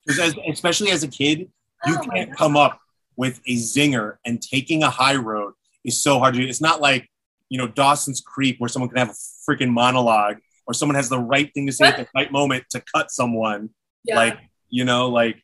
as, 0.08 0.34
especially 0.48 0.90
as 0.90 1.02
a 1.02 1.08
kid, 1.08 1.50
you 1.86 1.96
oh 1.98 2.06
can't 2.08 2.34
come 2.34 2.56
up 2.56 2.80
with 3.16 3.40
a 3.46 3.56
zinger 3.56 4.16
and 4.24 4.40
taking 4.40 4.82
a 4.82 4.90
high 4.90 5.16
road 5.16 5.52
is 5.84 6.02
so 6.02 6.18
hard 6.18 6.34
to 6.34 6.40
do. 6.40 6.46
It's 6.46 6.60
not 6.60 6.80
like, 6.80 7.08
you 7.48 7.58
know, 7.58 7.68
Dawson's 7.68 8.20
Creek 8.20 8.56
where 8.58 8.68
someone 8.68 8.88
can 8.88 8.98
have 8.98 9.10
a 9.10 9.50
freaking 9.50 9.70
monologue 9.70 10.38
or 10.66 10.74
someone 10.74 10.96
has 10.96 11.08
the 11.08 11.18
right 11.18 11.52
thing 11.52 11.66
to 11.66 11.72
say 11.72 11.86
at 11.86 11.96
the 11.96 12.06
right 12.14 12.32
moment 12.32 12.64
to 12.70 12.82
cut 12.94 13.10
someone. 13.10 13.70
Yeah. 14.04 14.16
Like, 14.16 14.38
you 14.68 14.84
know, 14.84 15.08
like 15.08 15.42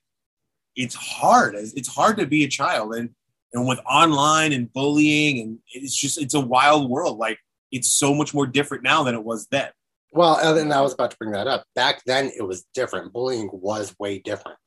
it's 0.75 0.95
hard. 0.95 1.55
It's 1.55 1.73
it's 1.75 1.89
hard 1.89 2.19
to 2.19 2.27
be 2.27 2.45
a 2.45 2.49
child. 2.49 2.95
And 2.95 3.11
and 3.53 3.67
with 3.67 3.81
online 3.91 4.53
and 4.53 4.73
bullying 4.73 5.41
and 5.41 5.59
it's 5.73 5.97
just 5.97 6.21
it's 6.21 6.35
a 6.35 6.41
wild 6.41 6.89
world. 6.89 7.19
Like 7.19 7.39
it's 7.73 7.91
so 7.91 8.15
much 8.15 8.35
more 8.35 8.47
different 8.47 8.83
now 8.83 9.03
than 9.03 9.15
it 9.15 9.25
was 9.25 9.47
then. 9.49 9.71
Well, 10.13 10.37
and 10.39 10.73
I 10.73 10.81
was 10.81 10.95
about 10.95 11.11
to 11.11 11.17
bring 11.19 11.33
that 11.33 11.47
up. 11.47 11.65
Back 11.75 12.03
then, 12.07 12.31
it 12.37 12.43
was 12.43 12.65
different. 12.75 13.13
Bullying 13.13 13.51
was 13.53 13.95
way 13.99 14.19
different. 14.19 14.59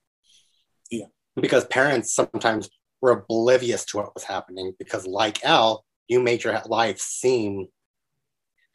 Yeah. 0.92 1.06
Because 1.36 1.66
parents 1.66 2.14
sometimes 2.14 2.70
were 3.02 3.12
oblivious 3.12 3.86
to 3.86 3.98
what 3.98 4.14
was 4.14 4.24
happening 4.24 4.74
because, 4.78 5.08
like 5.08 5.44
Al, 5.44 5.86
you 6.08 6.20
made 6.20 6.44
your 6.44 6.62
life 6.66 7.00
seem 7.00 7.68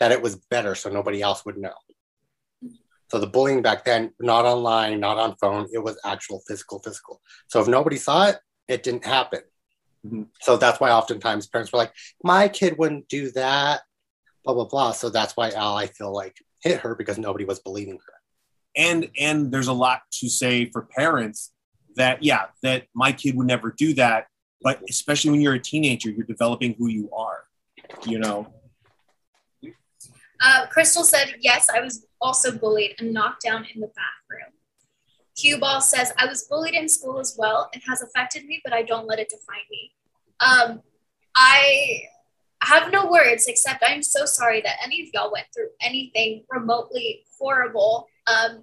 that 0.01 0.13
it 0.13 0.23
was 0.23 0.37
better 0.51 0.75
so 0.75 0.91
nobody 0.91 1.23
else 1.23 1.45
would 1.45 1.59
know. 1.59 1.75
So 3.11 3.19
the 3.21 3.27
bullying 3.27 3.63
back 3.63 3.85
then, 3.85 4.13
not 4.19 4.45
online, 4.45 4.99
not 4.99 5.19
on 5.19 5.37
phone, 5.37 5.69
it 5.73 5.79
was 5.79 5.99
actual 6.05 6.43
physical, 6.49 6.81
physical. 6.81 7.21
So 7.49 7.61
if 7.61 7.69
nobody 7.69 7.97
saw 7.97 8.29
it, 8.29 8.39
it 8.67 8.83
didn't 8.83 9.05
happen. 9.05 9.41
Mhm. 10.05 10.29
So 10.41 10.57
that's 10.57 10.81
why 10.81 10.91
oftentimes 10.91 11.47
parents 11.47 11.73
were 11.73 11.79
like, 11.79 11.93
my 12.23 12.49
kid 12.49 12.77
wouldn't 12.79 13.09
do 13.09 13.31
that, 13.33 13.83
blah, 14.45 14.55
blah, 14.55 14.65
blah. 14.65 14.93
So 14.93 15.09
that's 15.11 15.37
why 15.37 15.51
Al, 15.51 15.77
I 15.77 15.87
feel 15.87 16.13
like, 16.13 16.37
hit 16.63 16.81
her 16.81 16.95
because 16.95 17.19
nobody 17.19 17.45
was 17.45 17.61
believing 17.61 17.99
her. 18.07 18.15
and 18.77 19.09
and 19.21 19.53
there's 19.53 19.69
a 19.69 19.73
lot 19.73 20.01
to 20.11 20.29
say 20.29 20.65
for 20.71 20.83
parents 20.97 21.53
that 21.97 22.23
yeah 22.23 22.47
that 22.63 22.87
my 22.95 23.13
kid 23.13 23.37
would 23.37 23.47
never 23.47 23.71
do 23.79 23.93
that 23.95 24.27
but 24.63 24.81
especially 24.89 25.31
when 25.31 25.41
you're 25.43 25.55
a 25.55 25.61
teenager 25.61 26.09
you're 26.11 26.27
developing 26.27 26.75
who 26.79 26.89
you 26.89 27.09
are 27.13 27.45
you 28.07 28.19
know 28.19 28.47
Uh, 30.41 30.67
Crystal 30.67 31.05
said, 31.05 31.37
Yes, 31.41 31.69
I 31.75 31.81
was 31.81 32.07
also 32.21 32.51
bullied 32.59 32.97
and 32.99 33.13
knocked 33.13 33.43
down 33.43 33.67
in 33.73 33.81
the 33.81 33.87
bathroom. 33.89 34.53
Cue 35.37 35.59
Ball 35.59 35.81
says, 35.81 36.13
I 36.19 36.27
was 36.27 36.43
bullied 36.51 36.75
in 36.75 36.89
school 36.89 37.19
as 37.19 37.35
well. 37.39 37.71
It 37.73 37.83
has 37.89 38.03
affected 38.03 38.45
me, 38.45 38.61
but 38.65 38.73
I 38.73 38.83
don't 38.83 39.07
let 39.07 39.19
it 39.19 39.29
define 39.31 39.67
me. 39.71 39.93
Um, 40.41 40.83
I 41.35 42.03
have 42.65 42.93
no 42.93 43.11
words 43.11 43.47
except 43.47 43.83
I'm 43.87 44.03
so 44.03 44.25
sorry 44.25 44.61
that 44.63 44.77
any 44.85 45.03
of 45.03 45.09
y'all 45.13 45.33
went 45.33 45.47
through 45.55 45.69
anything 45.81 46.45
remotely 46.51 47.25
horrible. 47.39 48.09
Um, 48.27 48.63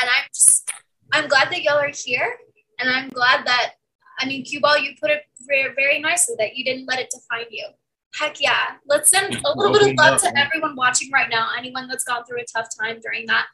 and 0.00 0.10
I'm 0.10 0.24
just, 0.34 0.70
I'm 1.12 1.28
glad 1.28 1.50
that 1.50 1.62
y'all 1.62 1.78
are 1.78 1.92
here. 1.94 2.36
And 2.78 2.90
I'm 2.90 3.08
glad 3.10 3.46
that, 3.46 3.72
I 4.18 4.26
mean, 4.26 4.44
Cue 4.44 4.60
Ball, 4.60 4.78
you 4.78 4.92
put 5.00 5.10
it 5.10 5.22
very, 5.46 5.74
very 5.74 6.00
nicely 6.00 6.34
that 6.38 6.56
you 6.56 6.64
didn't 6.64 6.86
let 6.86 6.98
it 6.98 7.10
define 7.10 7.46
you. 7.50 7.66
Heck 8.14 8.40
yeah. 8.40 8.76
Let's 8.86 9.10
send 9.10 9.34
a 9.44 9.56
little 9.56 9.72
bit 9.72 9.90
of 9.90 9.96
love 9.96 10.20
to 10.22 10.38
everyone 10.38 10.76
watching 10.76 11.10
right 11.12 11.28
now, 11.28 11.50
anyone 11.56 11.88
that's 11.88 12.04
gone 12.04 12.24
through 12.24 12.40
a 12.40 12.44
tough 12.44 12.68
time 12.80 13.00
during 13.00 13.26
that. 13.26 13.46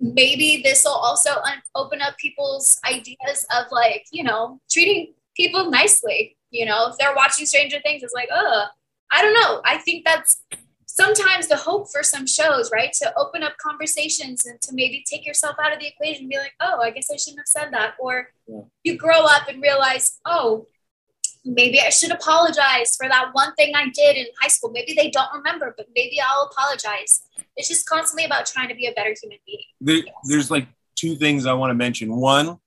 Maybe 0.00 0.62
this 0.62 0.84
will 0.84 0.92
also 0.92 1.30
un- 1.44 1.62
open 1.74 2.00
up 2.00 2.16
people's 2.18 2.80
ideas 2.88 3.46
of 3.54 3.66
like, 3.70 4.06
you 4.12 4.24
know, 4.24 4.60
treating 4.70 5.14
people 5.36 5.70
nicely. 5.70 6.36
You 6.50 6.64
know, 6.64 6.88
if 6.88 6.96
they're 6.96 7.14
watching 7.14 7.44
Stranger 7.44 7.78
Things, 7.84 8.02
it's 8.02 8.14
like, 8.14 8.28
oh, 8.32 8.64
I 9.10 9.22
don't 9.22 9.34
know. 9.34 9.60
I 9.64 9.78
think 9.78 10.04
that's 10.04 10.42
sometimes 10.86 11.48
the 11.48 11.56
hope 11.56 11.90
for 11.90 12.02
some 12.02 12.26
shows, 12.26 12.70
right? 12.72 12.92
To 13.02 13.12
open 13.16 13.42
up 13.42 13.56
conversations 13.58 14.44
and 14.46 14.60
to 14.62 14.70
maybe 14.74 15.04
take 15.08 15.24
yourself 15.26 15.56
out 15.62 15.72
of 15.72 15.78
the 15.78 15.86
equation 15.86 16.22
and 16.22 16.30
be 16.30 16.38
like, 16.38 16.52
oh, 16.60 16.80
I 16.80 16.90
guess 16.90 17.08
I 17.12 17.16
shouldn't 17.16 17.40
have 17.40 17.46
said 17.46 17.72
that. 17.72 17.94
Or 18.00 18.30
Yeah. 18.46 18.62
you 18.84 18.96
grow 18.96 19.20
up 19.24 19.48
and 19.48 19.62
realize, 19.62 20.18
oh, 20.24 20.66
maybe 21.44 21.80
I 21.80 21.88
should 21.90 22.10
apologize 22.10 22.96
for 22.96 23.08
that 23.08 23.28
one 23.32 23.54
thing 23.54 23.74
I 23.74 23.88
did 23.90 24.16
in 24.16 24.26
high 24.40 24.48
school. 24.48 24.70
Maybe 24.70 24.92
they 24.94 25.08
don't 25.10 25.32
remember, 25.32 25.72
but 25.76 25.86
maybe 25.94 26.20
I'll 26.20 26.50
apologize. 26.52 27.22
It's 27.56 27.68
just 27.68 27.88
constantly 27.88 28.24
about 28.24 28.46
trying 28.46 28.68
to 28.68 28.74
be 28.74 28.86
a 28.86 28.92
better 28.92 29.14
human 29.20 29.38
being. 29.46 29.62
there, 29.80 30.02
there's 30.24 30.50
like 30.50 30.66
two 30.96 31.14
things 31.14 31.46
i 31.46 31.52
want 31.52 31.70
to 31.70 31.74
mention 31.74 32.16
one 32.16 32.58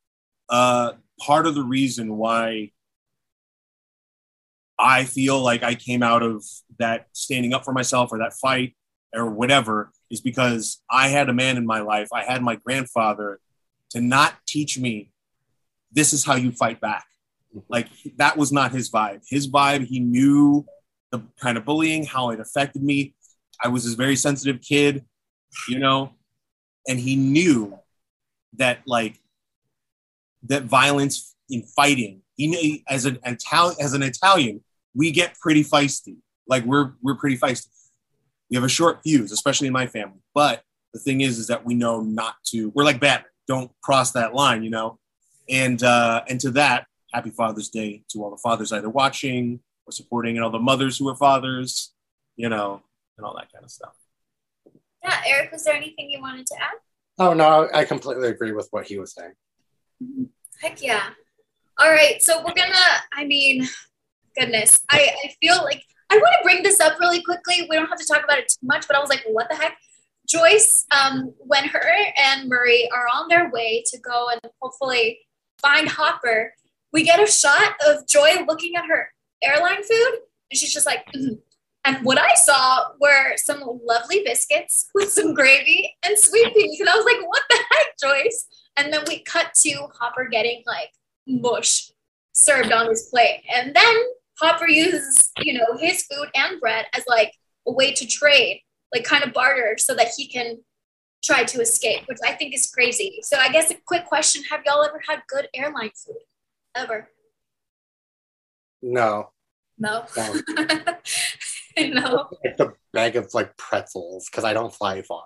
uh 0.48 0.94
part 1.20 1.46
of 1.46 1.54
the 1.54 1.62
reason 1.62 2.16
why 2.16 2.72
i 4.82 5.04
feel 5.04 5.40
like 5.42 5.64
i 5.64 5.76
came 5.76 6.04
out 6.04 6.24
of 6.24 6.44
that 6.80 7.08
standing 7.14 7.54
up 7.54 7.64
for 7.64 7.74
myself 7.74 8.12
or 8.12 8.18
that 8.18 8.34
fight 8.34 8.76
or 9.14 9.30
whatever 9.30 9.92
is 10.10 10.22
because 10.22 10.82
i 10.90 11.08
had 11.08 11.30
a 11.30 11.34
man 11.34 11.58
in 11.58 11.66
my 11.66 11.82
life. 11.82 12.10
I 12.14 12.24
had 12.24 12.42
my 12.42 12.56
grandfather 12.56 13.40
to 13.92 14.02
not 14.02 14.36
teach 14.48 14.80
me 14.80 15.12
this 15.92 16.14
is 16.14 16.24
how 16.24 16.36
you 16.36 16.52
fight 16.54 16.80
back. 16.80 17.06
Mm-hmm. 17.56 17.66
Like 17.68 17.88
that 18.18 18.38
was 18.38 18.52
not 18.52 18.72
his 18.72 18.90
vibe. 18.90 19.22
His 19.28 19.50
vibe 19.50 19.86
he 19.86 20.00
knew 20.00 20.66
the 21.12 21.22
kind 21.40 21.58
of 21.58 21.66
bullying 21.66 22.06
how 22.06 22.30
it 22.30 22.40
affected 22.40 22.82
me. 22.82 23.14
I 23.64 23.68
was 23.68 23.84
this 23.84 23.94
very 23.94 24.16
sensitive 24.16 24.62
kid 24.62 25.06
you 25.68 25.80
know 25.80 26.14
and 26.88 27.00
he 27.00 27.16
knew 27.16 27.78
that 28.54 28.80
like 28.86 29.20
that 30.44 30.64
violence 30.64 31.36
in 31.50 31.64
fighting 31.64 32.22
he 32.36 32.48
knew 32.48 32.80
as 32.88 33.06
an 33.06 33.20
Italian 33.26 33.76
as 33.80 33.94
an 33.94 34.04
Italian 34.04 34.64
we 34.96 35.12
get 35.12 35.36
pretty 35.40 35.64
feisty 35.64 36.18
like 36.48 36.64
we're 36.66 36.94
we're 37.02 37.16
pretty 37.16 37.38
feisty 37.38 37.68
we 38.50 38.56
have 38.56 38.64
a 38.64 38.70
short 38.70 39.02
fuse 39.04 39.32
especially 39.32 39.68
in 39.68 39.74
my 39.74 39.88
family 39.88 40.20
but 40.34 40.64
the 40.94 41.00
thing 41.00 41.22
is 41.22 41.38
is 41.38 41.48
that 41.48 41.66
we 41.66 41.74
know 41.74 42.02
not 42.02 42.36
to 42.46 42.70
we're 42.76 42.84
like 42.84 43.00
Batman 43.00 43.30
don't 43.48 43.72
cross 43.82 44.12
that 44.12 44.34
line 44.34 44.64
you 44.64 44.70
know 44.70 45.00
and 45.50 45.84
uh 45.84 46.22
and 46.30 46.40
to 46.40 46.52
that 46.52 46.86
happy 47.14 47.30
father's 47.30 47.70
day 47.70 48.04
to 48.10 48.24
all 48.24 48.30
the 48.30 48.38
fathers 48.38 48.72
either 48.72 48.90
watching 48.90 49.60
or 49.86 49.92
supporting 49.92 50.36
and 50.36 50.44
all 50.44 50.52
the 50.52 50.60
mothers 50.60 50.98
who 50.98 51.10
are 51.10 51.16
fathers 51.16 51.94
you 52.36 52.48
know 52.50 52.82
and 53.18 53.26
all 53.26 53.34
that 53.36 53.52
kind 53.52 53.66
of 53.66 53.72
stuff 53.72 53.96
Yeah, 55.04 55.22
Erric, 55.28 55.52
was 55.52 55.64
there 55.64 55.76
anything 55.76 56.10
you 56.10 56.22
wanted 56.22 56.46
to 56.48 56.56
add? 56.56 56.78
Oh, 57.18 57.34
no, 57.34 57.68
I 57.74 57.86
completely 57.86 58.30
agree 58.30 58.52
with 58.52 58.68
what 58.72 58.88
he 58.88 58.98
was 58.98 59.14
saying. 59.14 59.34
Heck 60.62 60.82
yeah. 60.82 61.10
All 61.80 61.90
right, 61.90 62.22
so 62.22 62.40
we're 62.40 62.54
gonna, 62.54 62.74
I 63.14 63.26
mean, 63.26 63.68
goodness, 64.38 64.82
I, 64.90 65.10
I 65.24 65.34
feel 65.42 65.58
like 65.64 65.84
I 66.10 66.18
want 66.18 66.36
to 66.40 66.44
bring 66.44 66.64
this 66.64 66.80
up 66.80 67.00
really 67.00 67.22
quickly. 67.22 67.68
We 67.70 67.76
don't 67.76 67.88
have 67.88 68.00
to 68.00 68.06
talk 68.06 68.24
about 68.24 68.40
it 68.40 68.50
too 68.50 68.66
much, 68.66 68.88
but 68.88 68.96
I 68.96 69.00
was 69.00 69.10
like, 69.10 69.24
what 69.28 69.48
the 69.50 69.56
heck? 69.56 69.78
Joyce, 70.28 70.86
um, 70.92 71.34
when 71.40 71.66
her 71.66 71.92
and 72.18 72.48
Murray 72.48 72.90
are 72.94 73.08
on 73.14 73.28
their 73.28 73.50
way 73.52 73.84
to 73.88 74.00
go 74.00 74.30
and 74.30 74.40
hopefully 74.62 75.20
find 75.62 75.88
Hopper, 75.88 76.54
we 76.94 77.04
get 77.04 77.22
a 77.22 77.32
shot 77.32 77.74
of 77.88 78.08
Joy 78.08 78.44
looking 78.48 78.76
at 78.76 78.86
her 78.86 79.12
airline 79.44 79.84
food, 79.84 80.20
and 80.50 80.58
she's 80.58 80.74
just 80.74 80.86
like, 80.86 81.06
"Mhm." 81.14 81.42
and 81.84 81.98
what 82.06 82.20
I 82.20 82.34
saw 82.36 82.84
were 83.00 83.36
some 83.38 83.64
lovely 83.84 84.22
biscuits 84.24 84.88
with 84.94 85.12
some 85.12 85.34
gravy 85.34 85.96
and 86.04 86.18
sweet 86.18 86.54
peas, 86.54 86.80
and 86.80 86.90
I 86.90 86.96
was 86.96 87.06
like, 87.06 87.28
what 87.28 87.44
the 87.50 87.58
heck, 87.72 87.88
Joyce? 88.00 88.46
And 88.78 88.94
then 88.94 89.04
we 89.08 89.24
cut 89.24 89.54
to 89.64 89.88
Hopper 90.00 90.28
getting 90.30 90.64
like 90.66 90.92
mush 91.28 91.92
served 92.34 92.72
on 92.72 92.88
his 92.88 93.08
plate. 93.10 93.44
And 93.54 93.76
then 93.76 93.96
Hopper 94.42 94.68
uses, 94.68 95.32
you 95.40 95.54
know, 95.54 95.78
his 95.80 96.04
food 96.04 96.30
and 96.36 96.60
bread 96.60 96.86
as 96.96 97.04
like 97.08 97.34
a 97.68 97.72
way 97.72 97.94
to 97.94 98.08
trade, 98.08 98.62
like 98.94 99.04
kind 99.04 99.24
of 99.24 99.34
barter 99.34 99.76
so 99.78 99.94
that 99.96 100.10
he 100.18 100.28
can 100.28 100.58
try 101.24 101.44
to 101.44 101.62
escape, 101.62 102.02
which 102.08 102.18
I 102.26 102.32
think 102.34 102.56
is 102.56 102.70
crazy. 102.74 103.20
So 103.22 103.38
I 103.38 103.50
guess 103.52 103.70
a 103.72 103.76
quick 103.86 104.06
question: 104.06 104.44
Have 104.50 104.62
y'all 104.66 104.84
ever 104.84 105.00
had 105.08 105.22
good 105.30 105.48
airline 105.54 105.92
food? 105.96 106.18
Ever? 106.76 107.10
No. 108.82 109.30
No. 109.78 110.06
No. 110.18 110.34
no. 111.78 112.30
Like 112.44 112.58
the 112.58 112.74
bag 112.94 113.16
of 113.16 113.34
like 113.34 113.56
pretzels 113.58 114.28
because 114.30 114.44
I 114.44 114.54
don't 114.54 114.74
fly 114.74 115.02
far. 115.04 115.24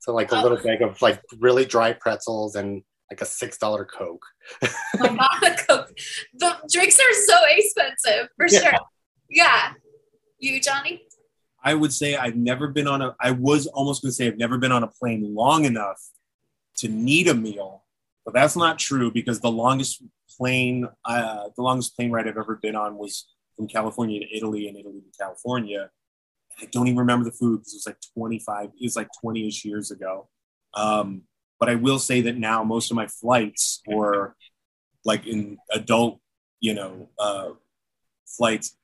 So 0.00 0.14
like 0.14 0.30
a 0.32 0.36
Oh. 0.38 0.42
little 0.42 0.58
bag 0.58 0.82
of 0.82 1.00
like 1.02 1.20
really 1.38 1.64
dry 1.64 1.92
pretzels 1.94 2.54
and 2.54 2.82
like 3.10 3.20
a 3.20 3.24
six 3.26 3.58
dollar 3.58 3.84
Coke. 3.84 4.24
The 6.34 6.56
drinks 6.72 6.98
are 6.98 7.14
so 7.26 7.36
expensive 7.50 8.28
for 8.36 8.46
Yeah. 8.48 8.60
sure. 8.60 8.78
Yeah. 9.30 9.72
You, 10.38 10.60
Johnny? 10.60 11.02
I 11.62 11.74
would 11.74 11.92
say 11.92 12.16
I've 12.16 12.36
never 12.36 12.68
been 12.68 12.86
on 12.86 13.02
a. 13.02 13.16
I 13.20 13.32
was 13.32 13.66
almost 13.66 14.02
going 14.02 14.10
to 14.10 14.14
say 14.14 14.26
I've 14.28 14.38
never 14.38 14.58
been 14.58 14.72
on 14.72 14.82
a 14.84 14.86
plane 14.86 15.34
long 15.34 15.64
enough 15.64 16.00
to 16.76 16.88
need 16.88 17.26
a 17.28 17.34
meal, 17.34 17.84
but 18.24 18.32
that's 18.32 18.56
not 18.56 18.78
true 18.78 19.10
because 19.10 19.40
the 19.40 19.50
longest 19.50 20.02
plane, 20.36 20.86
uh, 21.04 21.48
the 21.56 21.62
longest 21.62 21.96
plane 21.96 22.12
ride 22.12 22.28
I've 22.28 22.36
ever 22.38 22.56
been 22.56 22.76
on 22.76 22.96
was 22.96 23.26
from 23.56 23.66
California 23.66 24.20
to 24.20 24.36
Italy 24.36 24.68
and 24.68 24.76
Italy 24.76 25.00
to 25.00 25.18
California. 25.18 25.90
I 26.60 26.66
don't 26.66 26.86
even 26.86 26.98
remember 26.98 27.24
the 27.24 27.32
food 27.32 27.60
because 27.60 27.72
it 27.74 27.76
was 27.78 27.86
like 27.86 27.98
25. 28.14 28.70
It 28.80 28.84
was 28.84 28.96
like 28.96 29.08
20ish 29.24 29.64
years 29.64 29.90
ago. 29.90 30.28
Um, 30.74 31.22
but 31.58 31.68
I 31.68 31.74
will 31.74 31.98
say 31.98 32.20
that 32.22 32.36
now 32.36 32.64
most 32.64 32.90
of 32.90 32.96
my 32.96 33.06
flights 33.06 33.82
or 33.86 34.36
like 35.04 35.26
in 35.26 35.58
adult, 35.72 36.20
you 36.60 36.74
know, 36.74 37.08
uh, 37.18 37.50
flights, 38.26 38.76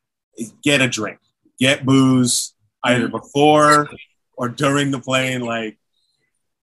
get 0.63 0.81
a 0.81 0.89
drink, 0.89 1.19
get 1.59 1.85
booze 1.85 2.55
either 2.83 3.09
before 3.09 3.89
or 4.37 4.49
during 4.49 4.91
the 4.91 5.01
plane. 5.01 5.41
Like 5.41 5.79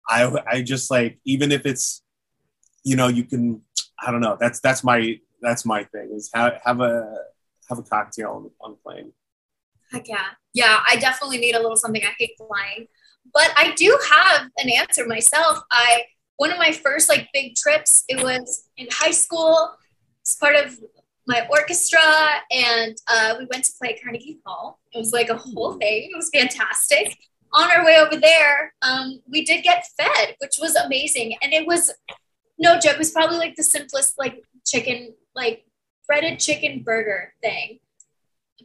I, 0.08 0.30
I 0.46 0.62
just 0.62 0.90
like 0.90 1.18
even 1.24 1.52
if 1.52 1.66
it's, 1.66 2.02
you 2.84 2.96
know, 2.96 3.08
you 3.08 3.24
can. 3.24 3.62
I 4.06 4.10
don't 4.10 4.20
know. 4.20 4.36
That's 4.38 4.60
that's 4.60 4.84
my 4.84 5.18
that's 5.40 5.64
my 5.64 5.84
thing 5.84 6.10
is 6.14 6.28
have 6.34 6.60
have 6.64 6.80
a 6.80 7.16
have 7.70 7.78
a 7.78 7.82
cocktail 7.82 8.32
on 8.32 8.42
the, 8.44 8.50
on 8.60 8.70
the 8.72 8.76
plane. 8.76 9.12
Heck 9.90 10.08
yeah. 10.08 10.26
Yeah, 10.52 10.82
I 10.86 10.96
definitely 10.96 11.38
need 11.38 11.54
a 11.54 11.60
little 11.60 11.76
something. 11.76 12.02
I 12.04 12.12
hate 12.18 12.32
flying. 12.36 12.88
But 13.32 13.50
I 13.56 13.72
do 13.72 13.98
have 14.10 14.48
an 14.58 14.70
answer 14.70 15.06
myself. 15.06 15.58
I 15.70 16.04
one 16.36 16.50
of 16.50 16.58
my 16.58 16.72
first 16.72 17.08
like 17.08 17.28
big 17.32 17.54
trips, 17.54 18.04
it 18.08 18.22
was 18.22 18.68
in 18.76 18.88
high 18.90 19.12
school. 19.12 19.70
It's 20.20 20.34
part 20.36 20.56
of 20.56 20.78
my 21.26 21.46
orchestra, 21.50 22.00
and 22.50 22.96
uh, 23.06 23.36
we 23.38 23.46
went 23.50 23.64
to 23.64 23.72
play 23.80 23.98
Carnegie 24.02 24.40
Hall. 24.44 24.78
It 24.92 24.98
was 24.98 25.12
like 25.12 25.28
a 25.28 25.36
whole 25.36 25.74
thing. 25.74 26.10
It 26.12 26.16
was 26.16 26.30
fantastic. 26.32 27.16
On 27.52 27.70
our 27.70 27.84
way 27.84 27.98
over 27.98 28.16
there, 28.16 28.74
um, 28.82 29.20
we 29.30 29.44
did 29.44 29.62
get 29.62 29.86
fed, 29.98 30.34
which 30.38 30.56
was 30.60 30.74
amazing, 30.74 31.36
and 31.40 31.52
it 31.52 31.66
was 31.66 31.92
no 32.58 32.78
joke. 32.78 32.94
It 32.94 32.98
was 32.98 33.12
probably 33.12 33.38
like 33.38 33.54
the 33.56 33.62
simplest 33.62 34.18
like 34.18 34.42
chicken, 34.66 35.14
like 35.34 35.64
breaded 36.06 36.40
chicken 36.40 36.82
burger 36.82 37.32
thing 37.42 37.78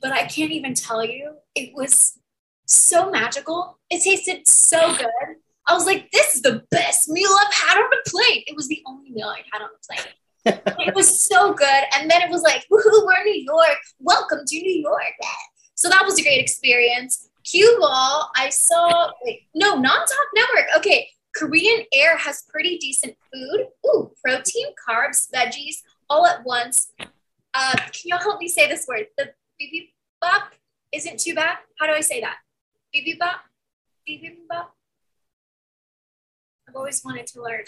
but 0.01 0.11
I 0.11 0.25
can't 0.25 0.51
even 0.51 0.73
tell 0.73 1.03
you. 1.03 1.35
It 1.55 1.73
was 1.73 2.17
so 2.69 3.09
magical. 3.09 3.79
It 3.89 4.03
tasted 4.03 4.47
so 4.47 4.95
good. 4.95 5.35
I 5.67 5.73
was 5.73 5.85
like, 5.85 6.09
this 6.11 6.35
is 6.35 6.41
the 6.41 6.63
best 6.71 7.09
meal 7.09 7.29
I've 7.45 7.53
had 7.53 7.77
on 7.77 7.85
a 7.85 8.09
plane. 8.09 8.43
It 8.47 8.55
was 8.55 8.67
the 8.67 8.81
only 8.87 9.11
meal 9.11 9.27
I 9.27 9.43
had 9.51 9.61
on 9.61 9.69
a 9.69 9.85
plane. 9.85 10.13
it 10.87 10.95
was 10.95 11.27
so 11.27 11.53
good. 11.53 11.83
And 11.95 12.09
then 12.09 12.21
it 12.21 12.29
was 12.29 12.41
like, 12.41 12.65
woohoo, 12.71 13.05
we're 13.05 13.17
in 13.17 13.25
New 13.25 13.43
York. 13.43 13.77
Welcome 13.99 14.39
to 14.45 14.61
New 14.61 14.81
York. 14.81 15.13
So 15.75 15.89
that 15.89 16.03
was 16.05 16.19
a 16.19 16.23
great 16.23 16.39
experience. 16.39 17.29
Cue 17.43 17.77
ball, 17.79 18.29
I 18.35 18.49
saw, 18.49 19.11
wait, 19.23 19.43
no, 19.55 19.75
Nom 19.75 19.83
Talk 19.83 20.27
Network. 20.35 20.67
Okay, 20.77 21.09
Korean 21.35 21.85
Air 21.93 22.17
has 22.17 22.43
pretty 22.49 22.77
decent 22.77 23.15
food. 23.31 23.67
Ooh, 23.87 24.11
protein, 24.23 24.67
carbs, 24.87 25.27
veggies, 25.33 25.77
all 26.09 26.25
at 26.25 26.43
once. 26.43 26.91
Uh, 27.53 27.75
can 27.75 28.03
y'all 28.05 28.19
help 28.19 28.39
me 28.39 28.47
say 28.47 28.67
this 28.67 28.87
word? 28.87 29.07
The 29.17 29.31
bibimbap 29.61 30.49
isn't 30.91 31.19
too 31.19 31.33
bad. 31.33 31.57
How 31.79 31.87
do 31.87 31.93
I 31.93 32.01
say 32.01 32.21
that? 32.21 32.37
Bibimbap? 32.93 33.39
Bibimbap? 34.07 34.67
I've 36.67 36.75
always 36.75 37.01
wanted 37.03 37.27
to 37.27 37.41
learn. 37.41 37.63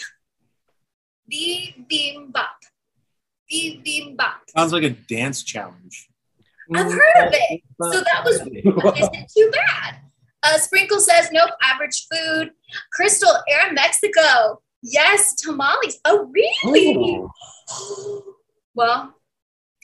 Bibimbap. 1.32 2.58
Bibimbap. 3.52 4.48
Sounds 4.56 4.72
like 4.72 4.82
a 4.84 4.90
dance 4.90 5.42
challenge. 5.42 6.08
I've 6.74 6.90
heard 6.90 7.26
of 7.26 7.32
it. 7.32 7.60
So 7.82 8.00
that 8.00 8.22
was 8.24 8.40
isn't 8.40 9.30
too 9.36 9.50
bad. 9.52 9.96
Uh, 10.42 10.58
Sprinkle 10.58 11.00
says, 11.00 11.30
nope, 11.32 11.50
average 11.62 12.06
food. 12.12 12.50
Crystal, 12.92 13.32
Air 13.48 13.72
Mexico. 13.72 14.60
Yes, 14.82 15.34
tamales. 15.34 15.98
Oh, 16.04 16.30
really? 16.32 17.22
Well, 18.74 19.14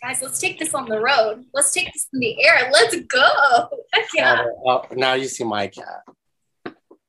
guys, 0.03 0.23
let's 0.23 0.39
take 0.39 0.59
this 0.59 0.75
on 0.75 0.89
the 0.89 1.01
road. 1.01 1.45
Let's 1.53 1.73
take 1.73 1.93
this 1.93 2.09
in 2.13 2.21
the 2.21 2.45
air. 2.45 2.71
Let's 2.73 2.97
go. 3.07 3.69
Heck 3.93 4.07
yeah. 4.15 4.45
Oh, 4.67 4.85
oh, 4.91 4.95
now 4.95 5.15
you 5.15 5.27
see 5.27 5.45
my 5.45 5.67
cat. 5.69 6.03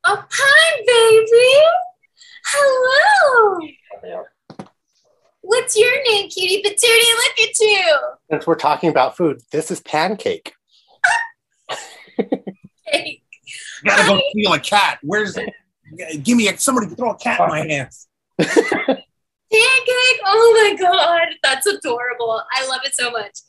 Oh, 0.05 0.25
hi, 0.29 0.81
baby. 0.85 1.65
Hello. 2.45 3.59
What's 5.41 5.77
your 5.77 5.91
name, 6.09 6.29
cutie 6.29 6.61
patootie? 6.63 7.15
Look 7.15 7.49
at 7.49 7.59
you. 7.59 7.99
Since 8.31 8.47
we're 8.47 8.55
talking 8.55 8.89
about 8.89 9.17
food, 9.17 9.41
this 9.51 9.71
is 9.71 9.79
pancake. 9.81 10.53
Hey, 12.85 13.21
Gotta 13.85 14.07
go 14.07 14.21
steal 14.31 14.53
a 14.53 14.59
cat. 14.59 14.99
Where's 15.01 15.37
Give 16.21 16.37
me 16.37 16.47
a, 16.49 16.57
somebody 16.57 16.87
throw 16.87 17.11
a 17.11 17.17
cat 17.17 17.39
in 17.39 17.47
my 17.47 17.65
hands. 17.65 18.07
Pancake. 19.51 20.21
Oh 20.25 20.53
my 20.55 20.75
God. 20.79 21.35
That's 21.43 21.65
adorable. 21.65 22.43
I 22.53 22.67
love 22.67 22.81
it 22.83 22.93
so 22.93 23.11
much. 23.11 23.39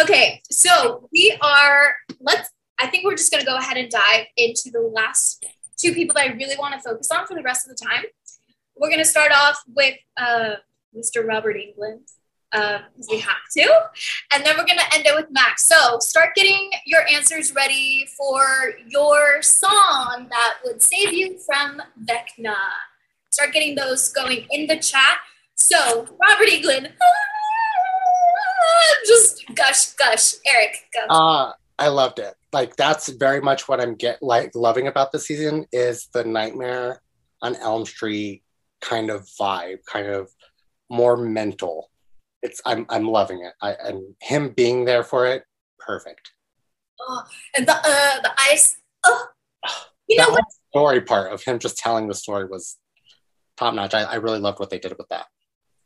Okay. 0.00 0.42
So 0.50 1.08
we 1.12 1.36
are, 1.42 1.94
let's, 2.20 2.48
I 2.78 2.86
think 2.86 3.04
we're 3.04 3.16
just 3.16 3.30
going 3.30 3.44
to 3.44 3.46
go 3.46 3.56
ahead 3.56 3.76
and 3.76 3.90
dive 3.90 4.26
into 4.36 4.70
the 4.72 4.80
last 4.80 5.44
two 5.76 5.92
people 5.92 6.14
that 6.14 6.30
I 6.30 6.32
really 6.32 6.56
want 6.58 6.74
to 6.74 6.80
focus 6.80 7.10
on 7.10 7.26
for 7.26 7.34
the 7.34 7.42
rest 7.42 7.68
of 7.68 7.76
the 7.76 7.84
time. 7.84 8.04
We're 8.76 8.88
going 8.88 9.00
to 9.00 9.04
start 9.04 9.32
off 9.32 9.62
with 9.74 9.96
uh, 10.16 10.54
Mr. 10.96 11.26
Robert 11.26 11.56
Englund. 11.56 12.00
Because 12.50 13.08
we 13.10 13.18
have 13.20 13.36
to. 13.56 13.80
And 14.34 14.44
then 14.44 14.58
we're 14.58 14.66
going 14.66 14.78
to 14.78 14.94
end 14.94 15.06
it 15.06 15.14
with 15.14 15.30
Max. 15.30 15.66
So 15.66 15.98
start 16.00 16.34
getting 16.34 16.70
your 16.84 17.00
answers 17.10 17.54
ready 17.54 18.06
for 18.14 18.74
your 18.86 19.40
song 19.40 20.26
that 20.28 20.58
would 20.62 20.82
save 20.82 21.14
you 21.14 21.38
from 21.46 21.80
Vecna. 22.04 22.56
Start 23.30 23.54
getting 23.54 23.74
those 23.74 24.12
going 24.12 24.46
in 24.50 24.66
the 24.66 24.76
chat. 24.76 25.20
So, 25.62 26.08
Robert 26.28 26.48
Englund, 26.48 26.90
just 29.06 29.44
gush, 29.54 29.92
gush. 29.92 30.34
Erric, 30.44 30.74
go. 30.92 31.06
Uh, 31.08 31.52
I 31.78 31.86
loved 31.86 32.18
it. 32.18 32.34
Like 32.52 32.74
that's 32.74 33.08
very 33.10 33.40
much 33.40 33.68
what 33.68 33.80
I'm 33.80 33.94
get 33.94 34.20
like 34.22 34.56
loving 34.56 34.88
about 34.88 35.12
the 35.12 35.20
season 35.20 35.66
is 35.72 36.08
the 36.12 36.24
Nightmare 36.24 37.00
on 37.42 37.54
Elm 37.56 37.86
Street 37.86 38.42
kind 38.80 39.08
of 39.08 39.28
vibe, 39.40 39.78
kind 39.86 40.08
of 40.08 40.30
more 40.90 41.16
mental. 41.16 41.90
It's 42.42 42.60
I'm 42.66 42.84
I'm 42.88 43.06
loving 43.06 43.44
it. 43.44 43.52
I 43.62 43.76
and 43.84 44.16
him 44.20 44.48
being 44.50 44.84
there 44.84 45.04
for 45.04 45.26
it, 45.26 45.44
perfect. 45.78 46.32
oh, 47.00 47.22
and 47.56 47.68
the 47.68 47.74
uh, 47.74 48.20
the 48.20 48.32
ice. 48.50 48.78
Oh, 49.04 49.26
you 50.08 50.16
know 50.18 50.30
what? 50.30 50.42
story 50.70 51.02
part 51.02 51.32
of 51.32 51.44
him 51.44 51.60
just 51.60 51.78
telling 51.78 52.08
the 52.08 52.14
story 52.14 52.46
was 52.46 52.78
top 53.56 53.74
notch. 53.74 53.94
I, 53.94 54.02
I 54.02 54.14
really 54.16 54.40
loved 54.40 54.58
what 54.58 54.70
they 54.70 54.80
did 54.80 54.98
with 54.98 55.08
that. 55.10 55.26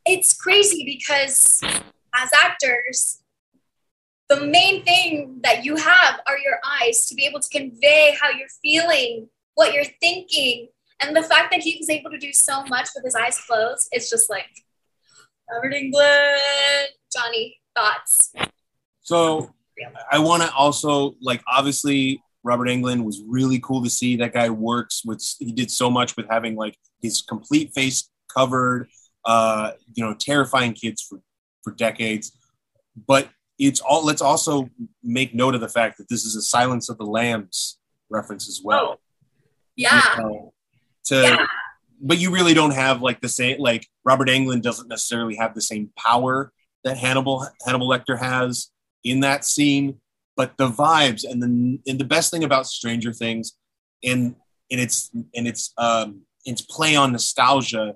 It's 0.09 0.33
crazy 0.33 0.83
because 0.85 1.61
as 2.15 2.29
actors, 2.33 3.21
the 4.29 4.45
main 4.45 4.83
thing 4.83 5.39
that 5.43 5.63
you 5.65 5.75
have 5.75 6.19
are 6.27 6.37
your 6.37 6.59
eyes 6.81 7.05
to 7.07 7.15
be 7.15 7.25
able 7.25 7.39
to 7.39 7.49
convey 7.49 8.15
how 8.19 8.29
you're 8.29 8.47
feeling, 8.61 9.29
what 9.55 9.73
you're 9.73 9.85
thinking. 10.01 10.69
And 11.01 11.15
the 11.15 11.23
fact 11.23 11.51
that 11.51 11.61
he 11.61 11.77
was 11.79 11.89
able 11.89 12.09
to 12.11 12.17
do 12.17 12.33
so 12.33 12.63
much 12.65 12.89
with 12.95 13.05
his 13.05 13.15
eyes 13.15 13.39
closed 13.47 13.87
is 13.93 14.09
just 14.09 14.29
like 14.29 14.49
Robert 15.51 15.73
Englund. 15.73 16.87
Johnny, 17.13 17.57
thoughts? 17.75 18.33
So 19.01 19.53
I 20.11 20.19
want 20.19 20.43
to 20.43 20.51
also 20.53 21.15
like 21.21 21.41
obviously 21.47 22.21
Robert 22.43 22.67
Englund 22.67 23.03
was 23.03 23.21
really 23.27 23.59
cool 23.59 23.83
to 23.83 23.89
see. 23.89 24.17
That 24.17 24.33
guy 24.33 24.49
works 24.49 25.03
with 25.05 25.23
he 25.39 25.51
did 25.51 25.71
so 25.71 25.89
much 25.89 26.15
with 26.17 26.27
having 26.29 26.55
like 26.55 26.77
his 27.01 27.21
complete 27.21 27.73
face 27.73 28.09
covered, 28.35 28.89
uh, 29.27 29.71
you 29.93 30.03
know, 30.03 30.15
terrifying 30.15 30.73
kids 30.73 31.01
for 31.01 31.19
for 31.63 31.71
decades. 31.73 32.31
But 33.07 33.29
it's 33.59 33.81
all 33.81 34.03
let's 34.03 34.21
also 34.21 34.69
make 35.03 35.35
note 35.35 35.53
of 35.53 35.61
the 35.61 35.69
fact 35.69 35.97
that 35.99 36.09
this 36.09 36.25
is 36.25 36.35
a 36.35 36.41
Silence 36.41 36.89
of 36.89 36.97
the 36.97 37.05
Lambs 37.05 37.77
reference 38.09 38.47
as 38.47 38.61
well. 38.63 38.99
Yeah. 39.75 40.01
You 40.17 40.23
know, 40.23 40.53
to 41.05 41.15
Yeah. 41.21 41.45
but 42.01 42.17
you 42.19 42.31
really 42.31 42.53
don't 42.53 42.71
have 42.73 43.01
like 43.01 43.21
the 43.21 43.29
same 43.29 43.59
like 43.59 43.87
Robert 44.05 44.29
Englund 44.29 44.61
doesn't 44.61 44.87
necessarily 44.87 45.35
have 45.35 45.53
the 45.53 45.61
same 45.61 45.91
power 45.97 46.51
that 46.83 46.97
Hannibal 46.97 47.45
Hannibal 47.65 47.89
Lecter 47.89 48.17
has 48.17 48.69
in 49.03 49.19
that 49.21 49.45
scene, 49.45 49.99
but 50.35 50.57
the 50.57 50.69
vibes 50.69 51.29
and 51.29 51.41
the 51.43 51.79
and 51.89 51.99
the 51.99 52.05
best 52.05 52.31
thing 52.31 52.43
about 52.43 52.65
Stranger 52.67 53.11
Things 53.11 53.53
and 54.03 54.35
and 54.71 54.79
its 54.79 55.09
and 55.35 55.47
its 55.47 55.73
um 55.77 56.21
its 56.45 56.61
play 56.61 56.95
on 56.95 57.11
nostalgia, 57.11 57.95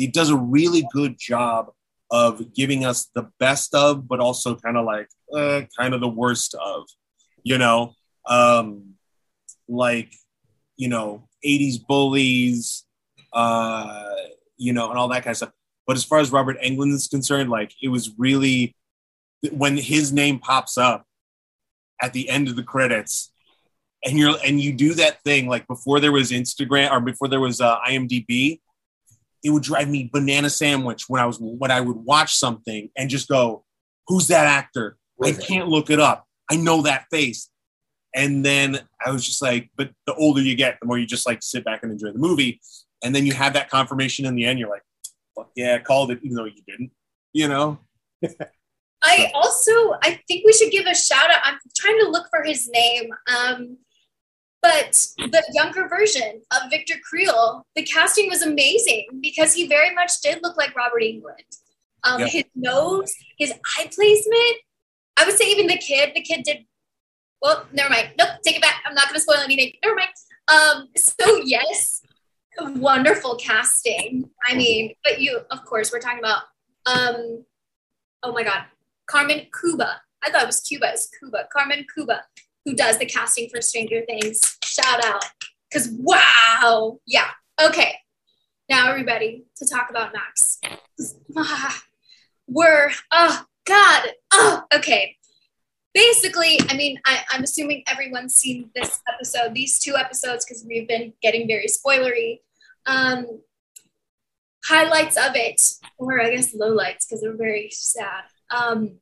it 0.00 0.12
does 0.12 0.30
a 0.30 0.36
really 0.36 0.86
good 0.92 1.18
job 1.18 1.72
of 2.10 2.54
giving 2.54 2.84
us 2.84 3.08
the 3.14 3.30
best 3.38 3.74
of, 3.74 4.08
but 4.08 4.18
also 4.20 4.56
kind 4.56 4.76
of 4.76 4.84
like 4.84 5.08
uh, 5.34 5.62
kind 5.78 5.94
of 5.94 6.00
the 6.00 6.08
worst 6.08 6.54
of, 6.54 6.88
you 7.44 7.56
know, 7.58 7.94
um, 8.26 8.94
like 9.68 10.12
you 10.80 10.88
know, 10.88 11.28
80s 11.44 11.86
bullies, 11.86 12.86
uh, 13.34 14.14
you 14.56 14.72
know, 14.72 14.88
and 14.88 14.98
all 14.98 15.08
that 15.08 15.24
kind 15.24 15.32
of 15.32 15.36
stuff. 15.36 15.52
But 15.86 15.96
as 15.96 16.04
far 16.04 16.20
as 16.20 16.32
Robert 16.32 16.56
Englund 16.62 16.94
is 16.94 17.06
concerned, 17.06 17.50
like 17.50 17.74
it 17.82 17.88
was 17.88 18.18
really 18.18 18.74
when 19.52 19.76
his 19.76 20.10
name 20.10 20.38
pops 20.38 20.78
up 20.78 21.04
at 22.00 22.14
the 22.14 22.30
end 22.30 22.48
of 22.48 22.56
the 22.56 22.62
credits, 22.62 23.30
and 24.04 24.18
you're 24.18 24.36
and 24.44 24.58
you 24.58 24.72
do 24.72 24.94
that 24.94 25.22
thing 25.22 25.48
like 25.48 25.66
before 25.66 26.00
there 26.00 26.12
was 26.12 26.30
Instagram 26.30 26.90
or 26.90 27.00
before 27.00 27.28
there 27.28 27.40
was 27.40 27.60
uh, 27.60 27.78
IMDb, 27.86 28.60
it 29.42 29.50
would 29.50 29.62
drive 29.62 29.88
me 29.88 30.10
banana 30.12 30.50
sandwich 30.50 31.08
when 31.08 31.20
I 31.20 31.26
was 31.26 31.38
when 31.40 31.70
I 31.70 31.80
would 31.80 31.96
watch 31.96 32.34
something 32.34 32.90
and 32.96 33.10
just 33.10 33.28
go, 33.28 33.64
"Who's 34.08 34.28
that 34.28 34.46
actor? 34.46 34.96
I 35.22 35.32
can't 35.32 35.68
look 35.68 35.90
it 35.90 36.00
up. 36.00 36.26
I 36.50 36.56
know 36.56 36.82
that 36.82 37.06
face." 37.10 37.50
And 38.14 38.44
then 38.44 38.80
I 39.04 39.10
was 39.10 39.24
just 39.24 39.40
like, 39.40 39.70
but 39.76 39.90
the 40.06 40.14
older 40.14 40.40
you 40.40 40.56
get, 40.56 40.78
the 40.80 40.86
more 40.86 40.98
you 40.98 41.06
just 41.06 41.26
like 41.26 41.42
sit 41.42 41.64
back 41.64 41.82
and 41.82 41.92
enjoy 41.92 42.12
the 42.12 42.18
movie. 42.18 42.60
And 43.04 43.14
then 43.14 43.24
you 43.24 43.32
have 43.32 43.52
that 43.54 43.70
confirmation 43.70 44.26
in 44.26 44.34
the 44.34 44.44
end. 44.44 44.58
You're 44.58 44.68
like, 44.68 44.82
fuck 45.36 45.50
yeah, 45.54 45.76
I 45.76 45.78
called 45.78 46.10
it, 46.10 46.18
even 46.22 46.36
though 46.36 46.44
you 46.44 46.62
didn't, 46.66 46.90
you 47.32 47.48
know? 47.48 47.78
I 49.02 49.30
also, 49.32 49.72
I 50.02 50.20
think 50.28 50.44
we 50.44 50.52
should 50.52 50.70
give 50.70 50.86
a 50.86 50.94
shout 50.94 51.30
out. 51.30 51.40
I'm 51.44 51.58
trying 51.74 51.98
to 52.00 52.08
look 52.08 52.26
for 52.30 52.42
his 52.44 52.68
name. 52.68 53.10
Um, 53.34 53.78
but 54.62 54.92
the 55.16 55.42
younger 55.52 55.88
version 55.88 56.42
of 56.52 56.70
Victor 56.70 56.94
Creel, 57.08 57.66
the 57.74 57.82
casting 57.82 58.28
was 58.28 58.42
amazing 58.42 59.06
because 59.20 59.54
he 59.54 59.66
very 59.66 59.94
much 59.94 60.20
did 60.22 60.40
look 60.42 60.56
like 60.56 60.76
Robert 60.76 61.02
Englund. 61.02 61.58
Um, 62.04 62.20
yep. 62.20 62.30
His 62.30 62.44
nose, 62.54 63.14
his 63.38 63.52
eye 63.52 63.90
placement. 63.94 64.56
I 65.16 65.24
would 65.24 65.36
say 65.36 65.50
even 65.50 65.66
the 65.66 65.76
kid, 65.76 66.12
the 66.14 66.22
kid 66.22 66.44
did 66.44 66.64
well, 67.42 67.66
never 67.72 67.88
mind. 67.88 68.10
Nope, 68.18 68.28
take 68.44 68.56
it 68.56 68.62
back. 68.62 68.82
I'm 68.86 68.94
not 68.94 69.06
going 69.08 69.14
to 69.14 69.20
spoil 69.20 69.38
anything. 69.38 69.72
Never 69.82 69.96
mind. 69.96 70.10
Um, 70.48 70.88
so 70.96 71.36
yes, 71.44 72.02
wonderful 72.60 73.36
casting. 73.36 74.30
I 74.46 74.54
mean, 74.54 74.94
but 75.04 75.20
you, 75.20 75.40
of 75.50 75.64
course, 75.64 75.92
we're 75.92 76.00
talking 76.00 76.18
about. 76.18 76.42
Um, 76.86 77.44
oh 78.22 78.32
my 78.32 78.42
God, 78.42 78.64
Carmen 79.06 79.46
Cuba. 79.58 80.00
I 80.22 80.30
thought 80.30 80.42
it 80.42 80.46
was 80.46 80.60
Cuba. 80.60 80.90
It's 80.92 81.08
Cuba. 81.18 81.48
Carmen 81.52 81.86
Cuba, 81.94 82.24
who 82.70 82.76
does 82.76 82.98
the 82.98 83.06
casting 83.06 83.48
for 83.48 83.60
Stranger 83.60 84.02
Things. 84.06 84.56
Shout 84.64 85.04
out, 85.04 85.24
because 85.70 85.88
wow, 85.98 87.00
yeah. 87.06 87.30
Okay, 87.60 87.96
now 88.68 88.88
everybody 88.88 89.44
to 89.56 89.66
talk 89.66 89.90
about 89.90 90.12
Max. 90.12 90.60
we're 92.46 92.90
oh 93.10 93.44
God, 93.66 94.08
oh 94.32 94.62
okay 94.74 95.16
basically, 95.92 96.58
I 96.68 96.76
mean, 96.76 97.00
I, 97.04 97.20
am 97.32 97.42
assuming 97.42 97.82
everyone's 97.86 98.36
seen 98.36 98.70
this 98.76 99.00
episode, 99.12 99.54
these 99.54 99.80
two 99.80 99.96
episodes, 99.96 100.44
because 100.44 100.64
we've 100.64 100.86
been 100.86 101.12
getting 101.20 101.48
very 101.48 101.66
spoilery. 101.66 102.38
Um, 102.86 103.40
highlights 104.64 105.16
of 105.16 105.34
it, 105.34 105.60
or 105.98 106.20
I 106.20 106.30
guess 106.30 106.54
lowlights, 106.54 107.08
because 107.08 107.22
they're 107.22 107.36
very 107.36 107.70
sad. 107.72 108.22
Um, 108.50 109.00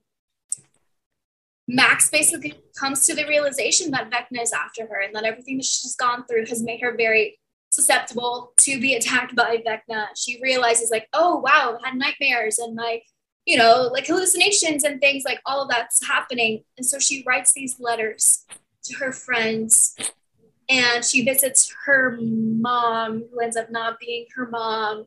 Max 1.68 2.10
basically 2.10 2.54
comes 2.78 3.06
to 3.06 3.14
the 3.14 3.26
realization 3.26 3.90
that 3.90 4.10
Vecna 4.10 4.42
is 4.42 4.52
after 4.52 4.86
her 4.86 5.00
and 5.02 5.14
that 5.14 5.24
everything 5.24 5.58
that 5.58 5.66
she's 5.66 5.94
gone 5.94 6.24
through 6.26 6.46
has 6.46 6.62
made 6.62 6.80
her 6.80 6.96
very 6.96 7.38
susceptible 7.70 8.52
to 8.56 8.80
be 8.80 8.94
attacked 8.94 9.36
by 9.36 9.58
Vecna. 9.58 10.06
She 10.16 10.40
realizes, 10.42 10.90
like, 10.90 11.06
oh, 11.12 11.36
wow, 11.36 11.78
I 11.84 11.90
had 11.90 11.98
nightmares 11.98 12.58
and 12.58 12.74
my 12.74 13.02
you 13.48 13.56
know, 13.56 13.88
like 13.90 14.06
hallucinations 14.06 14.84
and 14.84 15.00
things 15.00 15.24
like 15.24 15.40
all 15.46 15.62
of 15.62 15.70
that's 15.70 16.06
happening. 16.06 16.64
And 16.76 16.84
so 16.84 16.98
she 16.98 17.24
writes 17.26 17.54
these 17.54 17.80
letters 17.80 18.44
to 18.84 18.98
her 18.98 19.10
friends 19.10 19.96
and 20.68 21.02
she 21.02 21.24
visits 21.24 21.74
her 21.86 22.18
mom, 22.20 23.24
who 23.32 23.40
ends 23.40 23.56
up 23.56 23.70
not 23.70 23.98
being 23.98 24.26
her 24.36 24.50
mom. 24.50 25.06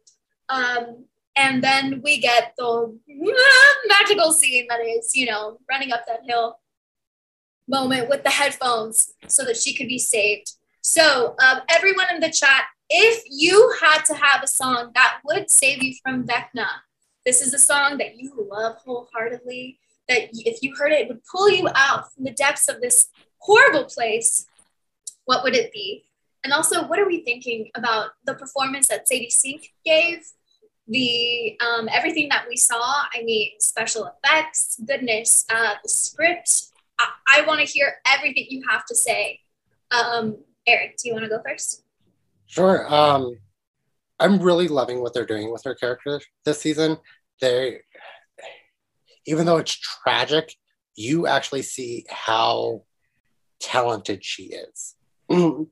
Um, 0.50 1.06
and 1.36 1.64
then 1.64 2.02
we 2.04 2.20
get 2.20 2.54
the 2.58 2.98
magical 3.88 4.34
scene 4.34 4.66
that 4.70 4.82
is, 4.86 5.16
you 5.16 5.26
know, 5.26 5.60
running 5.70 5.92
up 5.92 6.06
that 6.08 6.22
hill 6.28 6.60
moment 7.68 8.10
with 8.10 8.24
the 8.24 8.30
headphones 8.30 9.14
so 9.28 9.46
that 9.46 9.58
she 9.58 9.74
could 9.74 9.88
be 9.88 10.00
saved. 10.00 10.54
So, 10.82 11.36
um, 11.44 11.62
everyone 11.70 12.08
in 12.14 12.20
the 12.20 12.32
chat, 12.32 12.66
if 12.90 13.24
you 13.30 13.74
had 13.82 14.04
to 14.06 14.16
have 14.16 14.44
a 14.44 14.48
song 14.48 14.92
that 14.96 15.20
would 15.26 15.50
save 15.50 15.82
you 15.82 15.94
from 16.04 16.26
Vecna, 16.26 16.68
this 17.26 17.42
is 17.42 17.54
a 17.54 17.60
song 17.60 17.98
that 18.00 18.18
you 18.18 18.34
love 18.50 18.78
wholeheartedly, 18.84 19.80
that 20.10 20.30
if 20.34 20.62
you 20.62 20.76
heard 20.76 20.92
it, 20.92 21.02
it 21.02 21.08
would 21.08 21.24
pull 21.32 21.50
you 21.50 21.70
out 21.76 22.12
from 22.12 22.26
the 22.26 22.32
depths 22.32 22.68
of 22.68 22.82
this 22.82 23.08
horrible 23.38 23.86
place. 23.86 24.48
What 25.26 25.44
would 25.44 25.56
it 25.56 25.72
be? 25.72 26.04
And 26.44 26.52
also, 26.52 26.88
what 26.88 27.00
are 27.00 27.06
we 27.06 27.24
thinking 27.24 27.70
about 27.76 28.10
the 28.26 28.34
performance 28.34 28.88
that 28.88 29.08
Sadie 29.08 29.30
Sink 29.30 29.72
gave? 29.86 30.26
The 30.92 31.58
um, 31.62 31.88
everything 31.90 32.28
that 32.30 32.46
we 32.50 32.58
saw. 32.58 32.82
I 32.82 33.24
mean, 33.24 33.52
special 33.60 34.12
effects, 34.12 34.78
goodness, 34.86 35.46
uh, 35.50 35.76
the 35.82 35.88
script. 35.90 36.66
I, 37.00 37.08
I 37.28 37.42
want 37.48 37.62
to 37.62 37.66
hear 37.66 37.96
everything 38.06 38.48
you 38.50 38.64
have 38.70 38.86
to 38.86 38.96
say. 38.96 39.40
Um, 39.92 40.38
Erric, 40.68 40.98
do 41.02 41.08
you 41.08 41.14
want 41.14 41.24
to 41.24 41.30
go 41.30 41.42
first? 41.48 41.84
Sure. 42.48 42.94
Um, 42.94 43.38
I'm 44.20 44.40
really 44.40 44.68
loving 44.68 45.02
what 45.02 45.14
they're 45.14 45.26
doing 45.26 45.52
with 45.52 45.64
her 45.64 45.76
character 45.76 46.20
this 46.44 46.60
season. 46.60 46.98
They, 47.40 47.80
even 49.26 49.46
though 49.46 49.58
it's 49.58 49.80
tragic, 49.80 50.54
you 50.96 51.26
actually 51.26 51.62
see 51.62 52.06
how 52.10 52.84
talented 53.62 54.26
she 54.26 54.54
is. 54.54 54.96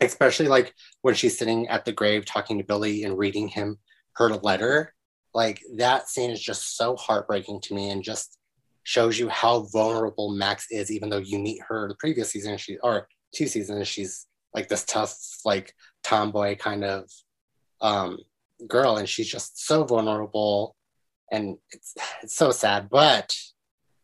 Especially 0.00 0.48
like 0.48 0.74
when 1.02 1.14
she's 1.14 1.38
sitting 1.38 1.68
at 1.68 1.84
the 1.84 1.92
grave 1.92 2.26
talking 2.26 2.58
to 2.58 2.64
Billy 2.64 3.04
and 3.04 3.16
reading 3.16 3.48
him 3.48 3.78
her 4.16 4.30
letter. 4.36 4.94
Like 5.34 5.60
that 5.76 6.08
scene 6.08 6.30
is 6.30 6.42
just 6.42 6.76
so 6.76 6.96
heartbreaking 6.96 7.60
to 7.62 7.74
me 7.74 7.90
and 7.90 8.02
just 8.02 8.38
shows 8.84 9.18
you 9.18 9.28
how 9.28 9.66
vulnerable 9.72 10.30
Max 10.30 10.66
is, 10.70 10.90
even 10.90 11.10
though 11.10 11.18
you 11.18 11.38
meet 11.38 11.60
her 11.68 11.88
the 11.88 11.96
previous 11.96 12.30
season, 12.30 12.56
she 12.56 12.78
or 12.78 13.08
two 13.34 13.46
seasons, 13.46 13.88
she's 13.88 14.26
like 14.54 14.68
this 14.68 14.84
tough, 14.84 15.14
like 15.44 15.74
tomboy 16.02 16.56
kind 16.56 16.84
of 16.84 17.10
um, 17.80 18.18
girl, 18.66 18.96
and 18.96 19.08
she's 19.08 19.28
just 19.28 19.66
so 19.66 19.84
vulnerable, 19.84 20.76
and 21.30 21.58
it's 21.70 21.94
it's 22.22 22.36
so 22.36 22.50
sad. 22.50 22.88
But 22.88 23.34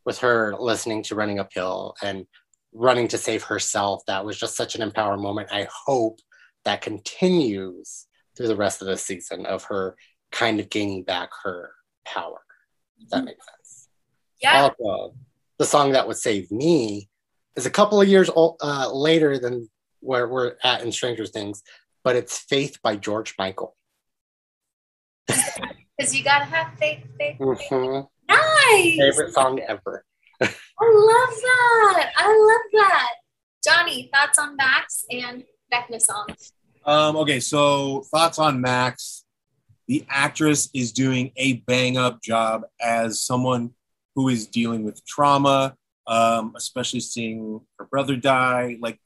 with 0.05 0.19
her 0.19 0.55
listening 0.59 1.03
to 1.05 1.15
Running 1.15 1.39
Uphill 1.39 1.95
and 2.03 2.27
running 2.75 3.09
to 3.09 3.19
save 3.19 3.45
herself, 3.45 4.03
that 4.07 4.25
was 4.25 4.39
just 4.39 4.57
such 4.57 4.75
an 4.75 4.83
empowering 4.83 5.23
moment. 5.23 5.49
I 5.53 5.69
hope 5.87 6.19
that 6.65 6.83
continues 6.83 8.07
through 8.37 8.49
the 8.49 8.57
rest 8.57 8.83
of 8.83 8.89
the 8.89 8.97
season 8.97 9.47
of 9.47 9.65
her 9.65 9.97
kind 10.31 10.61
of 10.61 10.71
gaining 10.71 11.03
back 11.05 11.31
her 11.43 11.73
power. 12.05 12.41
If 12.99 13.09
that 13.11 13.25
makes 13.25 13.45
sense. 13.45 13.89
Yeah. 14.41 14.71
Also, 14.81 15.15
the 15.59 15.65
song 15.65 15.93
that 15.93 16.07
would 16.07 16.17
save 16.17 16.51
me 16.51 17.09
is 17.57 17.67
a 17.67 17.71
couple 17.71 18.01
of 18.01 18.09
years 18.09 18.31
old, 18.31 18.57
uh, 18.63 18.91
later 18.93 19.39
than 19.39 19.69
where 20.01 20.27
we're 20.27 20.57
at 20.65 20.83
in 20.83 20.91
Stranger 20.93 21.27
Things, 21.27 21.63
but 22.03 22.17
it's 22.17 22.39
Faith 22.39 22.79
by 22.83 22.97
George 22.97 23.35
Michael. 23.39 23.77
Because 25.99 26.17
you 26.17 26.25
gotta 26.25 26.47
have 26.47 26.77
faith, 26.79 27.05
faith, 27.19 27.37
faith. 27.39 27.61
Mm-hmm. 27.71 28.07
Nice. 28.29 28.99
Favorite 28.99 29.33
song 29.33 29.61
ever. 29.61 30.05
I 30.41 30.47
love 30.47 31.35
that. 31.43 32.13
I 32.17 32.27
love 32.27 32.89
that. 32.89 33.11
Johnny, 33.63 34.11
thoughts 34.13 34.39
on 34.39 34.57
Max 34.57 35.05
and 35.11 35.45
Vecna 35.73 36.01
songs? 36.01 36.53
Um, 36.85 37.17
okay, 37.17 37.41
so 37.41 38.03
thoughts 38.11 38.39
on 38.39 38.61
Max. 38.61 39.25
The 39.89 40.05
actress 40.09 40.69
is 40.75 40.93
doing 40.93 41.33
a 41.37 41.55
bang 41.67 41.97
up 41.97 42.23
job 42.23 42.63
as 42.81 43.23
someone 43.23 43.71
who 44.15 44.29
is 44.29 44.47
dealing 44.47 44.85
with 44.85 45.05
trauma, 45.07 45.77
um, 46.07 46.55
especially 46.57 47.01
seeing 47.01 47.61
her 47.79 47.85
brother 47.85 48.17
die, 48.17 48.79
like 48.81 48.99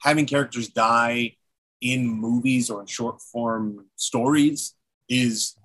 having 0.00 0.26
characters 0.26 0.68
die 0.68 1.36
in 1.80 2.06
movies 2.06 2.70
or 2.70 2.80
in 2.80 2.86
short 2.86 3.20
form 3.20 3.86
stories 3.96 4.74
is 5.08 5.56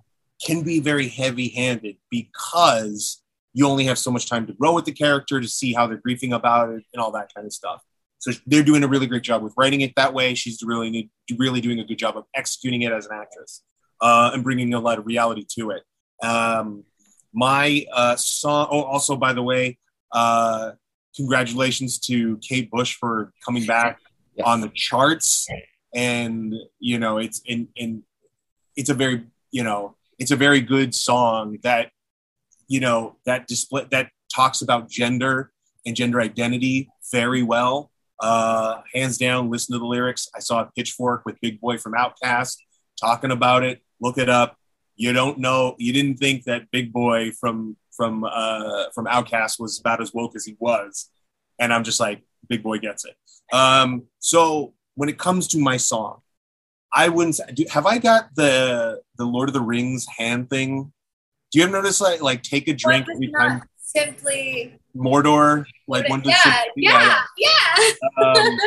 can 0.43 0.63
be 0.63 0.80
very 0.80 1.07
heavy 1.07 1.49
handed 1.49 1.97
because 2.09 3.24
you 3.53 3.68
only 3.68 3.86
have 3.86 3.97
so 3.97 4.11
much 4.11 4.30
time 4.30 4.45
to 4.45 4.53
grow 4.53 4.74
with 4.74 4.86
the 4.86 4.91
character 4.91 5.41
to 5.41 5.47
see 5.47 5.74
how 5.74 5.88
they're 5.88 5.97
grieving 5.97 6.34
about 6.34 6.70
it 6.70 6.84
and 6.93 7.01
all 7.01 7.11
that 7.11 7.34
kind 7.34 7.45
of 7.47 7.53
stuff. 7.53 7.84
So 8.20 8.32
they're 8.45 8.63
doing 8.63 8.84
a 8.84 8.88
really 8.88 9.07
great 9.07 9.24
job 9.24 9.43
with 9.43 9.53
writing 9.57 9.82
it 9.82 9.93
that 9.95 10.13
way. 10.13 10.34
She's 10.34 10.61
really 10.63 11.09
really 11.38 11.61
doing 11.61 11.80
a 11.80 11.84
good 11.84 11.97
job 11.97 12.18
of 12.18 12.26
executing 12.36 12.82
it 12.82 12.91
as 12.91 13.05
an 13.05 13.11
actress 13.13 13.63
uh, 14.01 14.32
and 14.34 14.43
bringing 14.43 14.74
a 14.74 14.80
lot 14.80 14.97
of 14.97 15.05
reality 15.05 15.45
to 15.57 15.72
it. 15.72 15.84
Um, 16.24 16.84
my 17.34 17.86
uh, 17.93 18.15
song. 18.15 18.68
Oh, 18.72 18.82
also 18.84 19.15
by 19.15 19.34
the 19.34 19.43
way, 19.43 19.78
uh, 20.11 20.72
congratulations 21.15 21.99
to 21.99 22.38
Kate 22.38 22.72
Bush 22.72 22.95
for 22.95 23.34
coming 23.45 23.65
back 23.65 23.99
yes. 24.36 24.47
on 24.47 24.61
the 24.61 24.70
charts 24.70 25.47
and 25.93 26.53
you 26.80 26.99
know 26.99 27.18
it's 27.18 27.41
in 27.45 27.68
in 27.76 28.03
it's 28.76 28.89
a 28.89 28.93
very 28.93 29.26
you 29.51 29.63
know 29.63 29.95
it's 30.20 30.32
a 30.32 30.36
very 30.36 30.61
good 30.61 30.93
song 30.93 31.57
that 31.63 31.91
you 32.68 32.80
know 32.80 33.18
that 33.26 33.47
display 33.47 33.86
that 33.91 34.11
talks 34.34 34.61
about 34.61 34.89
gender 34.89 35.51
and 35.86 35.95
gender 35.95 36.22
identity 36.22 36.89
very 37.11 37.41
well. 37.41 37.89
Uh, 38.20 38.82
hands 38.93 39.18
down, 39.18 39.49
listen 39.49 39.74
to 39.74 39.80
the 39.80 39.86
lyrics. 39.86 40.28
I 40.36 40.39
saw 40.39 40.61
a 40.61 40.72
pitchfork 40.76 41.24
with 41.26 41.39
Big 41.41 41.61
Boi 41.61 41.78
from 41.78 41.93
OutKast 41.93 42.57
talking 42.99 43.32
about 43.32 43.63
it. 43.63 43.82
Look 44.01 44.18
it 44.18 44.30
up. 44.30 44.57
You 44.95 45.13
don't 45.13 45.38
know. 45.38 45.76
You 45.78 45.93
didn't 45.93 46.18
think 46.18 46.45
that 46.45 46.72
Big 46.72 46.91
Boi 46.91 47.32
from 47.32 47.78
from 47.95 48.24
uh, 48.24 48.86
from 48.93 49.05
OutKast 49.05 49.59
was 49.59 49.80
about 49.80 50.01
as 50.01 50.13
woke 50.13 50.36
as 50.36 50.45
he 50.45 50.55
was, 50.59 51.09
and 51.59 51.74
I'm 51.74 51.84
just 51.84 51.99
like, 51.99 52.24
Big 52.47 52.63
Boi 52.63 52.80
gets 52.80 53.05
it. 53.05 53.15
Um, 53.53 54.03
so 54.20 54.74
when 54.95 55.09
it 55.09 55.20
comes 55.20 55.47
to 55.49 55.59
my 55.59 55.78
song, 55.78 56.22
I 56.93 57.09
wouldn't. 57.09 57.36
Say, 57.36 57.45
do, 57.53 57.65
have 57.70 57.86
I 57.86 57.99
got 57.99 58.30
the 58.36 59.01
the 59.18 59.26
Lord 59.26 59.49
of 59.49 59.53
the 59.53 59.61
Rings 59.61 60.07
hand 60.18 60.49
thing? 60.49 60.91
Do 61.51 61.59
you 61.59 61.65
ever 61.65 61.74
notice 61.74 62.01
like 62.01 62.22
like 62.22 62.41
take 62.41 62.68
a 62.68 62.74
drink 62.74 63.07
every 63.11 63.32
time? 63.32 63.63
Simply 63.78 64.80
Mordor, 64.97 65.65
like 65.87 66.09
one. 66.09 66.21
Yeah, 66.25 66.35
yeah, 66.75 67.23
yeah. 67.37 67.49
yeah. 67.77 67.91
Um, 68.23 68.59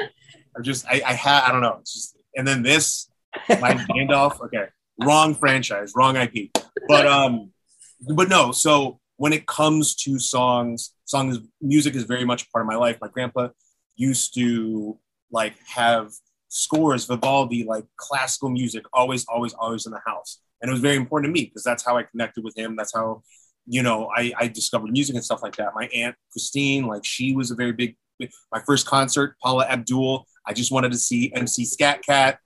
I 0.56 0.62
just 0.62 0.86
I 0.86 1.02
I 1.06 1.12
had 1.14 1.44
I 1.44 1.52
don't 1.52 1.60
know. 1.60 1.78
It's 1.80 1.94
just 1.94 2.16
and 2.36 2.46
then 2.46 2.62
this 2.62 3.08
my 3.48 3.74
Gandalf. 3.90 4.40
Okay, 4.40 4.66
wrong 5.00 5.34
franchise, 5.34 5.92
wrong 5.96 6.16
IP. 6.16 6.50
But 6.88 7.06
um, 7.06 7.52
but 8.00 8.28
no. 8.28 8.52
So 8.52 9.00
when 9.16 9.32
it 9.32 9.46
comes 9.46 9.94
to 9.94 10.18
songs, 10.18 10.94
songs 11.04 11.38
music 11.60 11.94
is 11.94 12.04
very 12.04 12.24
much 12.24 12.50
part 12.50 12.64
of 12.64 12.68
my 12.68 12.76
life. 12.76 12.98
My 13.00 13.08
grandpa 13.08 13.48
used 13.96 14.34
to 14.34 14.98
like 15.30 15.54
have 15.66 16.12
scores, 16.48 17.06
Vivaldi, 17.06 17.64
like 17.64 17.84
classical 17.96 18.50
music, 18.50 18.84
always, 18.92 19.24
always, 19.26 19.52
always 19.54 19.86
in 19.86 19.92
the 19.92 20.00
house. 20.06 20.40
And 20.60 20.68
it 20.68 20.72
was 20.72 20.80
very 20.80 20.96
important 20.96 21.30
to 21.30 21.32
me 21.32 21.46
because 21.46 21.62
that's 21.62 21.84
how 21.84 21.96
I 21.96 22.02
connected 22.02 22.44
with 22.44 22.56
him. 22.56 22.76
That's 22.76 22.94
how, 22.94 23.22
you 23.70 23.84
know, 23.84 24.10
I, 24.14 24.32
I 24.36 24.48
discovered 24.48 24.90
music 24.90 25.14
and 25.14 25.24
stuff 25.24 25.44
like 25.44 25.54
that. 25.56 25.72
My 25.76 25.86
aunt 25.94 26.16
Christine, 26.32 26.88
like 26.88 27.04
she 27.04 27.36
was 27.36 27.52
a 27.52 27.54
very 27.54 27.70
big, 27.70 27.96
my 28.18 28.60
first 28.66 28.84
concert, 28.84 29.36
Paula 29.40 29.64
Abdul. 29.64 30.26
I 30.44 30.52
just 30.52 30.72
wanted 30.72 30.90
to 30.90 30.98
see 30.98 31.32
MC 31.32 31.64
Scat 31.64 32.02
Cat. 32.02 32.40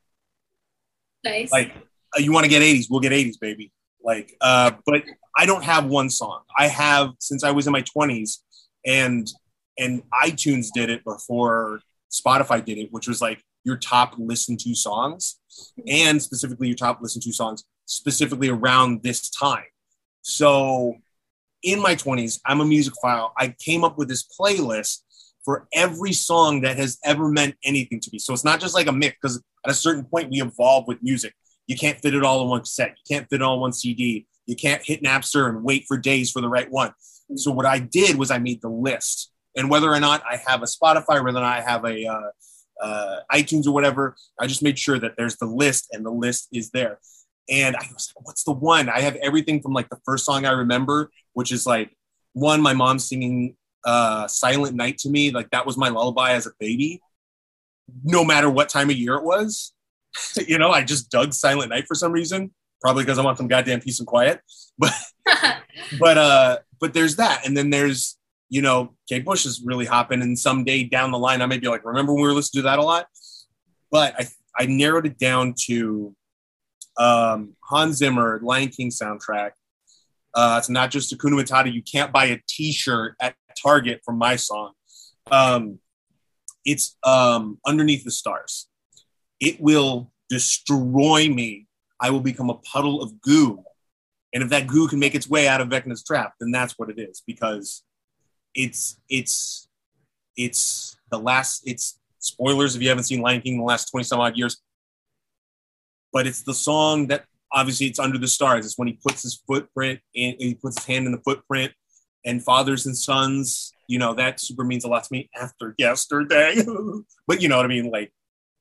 Nice. 1.24 1.50
Like, 1.50 1.72
uh, 2.14 2.20
you 2.20 2.30
want 2.30 2.44
to 2.44 2.50
get 2.50 2.60
80s, 2.60 2.88
we'll 2.90 3.00
get 3.00 3.12
80s, 3.12 3.40
baby. 3.40 3.72
Like, 4.04 4.36
uh, 4.42 4.72
but 4.84 5.02
I 5.34 5.46
don't 5.46 5.64
have 5.64 5.86
one 5.86 6.10
song. 6.10 6.42
I 6.58 6.68
have 6.68 7.12
since 7.20 7.42
I 7.42 7.52
was 7.52 7.66
in 7.66 7.72
my 7.72 7.82
20s, 7.82 8.40
and 8.84 9.26
and 9.78 10.02
iTunes 10.22 10.68
did 10.74 10.90
it 10.90 11.02
before 11.04 11.80
Spotify 12.12 12.62
did 12.62 12.76
it, 12.76 12.92
which 12.92 13.08
was 13.08 13.22
like 13.22 13.42
your 13.64 13.78
top 13.78 14.14
listened 14.18 14.60
to 14.60 14.74
songs, 14.74 15.40
and 15.88 16.20
specifically 16.20 16.66
your 16.66 16.76
top 16.76 17.00
listened 17.00 17.22
to 17.22 17.32
songs 17.32 17.64
specifically 17.86 18.50
around 18.50 19.02
this 19.02 19.30
time. 19.30 19.64
So 20.20 20.96
in 21.64 21.80
my 21.80 21.96
20s, 21.96 22.40
I'm 22.46 22.60
a 22.60 22.64
music 22.64 22.94
file. 23.02 23.32
I 23.36 23.54
came 23.58 23.82
up 23.82 23.98
with 23.98 24.08
this 24.08 24.24
playlist 24.38 25.00
for 25.44 25.66
every 25.74 26.12
song 26.12 26.60
that 26.60 26.76
has 26.76 26.98
ever 27.04 27.28
meant 27.28 27.56
anything 27.64 28.00
to 28.00 28.10
me. 28.12 28.18
So 28.18 28.32
it's 28.32 28.44
not 28.44 28.60
just 28.60 28.74
like 28.74 28.86
a 28.86 28.92
mix, 28.92 29.16
because 29.20 29.42
at 29.64 29.70
a 29.70 29.74
certain 29.74 30.04
point 30.04 30.30
we 30.30 30.40
evolve 30.40 30.86
with 30.86 31.02
music. 31.02 31.34
You 31.66 31.76
can't 31.76 31.98
fit 32.00 32.14
it 32.14 32.22
all 32.22 32.42
in 32.42 32.48
one 32.48 32.64
set. 32.64 32.90
You 32.90 33.16
can't 33.16 33.28
fit 33.28 33.36
it 33.36 33.42
all 33.42 33.54
in 33.54 33.60
one 33.60 33.72
CD. 33.72 34.26
You 34.46 34.56
can't 34.56 34.84
hit 34.84 35.02
Napster 35.02 35.48
and 35.48 35.64
wait 35.64 35.84
for 35.88 35.96
days 35.96 36.30
for 36.30 36.40
the 36.40 36.48
right 36.48 36.70
one. 36.70 36.92
So 37.36 37.50
what 37.50 37.66
I 37.66 37.78
did 37.78 38.16
was 38.16 38.30
I 38.30 38.38
made 38.38 38.60
the 38.60 38.68
list, 38.68 39.32
and 39.56 39.70
whether 39.70 39.90
or 39.90 40.00
not 40.00 40.22
I 40.28 40.40
have 40.46 40.62
a 40.62 40.66
Spotify, 40.66 41.24
whether 41.24 41.38
or 41.38 41.42
not 41.42 41.44
I 41.44 41.62
have 41.62 41.84
a 41.84 42.06
uh, 42.06 42.30
uh, 42.82 43.16
iTunes 43.32 43.66
or 43.66 43.72
whatever, 43.72 44.14
I 44.38 44.46
just 44.46 44.62
made 44.62 44.78
sure 44.78 44.98
that 44.98 45.14
there's 45.16 45.36
the 45.36 45.46
list, 45.46 45.88
and 45.92 46.04
the 46.04 46.10
list 46.10 46.48
is 46.52 46.70
there. 46.70 46.98
And 47.50 47.76
I 47.76 47.86
was 47.92 48.12
like, 48.14 48.26
"What's 48.26 48.44
the 48.44 48.52
one?" 48.52 48.88
I 48.88 49.00
have 49.00 49.16
everything 49.16 49.60
from 49.60 49.72
like 49.72 49.88
the 49.90 50.00
first 50.04 50.24
song 50.24 50.46
I 50.46 50.52
remember, 50.52 51.10
which 51.34 51.52
is 51.52 51.66
like 51.66 51.96
one 52.32 52.60
my 52.60 52.72
mom 52.72 52.98
singing 52.98 53.56
uh, 53.84 54.26
"Silent 54.28 54.76
Night" 54.76 54.98
to 54.98 55.10
me, 55.10 55.30
like 55.30 55.50
that 55.50 55.66
was 55.66 55.76
my 55.76 55.88
lullaby 55.88 56.32
as 56.32 56.46
a 56.46 56.52
baby. 56.58 57.00
No 58.02 58.24
matter 58.24 58.48
what 58.48 58.68
time 58.70 58.88
of 58.88 58.96
year 58.96 59.14
it 59.14 59.24
was, 59.24 59.72
you 60.48 60.58
know, 60.58 60.70
I 60.70 60.82
just 60.82 61.10
dug 61.10 61.34
Silent 61.34 61.70
Night 61.70 61.86
for 61.86 61.94
some 61.94 62.12
reason 62.12 62.50
probably 62.84 63.02
because 63.02 63.18
I 63.18 63.22
want 63.22 63.38
some 63.38 63.48
goddamn 63.48 63.80
peace 63.80 63.98
and 63.98 64.06
quiet. 64.06 64.40
But 64.76 64.92
but 66.00 66.18
uh 66.18 66.58
but 66.80 66.94
there's 66.94 67.16
that, 67.16 67.46
and 67.46 67.56
then 67.56 67.70
there's 67.70 68.18
you 68.48 68.60
know 68.60 68.96
Kate 69.08 69.24
Bush 69.24 69.46
is 69.46 69.62
really 69.64 69.86
hopping, 69.86 70.20
and 70.20 70.36
someday 70.36 70.82
down 70.82 71.12
the 71.12 71.18
line 71.18 71.42
I 71.42 71.46
may 71.46 71.58
be 71.58 71.68
like, 71.68 71.84
remember 71.84 72.12
when 72.12 72.22
we 72.22 72.28
were 72.28 72.34
listening 72.34 72.64
to 72.64 72.68
that 72.70 72.80
a 72.80 72.82
lot? 72.82 73.06
But 73.92 74.14
I 74.18 74.26
I 74.58 74.66
narrowed 74.66 75.06
it 75.06 75.16
down 75.16 75.54
to 75.66 76.16
um, 76.98 77.54
Hans 77.62 77.96
Zimmer 77.96 78.40
Lion 78.42 78.68
King 78.68 78.90
soundtrack. 78.90 79.52
Uh, 80.34 80.56
it's 80.58 80.68
not 80.68 80.90
just 80.90 81.16
Hakuna 81.16 81.40
Matata. 81.40 81.72
You 81.72 81.82
can't 81.82 82.12
buy 82.12 82.26
a 82.26 82.38
T-shirt 82.48 83.14
at 83.20 83.36
Target 83.62 84.00
from 84.04 84.18
my 84.18 84.36
song. 84.36 84.72
Um, 85.30 85.78
it's 86.64 86.96
um, 87.04 87.58
underneath 87.66 88.04
the 88.04 88.10
stars. 88.10 88.68
It 89.40 89.60
will 89.60 90.10
destroy 90.28 91.28
me 91.28 91.68
I 92.00 92.10
will 92.10 92.20
become 92.20 92.50
a 92.50 92.54
puddle 92.54 93.02
of 93.02 93.20
goo. 93.20 93.64
And 94.34 94.42
if 94.42 94.50
that 94.50 94.66
goo 94.66 94.88
can 94.88 94.98
make 94.98 95.14
its 95.14 95.28
way 95.28 95.46
out 95.48 95.62
of 95.62 95.68
Vecna's 95.68 96.04
trap, 96.04 96.34
then 96.38 96.50
that's 96.50 96.78
what 96.78 96.90
it 96.90 96.98
is 96.98 97.22
because 97.26 97.82
it's 98.54 99.00
it's 99.08 99.68
it's 100.36 100.96
the 101.10 101.18
last 101.18 101.62
it's 101.64 101.98
spoilers 102.18 102.76
if 102.76 102.82
you 102.82 102.88
haven't 102.88 103.04
seen 103.04 103.22
Lion 103.22 103.40
King 103.40 103.54
in 103.54 103.60
the 103.60 103.64
last 103.64 103.90
20 103.90 104.04
some 104.04 104.20
odd 104.20 104.36
years. 104.36 104.60
But 106.14 106.26
it's 106.26 106.42
the 106.42 106.54
song 106.54 107.08
that 107.08 107.26
obviously 107.52 107.86
it's 107.86 107.98
under 107.98 108.16
the 108.16 108.28
stars. 108.28 108.64
It's 108.64 108.78
when 108.78 108.88
he 108.88 108.98
puts 109.06 109.22
his 109.22 109.42
footprint 109.46 110.00
in 110.14 110.36
he 110.38 110.54
puts 110.54 110.78
his 110.78 110.86
hand 110.86 111.04
in 111.04 111.12
the 111.12 111.20
footprint 111.20 111.72
and 112.24 112.42
fathers 112.42 112.86
and 112.86 112.96
sons, 112.96 113.74
you 113.86 113.98
know, 113.98 114.14
that 114.14 114.40
super 114.40 114.64
means 114.64 114.84
a 114.84 114.88
lot 114.88 115.04
to 115.04 115.12
me 115.12 115.28
after 115.38 115.74
yesterday. 115.76 116.56
but 117.26 117.42
you 117.42 117.48
know 117.48 117.56
what 117.58 117.66
I 117.66 117.68
mean? 117.68 117.90
Like 117.90 118.12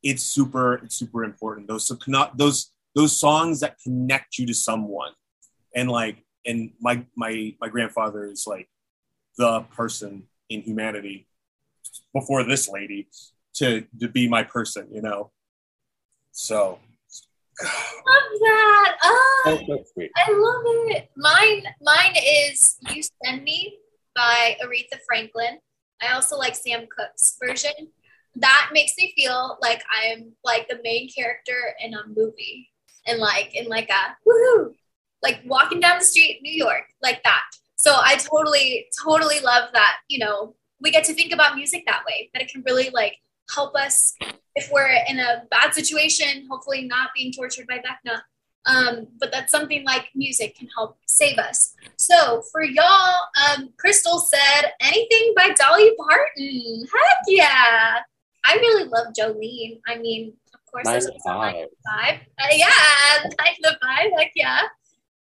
it's 0.02 0.24
super, 0.24 0.76
it's 0.76 0.96
super 0.96 1.24
important. 1.24 1.68
Those 1.68 1.90
those 2.36 2.72
those 2.96 3.18
songs 3.18 3.62
that 3.62 3.78
connect 3.82 4.38
you 4.38 4.46
to 4.48 4.54
someone 4.54 5.12
and 5.76 5.90
like 5.90 6.24
and 6.46 6.72
my 6.80 7.06
my 7.16 7.56
my 7.60 7.68
grandfather 7.70 8.26
is 8.26 8.46
like 8.48 8.68
the 9.38 9.62
person 9.76 10.24
in 10.50 10.62
humanity 10.62 11.28
before 12.14 12.44
this 12.44 12.70
lady 12.70 13.08
to 13.56 13.86
to 14.00 14.08
be 14.08 14.28
my 14.28 14.44
person 14.44 14.88
you 14.92 15.02
know 15.02 15.32
so 16.32 16.80
love 17.62 18.40
that 18.42 18.98
oh, 19.04 19.60
oh 19.70 19.84
sweet. 19.94 20.12
i 20.18 20.32
love 20.32 20.64
it 20.90 21.10
mine 21.16 21.64
mine 21.82 22.16
is 22.16 22.78
you 22.90 23.02
send 23.24 23.44
me 23.44 23.78
by 24.16 24.58
aretha 24.64 24.98
franklin 25.06 25.60
i 26.02 26.14
also 26.14 26.38
like 26.38 26.56
sam 26.56 26.88
cooke's 26.96 27.38
version 27.44 27.72
that 28.36 28.70
makes 28.74 28.94
me 28.98 29.14
feel 29.16 29.58
like 29.62 29.84
i'm 29.92 30.34
like 30.44 30.68
the 30.68 30.80
main 30.84 31.08
character 31.10 31.76
in 31.84 31.94
a 31.94 32.08
movie 32.08 32.70
and 33.06 33.20
like 33.20 33.56
in 33.56 33.68
like 33.68 33.90
a 33.90 34.16
woohoo, 34.28 34.74
like 35.22 35.42
walking 35.46 35.80
down 35.80 36.00
the 36.00 36.06
street 36.06 36.38
in 36.38 36.44
New 36.44 36.54
York, 36.54 36.84
like 37.02 37.24
that. 37.24 37.44
So 37.76 37.94
I 37.96 38.16
totally, 38.16 38.88
totally 39.04 39.40
love 39.40 39.70
that. 39.74 39.98
You 40.08 40.20
know, 40.20 40.56
we 40.80 40.92
get 40.92 41.04
to 41.06 41.14
think 41.14 41.34
about 41.34 41.56
music 41.56 41.84
that 41.86 42.04
way, 42.08 42.30
that 42.34 42.42
it 42.42 42.50
can 42.50 42.64
really 42.66 42.90
like 42.90 43.18
help 43.54 43.76
us 43.76 44.14
if 44.56 44.70
we're 44.72 44.90
in 45.10 45.20
a 45.20 45.44
bad 45.50 45.74
situation, 45.74 46.48
hopefully 46.50 46.84
not 46.84 47.10
being 47.16 47.32
tortured 47.32 47.68
by 47.68 47.78
Vecna. 47.80 48.22
Um, 48.66 49.08
but 49.20 49.34
that 49.34 49.50
something 49.50 49.84
like 49.84 50.06
music 50.16 50.56
can 50.58 50.70
help 50.74 50.98
save 51.06 51.38
us. 51.38 51.76
So 51.98 52.44
for 52.50 52.64
y'all, 52.64 53.16
um, 53.52 53.74
Crystal 53.78 54.20
said 54.20 54.72
anything 54.80 55.34
by 55.36 55.50
Dolly 55.50 55.92
Parton. 55.98 56.86
Heck 56.94 57.18
yeah. 57.28 57.98
I 58.46 58.56
really 58.56 58.86
love 58.86 59.08
Jolene. 59.20 59.82
I 59.86 59.98
mean, 59.98 60.34
of 60.54 60.60
course, 60.72 60.86
nine 60.86 60.94
there's 60.94 61.08
a 61.08 61.14
five. 61.26 61.56
Nine 61.56 61.68
five. 61.86 62.20
Uh, 62.40 62.48
yeah, 62.52 63.30
nine 63.38 63.56
to 63.64 63.78
five. 63.82 64.12
Heck 64.18 64.32
yeah. 64.36 64.62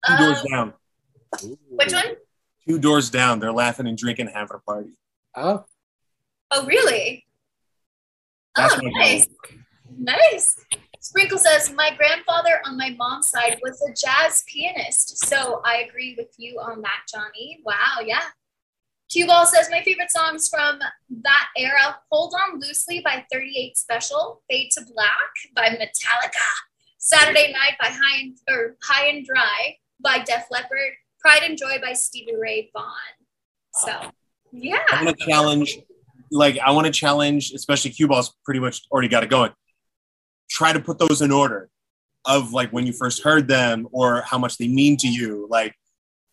Two 0.06 0.14
um, 0.14 0.20
doors 0.20 0.44
down. 0.44 0.74
Which 1.70 1.94
one? 1.94 2.16
Two 2.68 2.80
doors 2.80 3.10
down. 3.10 3.40
They're 3.40 3.52
laughing 3.52 3.88
and 3.88 3.98
drinking, 3.98 4.28
having 4.28 4.56
a 4.56 4.60
party. 4.60 4.92
Oh. 5.36 5.66
Oh, 6.52 6.66
really? 6.66 7.23
That's 8.56 8.76
oh, 8.76 8.80
nice. 8.82 9.28
Nice. 9.98 10.60
Sprinkle 11.00 11.38
says, 11.38 11.72
My 11.74 11.92
grandfather 11.96 12.62
on 12.66 12.78
my 12.78 12.96
mom's 12.98 13.28
side 13.28 13.60
was 13.62 13.82
a 13.82 13.94
jazz 13.94 14.44
pianist. 14.48 15.26
So 15.26 15.62
I 15.66 15.86
agree 15.88 16.16
with 16.18 16.34
you 16.38 16.60
on 16.60 16.82
that, 16.82 17.02
Johnny. 17.14 17.60
Wow. 17.66 18.00
Yeah. 18.06 18.22
Cue 19.14 19.28
Ball 19.28 19.46
says 19.46 19.70
my 19.70 19.84
favorite 19.84 20.10
songs 20.10 20.50
from 20.50 20.80
that 21.22 21.48
era: 21.56 22.00
"Hold 22.12 22.34
On 22.34 22.60
Loosely" 22.60 23.00
by 23.02 23.24
38 23.32 23.78
Special, 23.78 24.42
"Fade 24.50 24.72
to 24.72 24.82
Black" 24.92 25.32
by 25.56 25.70
Metallica, 25.70 26.50
"Saturday 26.98 27.52
Night" 27.52 27.74
by 27.80 27.90
High 27.90 28.22
and 28.22 28.38
or 28.50 28.76
High 28.82 29.10
and 29.10 29.24
Dry 29.24 29.78
by 30.02 30.18
Def 30.20 30.48
Leppard, 30.50 30.94
"Pride 31.20 31.44
and 31.44 31.58
Joy" 31.60 31.80
by 31.80 31.94
Stevie 31.94 32.36
Ray 32.36 32.72
Vaughan. 32.74 33.14
So, 33.76 34.12
yeah. 34.52 34.84
I 34.92 35.04
want 35.04 35.20
to 35.20 35.26
challenge, 35.26 35.78
like 36.34 36.58
I 36.60 36.72
want 36.72 36.88
to 36.88 36.94
challenge, 36.94 37.52
especially 37.54 37.92
Cue 37.92 38.08
Ball's 38.08 38.36
pretty 38.46 38.60
much 38.60 38.82
already 38.92 39.08
got 39.08 39.24
it 39.24 39.30
going. 39.30 39.52
Try 40.50 40.74
to 40.74 40.80
put 40.80 41.00
those 41.00 41.22
in 41.22 41.32
order. 41.32 41.70
of 42.26 42.54
like 42.54 42.72
when 42.72 42.86
you 42.88 42.94
first 42.94 43.22
heard 43.24 43.48
them 43.50 43.86
or 43.92 44.22
how 44.22 44.38
much 44.38 44.58
they 44.58 44.68
mean 44.68 44.96
to 44.98 45.08
you. 45.08 45.46
Like 45.50 45.74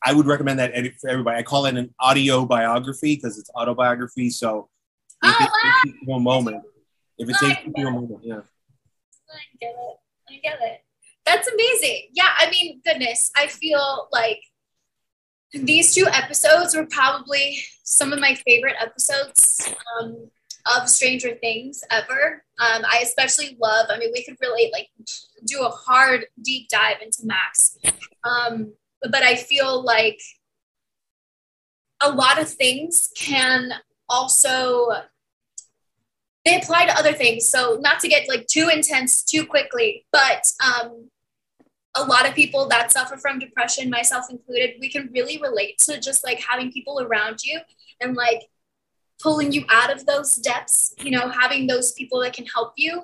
I 0.04 0.12
would 0.14 0.26
recommend 0.26 0.58
that 0.60 0.70
edit 0.72 0.94
for 1.00 1.10
everybody. 1.10 1.36
I 1.38 1.42
call 1.42 1.66
it 1.66 1.76
an 1.76 1.92
audio 1.98 2.44
biography 2.46 3.16
because 3.16 3.38
it's 3.40 3.50
autobiography. 3.58 4.30
So 4.30 4.68
if 5.22 5.34
Oh, 5.40 5.44
it 5.44 5.50
wow. 5.50 5.72
takes 5.84 5.96
you 6.06 6.14
a 6.14 6.20
moment, 6.20 6.62
if 7.18 7.28
it 7.28 7.36
I 7.42 7.54
takes 7.54 7.68
you 7.76 7.88
a 7.88 7.90
moment, 7.90 8.20
yeah. 8.22 8.34
I 8.36 9.42
get 9.60 9.70
it. 9.70 9.96
I 10.30 10.34
get 10.42 10.58
it. 10.62 10.80
That's 11.26 11.48
amazing. 11.48 12.08
Yeah, 12.12 12.30
I 12.38 12.48
mean, 12.50 12.80
goodness, 12.86 13.30
I 13.36 13.48
feel 13.48 14.08
like 14.12 14.40
these 15.52 15.94
two 15.94 16.06
episodes 16.06 16.76
were 16.76 16.86
probably 16.86 17.58
some 17.82 18.12
of 18.12 18.20
my 18.20 18.34
favorite 18.46 18.76
episodes 18.80 19.68
um, 19.98 20.30
of 20.76 20.88
Stranger 20.88 21.34
Things 21.34 21.82
ever. 21.90 22.44
Um, 22.58 22.82
I 22.84 23.00
especially 23.02 23.56
love. 23.60 23.86
I 23.90 23.98
mean, 23.98 24.10
we 24.12 24.24
could 24.24 24.36
really 24.40 24.70
like 24.72 24.88
do 25.46 25.62
a 25.62 25.70
hard 25.70 26.26
deep 26.42 26.68
dive 26.68 27.02
into 27.02 27.22
Max, 27.24 27.76
um, 28.24 28.74
but 29.02 29.22
I 29.22 29.34
feel 29.34 29.82
like 29.82 30.20
a 32.02 32.10
lot 32.10 32.40
of 32.40 32.48
things 32.48 33.10
can 33.16 33.72
also 34.08 34.88
they 36.44 36.56
apply 36.56 36.86
to 36.86 36.98
other 36.98 37.12
things. 37.12 37.46
So 37.46 37.78
not 37.80 38.00
to 38.00 38.08
get 38.08 38.28
like 38.28 38.46
too 38.46 38.70
intense 38.72 39.22
too 39.22 39.44
quickly, 39.44 40.06
but 40.12 40.44
um, 40.64 41.10
a 41.96 42.04
lot 42.04 42.28
of 42.28 42.34
people 42.34 42.68
that 42.68 42.92
suffer 42.92 43.16
from 43.16 43.38
depression, 43.38 43.90
myself 43.90 44.26
included, 44.30 44.76
we 44.80 44.88
can 44.88 45.10
really 45.12 45.40
relate 45.40 45.78
to 45.78 45.98
just 46.00 46.24
like 46.24 46.40
having 46.40 46.70
people 46.72 47.00
around 47.00 47.40
you 47.44 47.58
and 48.00 48.16
like 48.16 48.42
pulling 49.22 49.52
you 49.52 49.64
out 49.68 49.92
of 49.92 50.06
those 50.06 50.36
depths, 50.36 50.94
you 51.00 51.10
know, 51.10 51.28
having 51.28 51.66
those 51.66 51.92
people 51.92 52.20
that 52.20 52.32
can 52.32 52.46
help 52.46 52.72
you. 52.76 53.02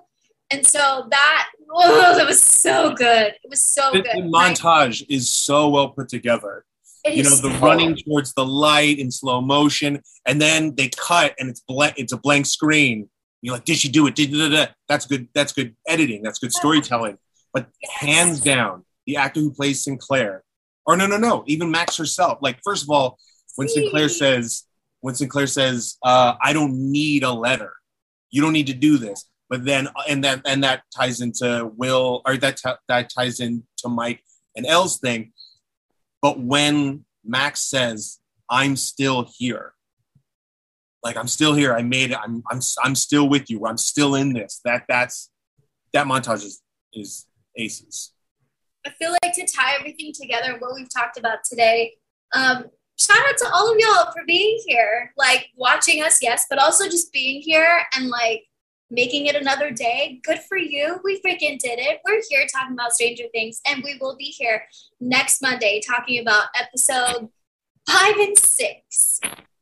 And 0.51 0.65
so 0.65 1.07
that, 1.11 1.49
oh, 1.71 2.17
that 2.17 2.27
was 2.27 2.41
so 2.41 2.95
good. 2.95 3.35
It 3.43 3.51
was 3.51 3.63
so 3.63 3.91
The, 3.93 4.03
good. 4.03 4.13
the 4.15 4.21
montage 4.23 5.05
is 5.09 5.29
so 5.29 5.69
well 5.69 5.89
put 5.89 6.09
together. 6.09 6.65
It 7.05 7.15
you 7.15 7.23
know 7.23 7.31
the 7.31 7.53
so- 7.53 7.67
running 7.67 7.97
towards 7.97 8.33
the 8.35 8.45
light 8.45 8.99
in 8.99 9.11
slow 9.13 9.41
motion 9.41 10.01
and 10.27 10.41
then 10.41 10.75
they 10.75 10.89
cut 10.97 11.35
and 11.39 11.49
it's 11.49 11.61
blank 11.61 11.95
it's 11.99 12.13
a 12.13 12.17
blank 12.17 12.47
screen 12.47 13.09
you're 13.43 13.55
like 13.55 13.65
did 13.65 13.77
she 13.77 13.89
do 13.89 14.09
it 14.09 14.17
did 14.17 14.33
da, 14.33 14.49
da, 14.49 14.65
da. 14.65 14.73
that's 14.89 15.07
good 15.07 15.29
that's 15.33 15.53
good 15.53 15.77
editing 15.87 16.21
that's 16.21 16.41
good 16.41 16.53
storytelling 16.53 17.17
but 17.57 17.67
Yes. 17.83 17.93
hands 18.09 18.41
down 18.41 18.85
the 19.07 19.17
actor 19.17 19.41
who 19.41 19.51
plays 19.51 19.83
sinclair 19.83 20.45
or 20.87 20.95
no 20.97 21.07
no 21.07 21.17
no 21.17 21.43
even 21.47 21.71
max 21.71 21.97
herself 21.97 22.39
like 22.43 22.59
first 22.63 22.83
of 22.85 22.91
all 22.91 23.19
when 23.57 23.69
sinclair 23.69 24.09
says 24.11 24.65
when 25.01 25.15
sinclair 25.15 25.47
says 25.47 25.97
uh, 26.11 26.35
i 26.43 26.53
don't 26.53 26.75
need 26.75 27.23
a 27.23 27.33
letter 27.33 27.73
you 28.31 28.43
don't 28.43 28.53
need 28.53 28.67
to 28.67 28.75
do 28.89 28.99
this 28.99 29.25
but 29.49 29.65
then 29.65 29.89
and 30.11 30.23
that 30.25 30.39
and 30.45 30.63
that 30.63 30.83
ties 30.95 31.21
into 31.23 31.73
will 31.77 32.21
or 32.27 32.37
that 32.37 32.57
t- 32.59 32.83
that 32.89 33.09
ties 33.17 33.41
into 33.41 33.89
mike 33.89 34.21
and 34.55 34.67
el's 34.67 34.99
thing 34.99 35.33
but 36.23 36.41
when 36.41 37.05
Max 37.25 37.61
says, 37.61 38.19
"I'm 38.49 38.77
still 38.77 39.29
here," 39.37 39.75
like 41.03 41.17
I'm 41.17 41.29
still 41.29 41.55
here, 41.55 41.75
I 41.75 41.83
made 41.83 42.11
it. 42.13 42.19
I'm 42.23 42.43
I'm 42.51 42.61
I'm 42.83 42.95
still 42.95 43.29
with 43.29 43.51
you. 43.51 43.67
I'm 43.67 43.79
still 43.79 44.15
in 44.15 44.33
this. 44.33 44.61
That 44.65 44.85
that's 44.89 45.31
that 45.93 46.07
montage 46.07 46.45
is 46.45 46.63
is 46.93 47.26
aces. 47.57 48.13
I 48.87 48.91
feel 48.91 49.15
like 49.23 49.35
to 49.35 49.47
tie 49.47 49.75
everything 49.79 50.13
together 50.13 50.57
what 50.59 50.75
we've 50.75 50.93
talked 50.93 51.19
about 51.19 51.39
today, 51.49 51.95
um, 52.33 52.67
shout 52.99 53.19
out 53.29 53.37
to 53.39 53.51
all 53.53 53.73
of 53.73 53.79
y'all 53.79 54.13
for 54.13 54.25
being 54.27 54.61
here, 54.67 55.13
like 55.17 55.49
watching 55.57 56.03
us, 56.03 56.19
yes, 56.23 56.47
but 56.49 56.59
also 56.59 56.85
just 56.85 57.13
being 57.13 57.43
here 57.43 57.81
and 57.97 58.09
like 58.09 58.45
making 58.91 59.27
it 59.27 59.35
another 59.35 59.71
day. 59.71 60.21
Good 60.23 60.39
for 60.49 60.57
you. 60.57 61.01
We 61.03 61.21
freaking 61.21 61.59
did 61.59 61.79
it. 61.79 62.01
We're 62.07 62.23
here 62.29 62.47
talking 62.53 62.75
about 62.75 62.93
Stranger 62.93 63.25
Things, 63.33 63.61
and 63.67 63.83
we 63.83 63.99
will 64.01 64.17
be 64.17 64.27
here 64.27 64.65
next 65.01 65.43
Monday 65.43 65.81
talking 65.87 66.21
about 66.21 66.47
episode 66.59 67.29
five 67.89 68.17
and 68.17 68.39
six. 68.39 69.21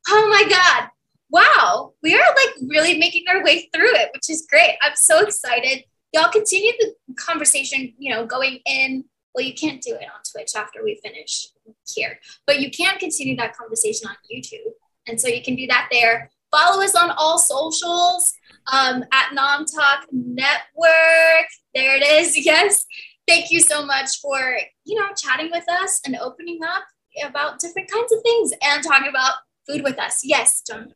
Oh 0.09 0.29
my 0.29 0.45
God. 0.49 0.91
Wow. 1.31 1.95
We 2.03 2.15
are 2.15 2.21
like 2.21 2.55
really 2.69 2.99
making 2.99 3.25
our 3.29 3.43
way 3.43 3.69
through 3.75 3.95
it, 3.95 4.11
which 4.13 4.31
is 4.31 4.47
great. 4.49 4.77
I'm 4.83 4.95
so 4.95 5.21
excited. 5.21 5.85
Y'all 6.15 6.31
continue 6.31 6.73
the 6.79 6.95
conversation, 7.17 7.93
you 7.99 8.15
know, 8.15 8.25
going 8.25 8.61
in 8.67 9.05
well, 9.35 9.45
you 9.45 9.55
can't 9.55 9.83
do 9.83 9.95
it 9.95 10.05
on 10.05 10.21
Twitch 10.31 10.53
after 10.55 10.83
we 10.85 11.01
finish 11.03 11.49
here, 11.93 12.21
but 12.47 12.61
you 12.61 12.71
can 12.71 12.99
continue 12.99 13.37
that 13.37 13.57
conversation 13.57 14.09
on 14.09 14.15
YouTube. 14.33 14.73
And 15.09 15.21
so 15.21 15.29
you 15.29 15.43
can 15.43 15.57
do 15.57 15.67
that 15.67 15.89
there. 15.91 16.31
Follow 16.53 16.83
us 16.83 16.95
on 16.95 17.11
all 17.11 17.39
socials 17.39 18.33
um, 18.73 19.05
at 19.13 19.35
Nom 19.35 19.67
Talk 19.67 20.07
Network. 20.13 21.49
There 21.75 21.97
it 21.97 22.07
is. 22.07 22.37
Yes. 22.47 22.87
Thank 23.27 23.51
you 23.51 23.61
so 23.61 23.87
much 23.87 24.21
for, 24.21 24.59
you 24.85 25.01
know, 25.01 25.09
chatting 25.17 25.51
with 25.51 25.65
us 25.69 25.99
and 26.05 26.15
opening 26.17 26.61
up 26.63 26.85
about 27.25 27.59
different 27.59 27.91
kinds 27.91 28.13
of 28.13 28.19
things 28.23 28.53
and 28.63 28.85
talking 28.85 29.09
about 29.09 29.35
food 29.67 29.83
with 29.83 29.99
us. 29.99 30.21
Yes, 30.23 30.63
John. 30.69 30.93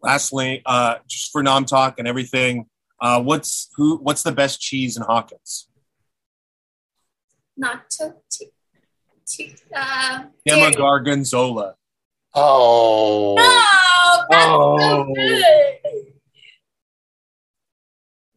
Lastly, 0.00 0.62
uh, 0.64 0.96
just 1.08 1.32
for 1.32 1.42
nom 1.42 1.64
talk 1.64 1.98
and 1.98 2.06
everything, 2.06 2.66
uh, 3.04 3.20
what's 3.22 3.68
who? 3.76 3.98
What's 3.98 4.22
the 4.22 4.32
best 4.32 4.60
cheese 4.60 4.96
in 4.96 5.02
Hawkins? 5.02 5.68
Not 7.56 7.88
to, 7.90 8.14
to, 8.30 8.46
to 9.26 9.50
uh, 9.76 10.24
Emma 10.46 10.60
dairy. 10.62 10.72
Gorgonzola. 10.74 11.74
Oh. 12.34 13.36
Oh, 13.38 14.24
that's 14.30 14.46
Oh. 14.48 14.78
so 14.78 15.14
good. 15.14 15.74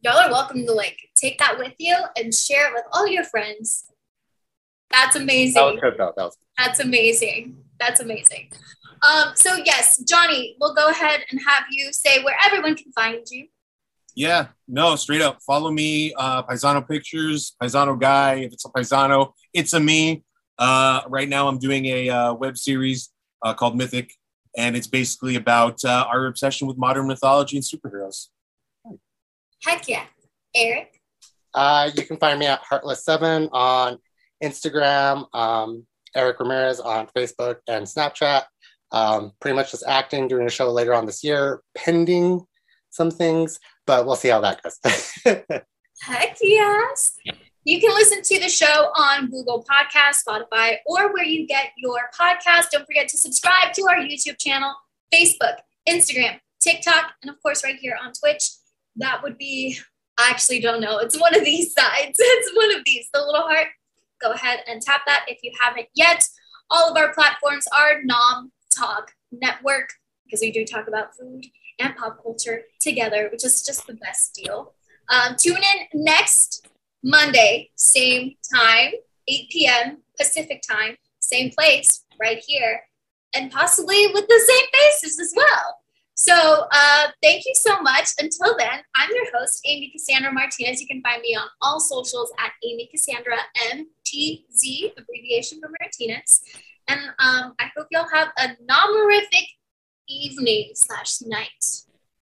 Y'all 0.02 0.18
are 0.18 0.30
welcome 0.30 0.64
to 0.66 0.72
like 0.72 0.96
take 1.16 1.38
that 1.38 1.58
with 1.58 1.74
you 1.78 1.96
and 2.16 2.32
share 2.32 2.68
it 2.68 2.74
with 2.74 2.84
all 2.92 3.08
your 3.08 3.24
friends. 3.24 3.86
That's 4.90 5.14
That 5.14 5.20
was 5.20 5.22
amazing. 5.22 5.78
good 5.82 5.94
though. 5.98 6.12
That 6.16 6.24
was 6.24 6.36
That's 6.56 6.80
amazing. 6.80 7.56
That's 7.80 8.00
amazing. 8.00 8.52
Um, 9.02 9.32
so 9.34 9.56
yes, 9.64 9.98
Johnny, 9.98 10.56
we'll 10.60 10.74
go 10.74 10.88
ahead 10.88 11.24
and 11.30 11.40
have 11.46 11.64
you 11.70 11.92
say 11.92 12.22
where 12.22 12.36
everyone 12.46 12.76
can 12.76 12.92
find 12.92 13.26
you. 13.30 13.48
Yeah, 14.18 14.48
no, 14.66 14.96
straight 14.96 15.22
up. 15.22 15.38
Follow 15.46 15.70
me, 15.70 16.12
uh, 16.12 16.42
Pisano 16.42 16.84
Pictures, 16.88 17.54
Paisano 17.62 17.96
Guy. 17.96 18.40
If 18.46 18.52
it's 18.52 18.64
a 18.64 18.68
Paisano, 18.68 19.32
it's 19.54 19.74
a 19.74 19.78
me. 19.78 20.24
Uh, 20.58 21.02
right 21.06 21.28
now, 21.28 21.46
I'm 21.46 21.60
doing 21.60 21.86
a 21.86 22.10
uh, 22.10 22.34
web 22.34 22.58
series 22.58 23.10
uh, 23.44 23.54
called 23.54 23.76
Mythic, 23.76 24.12
and 24.56 24.76
it's 24.76 24.88
basically 24.88 25.36
about 25.36 25.84
uh, 25.84 26.04
our 26.12 26.26
obsession 26.26 26.66
with 26.66 26.76
modern 26.76 27.06
mythology 27.06 27.58
and 27.58 27.64
superheroes. 27.64 28.26
Heck 29.62 29.88
yeah. 29.88 30.02
Erric. 30.56 30.88
Uh, 31.54 31.92
you 31.94 32.02
can 32.02 32.16
find 32.16 32.40
me 32.40 32.46
at 32.46 32.60
Heartless7 32.64 33.50
on 33.52 33.98
Instagram, 34.42 35.32
um, 35.32 35.86
Erric 36.16 36.40
Ramirez 36.40 36.80
on 36.80 37.06
Facebook 37.16 37.58
and 37.68 37.86
Snapchat. 37.86 38.46
Um, 38.90 39.30
pretty 39.40 39.54
much 39.54 39.70
just 39.70 39.84
acting, 39.86 40.26
doing 40.26 40.48
a 40.48 40.50
show 40.50 40.72
later 40.72 40.92
on 40.92 41.06
this 41.06 41.22
year, 41.22 41.62
pending 41.76 42.44
some 42.98 43.10
things, 43.10 43.58
but 43.86 44.04
we'll 44.04 44.16
see 44.16 44.28
how 44.28 44.40
that 44.42 44.60
goes. 44.62 44.78
Heck 46.02 46.36
yes. 46.42 47.16
You 47.64 47.80
can 47.80 47.90
listen 47.94 48.22
to 48.22 48.40
the 48.40 48.48
show 48.48 48.90
on 48.96 49.30
Google 49.30 49.64
Podcast, 49.64 50.24
Spotify, 50.26 50.76
or 50.84 51.12
where 51.12 51.24
you 51.24 51.46
get 51.46 51.70
your 51.78 52.10
podcast. 52.18 52.70
Don't 52.72 52.84
forget 52.84 53.08
to 53.08 53.16
subscribe 53.16 53.72
to 53.74 53.82
our 53.88 53.98
YouTube 53.98 54.38
channel, 54.38 54.74
Facebook, 55.14 55.58
Instagram, 55.88 56.40
TikTok, 56.60 57.12
and 57.22 57.30
of 57.30 57.40
course, 57.42 57.62
right 57.64 57.76
here 57.76 57.96
on 58.02 58.12
Twitch. 58.12 58.50
That 58.96 59.22
would 59.22 59.38
be, 59.38 59.78
I 60.18 60.28
actually 60.30 60.60
don't 60.60 60.80
know. 60.80 60.98
It's 60.98 61.20
one 61.20 61.36
of 61.36 61.44
these 61.44 61.72
sides. 61.72 62.18
It's 62.18 62.56
one 62.56 62.74
of 62.74 62.82
these, 62.84 63.08
the 63.14 63.20
little 63.20 63.42
heart. 63.42 63.68
Go 64.20 64.32
ahead 64.32 64.60
and 64.66 64.82
tap 64.82 65.02
that 65.06 65.26
if 65.28 65.38
you 65.42 65.52
haven't 65.60 65.86
yet. 65.94 66.24
All 66.70 66.90
of 66.90 66.96
our 66.96 67.14
platforms 67.14 67.66
are 67.78 68.02
Nom 68.02 68.50
Talk 68.76 69.12
Network 69.30 69.90
because 70.24 70.40
we 70.40 70.50
do 70.50 70.64
talk 70.64 70.88
about 70.88 71.14
food 71.14 71.46
and 71.78 71.96
pop 71.96 72.22
culture 72.22 72.62
together, 72.80 73.28
which 73.30 73.44
is 73.44 73.62
just 73.62 73.86
the 73.86 73.94
best 73.94 74.34
deal. 74.34 74.74
Um, 75.08 75.36
tune 75.36 75.56
in 75.56 76.04
next 76.04 76.68
Monday, 77.02 77.70
same 77.76 78.36
time, 78.54 78.92
8 79.28 79.50
p.m. 79.50 79.98
Pacific 80.18 80.62
time, 80.68 80.96
same 81.20 81.50
place, 81.50 82.04
right 82.20 82.42
here, 82.46 82.80
and 83.34 83.50
possibly 83.50 84.06
with 84.12 84.26
the 84.26 84.42
same 84.46 84.66
faces 84.72 85.20
as 85.20 85.32
well. 85.36 85.78
So 86.14 86.34
uh, 86.72 87.06
thank 87.22 87.44
you 87.46 87.54
so 87.54 87.80
much. 87.80 88.08
Until 88.18 88.56
then, 88.58 88.80
I'm 88.96 89.08
your 89.14 89.26
host, 89.38 89.60
Amy 89.64 89.90
Cassandra 89.90 90.32
Martinez. 90.32 90.80
You 90.80 90.88
can 90.88 91.00
find 91.00 91.22
me 91.22 91.36
on 91.36 91.46
all 91.62 91.78
socials 91.78 92.32
at 92.40 92.50
Amy 92.64 92.88
Cassandra 92.90 93.36
MTZ, 93.72 94.94
abbreviation 94.98 95.60
for 95.60 95.70
Martinez. 95.80 96.42
And 96.88 97.00
um, 97.20 97.54
I 97.60 97.70
hope 97.76 97.86
y'all 97.92 98.08
have 98.12 98.28
a 98.36 98.48
nomorific 98.68 99.46
evening 100.08 100.70
slash 100.74 101.20
night. 101.22 101.87